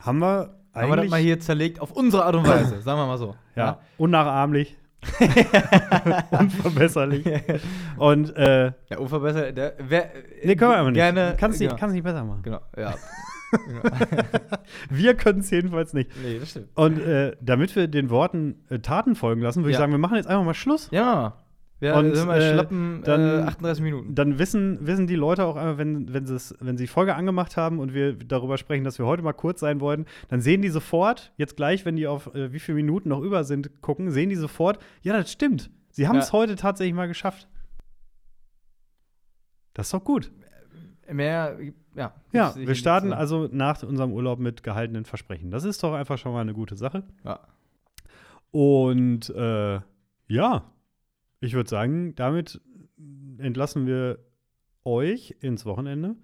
Haben 0.00 0.18
wir 0.20 0.26
Haben 0.26 0.54
wir 0.74 0.82
das 0.82 0.90
eigentlich. 0.90 1.10
mal 1.10 1.20
hier 1.20 1.40
zerlegt 1.40 1.80
auf 1.80 1.92
unsere 1.92 2.24
Art 2.24 2.34
und 2.36 2.46
Weise, 2.46 2.80
sagen 2.82 3.00
wir 3.00 3.06
mal 3.06 3.18
so. 3.18 3.34
ja, 3.56 3.80
unnachahmlich. 3.96 4.76
Unverbesserlich. 6.30 7.24
Und 7.96 8.36
äh, 8.36 8.72
Ja, 8.90 8.98
unverbessert. 8.98 9.56
Der, 9.56 9.74
wer, 9.78 10.10
nee, 10.44 10.56
können 10.56 10.70
wir 10.72 10.76
aber 10.78 10.90
nicht. 10.90 10.96
Gerne. 10.98 11.36
kannst 11.38 11.60
nicht, 11.60 11.68
genau. 11.70 11.78
kannst 11.80 11.94
nicht 11.94 12.02
besser 12.04 12.24
machen. 12.24 12.42
Genau, 12.42 12.60
ja. 12.76 12.94
genau. 13.52 13.82
Wir 14.90 15.14
können 15.14 15.40
es 15.40 15.50
jedenfalls 15.50 15.92
nicht. 15.94 16.10
nee, 16.22 16.38
das 16.38 16.50
stimmt. 16.50 16.68
Und 16.76 16.98
äh, 17.00 17.36
damit 17.40 17.74
wir 17.76 17.88
den 17.88 18.10
Worten 18.10 18.56
äh, 18.68 18.80
Taten 18.80 19.14
folgen 19.14 19.40
lassen, 19.40 19.60
würde 19.62 19.70
ich 19.70 19.74
Ja. 19.74 19.80
sagen, 19.80 19.92
wir 19.92 19.98
machen 19.98 20.16
jetzt 20.16 20.26
einfach 20.26 20.44
mal 20.44 20.54
Schluss. 20.54 20.88
Ja, 20.90 21.36
wir 21.80 21.94
Und, 21.94 22.14
sind 22.14 22.26
mal 22.26 22.40
äh, 22.40 22.52
schlappen 22.52 23.02
dann- 23.04 23.20
äh, 23.40 23.42
38 23.42 23.82
Minuten. 23.84 24.14
Dann 24.14 24.38
wissen, 24.38 24.84
wissen 24.86 25.06
die 25.06 25.14
Leute 25.14 25.44
auch 25.44 25.56
einmal, 25.56 25.78
wenn, 25.78 26.12
wenn, 26.12 26.26
sie's- 26.26 26.54
wenn 26.60 26.76
sie 26.76 26.84
die 26.84 26.88
Folge 26.88 27.14
angemacht 27.14 27.56
haben 27.56 27.78
und 27.78 27.94
wir 27.94 28.14
darüber 28.14 28.58
sprechen, 28.58 28.84
dass 28.84 28.98
wir 28.98 29.06
heute 29.06 29.22
mal 29.22 29.32
kurz 29.32 29.60
sein 29.60 29.80
wollten, 29.80 30.06
dann 30.28 30.40
sehen 30.40 30.60
die 30.62 30.68
sofort, 30.70 31.32
jetzt 31.36 31.56
gleich, 31.56 31.84
wenn 31.84 31.96
die 31.96 32.06
auf 32.08 32.34
äh, 32.34 32.52
wie 32.52 32.58
viele 32.58 32.76
Minuten 32.76 33.08
noch 33.10 33.20
über 33.20 33.44
sind, 33.44 33.80
gucken, 33.80 34.10
sehen 34.10 34.28
die 34.28 34.36
sofort, 34.36 34.78
ja, 35.02 35.16
das 35.16 35.30
stimmt. 35.30 35.70
Sie 35.90 36.08
haben 36.08 36.18
es 36.18 36.28
Ja. 36.28 36.32
heute 36.32 36.56
tatsächlich 36.56 36.94
mal 36.94 37.08
geschafft. 37.08 37.46
Das 39.74 39.86
ist 39.86 39.94
doch 39.94 40.04
gut. 40.04 40.32
Mehr, 41.10 41.56
ja. 41.94 42.12
Ja, 42.32 42.54
wir 42.56 42.74
starten 42.74 43.08
so. 43.10 43.14
also 43.14 43.48
nach 43.50 43.82
unserem 43.82 44.12
Urlaub 44.12 44.38
mit 44.40 44.62
gehaltenen 44.62 45.04
Versprechen. 45.04 45.50
Das 45.50 45.64
ist 45.64 45.82
doch 45.82 45.94
einfach 45.94 46.18
schon 46.18 46.32
mal 46.32 46.40
eine 46.42 46.52
gute 46.52 46.76
Sache. 46.76 47.04
Ja. 47.24 47.40
Und 48.50 49.30
äh, 49.30 49.80
ja, 50.28 50.64
ich 51.40 51.54
würde 51.54 51.68
sagen, 51.70 52.14
damit 52.14 52.60
entlassen 53.38 53.86
wir 53.86 54.18
euch 54.84 55.36
ins 55.40 55.64
Wochenende. 55.66 56.16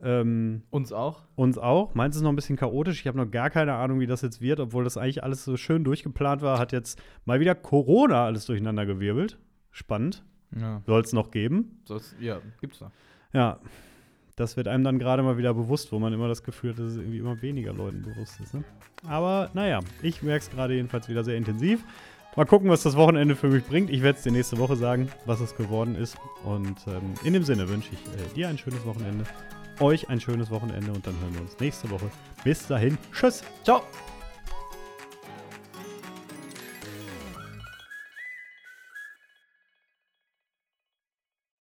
Ähm, 0.00 0.62
Uns 0.70 0.92
auch. 0.92 1.22
uns 1.34 1.56
auch. 1.56 1.94
Meins 1.94 2.16
ist 2.16 2.22
noch 2.22 2.30
ein 2.30 2.36
bisschen 2.36 2.56
chaotisch. 2.56 3.00
Ich 3.00 3.06
habe 3.06 3.16
noch 3.16 3.30
gar 3.30 3.48
keine 3.48 3.74
Ahnung, 3.74 4.00
wie 4.00 4.06
das 4.06 4.22
jetzt 4.22 4.40
wird, 4.40 4.60
obwohl 4.60 4.84
das 4.84 4.96
eigentlich 4.96 5.22
alles 5.22 5.44
so 5.44 5.56
schön 5.56 5.84
durchgeplant 5.84 6.42
war. 6.42 6.58
Hat 6.58 6.72
jetzt 6.72 7.00
mal 7.24 7.40
wieder 7.40 7.54
Corona 7.54 8.26
alles 8.26 8.44
durcheinander 8.44 8.86
gewirbelt. 8.86 9.38
Spannend. 9.70 10.24
Ja. 10.60 10.82
Soll 10.86 11.00
es 11.00 11.12
noch 11.12 11.30
geben. 11.30 11.80
Soll's, 11.84 12.14
ja, 12.20 12.40
gibt's 12.60 12.80
da. 12.80 12.90
Ja. 13.32 13.60
Das 14.36 14.56
wird 14.56 14.66
einem 14.66 14.82
dann 14.82 14.98
gerade 14.98 15.22
mal 15.22 15.38
wieder 15.38 15.54
bewusst, 15.54 15.92
wo 15.92 16.00
man 16.00 16.12
immer 16.12 16.26
das 16.26 16.42
Gefühl 16.42 16.70
hat, 16.70 16.80
dass 16.80 16.86
es 16.92 16.96
irgendwie 16.96 17.18
immer 17.18 17.40
weniger 17.40 17.72
Leuten 17.72 18.02
bewusst 18.02 18.40
ist. 18.40 18.52
Ne? 18.52 18.64
Aber 19.06 19.50
naja, 19.54 19.78
ich 20.02 20.24
merke 20.24 20.42
es 20.44 20.50
gerade 20.50 20.74
jedenfalls 20.74 21.08
wieder 21.08 21.22
sehr 21.22 21.36
intensiv. 21.36 21.84
Mal 22.36 22.46
gucken, 22.46 22.68
was 22.68 22.82
das 22.82 22.96
Wochenende 22.96 23.36
für 23.36 23.48
mich 23.48 23.64
bringt. 23.64 23.90
Ich 23.90 24.02
werde 24.02 24.18
es 24.18 24.24
dir 24.24 24.32
nächste 24.32 24.58
Woche 24.58 24.76
sagen, 24.76 25.08
was 25.24 25.40
es 25.40 25.56
geworden 25.56 25.94
ist. 25.94 26.16
Und 26.42 26.78
ähm, 26.88 27.14
in 27.22 27.32
dem 27.32 27.44
Sinne 27.44 27.68
wünsche 27.68 27.90
ich 27.92 27.98
äh, 28.20 28.34
dir 28.34 28.48
ein 28.48 28.58
schönes 28.58 28.84
Wochenende, 28.84 29.24
euch 29.80 30.08
ein 30.08 30.20
schönes 30.20 30.50
Wochenende 30.50 30.92
und 30.92 31.06
dann 31.06 31.14
hören 31.20 31.34
wir 31.34 31.42
uns 31.42 31.58
nächste 31.60 31.90
Woche. 31.90 32.10
Bis 32.42 32.66
dahin, 32.66 32.98
tschüss. 33.12 33.44
Ciao. 33.62 33.82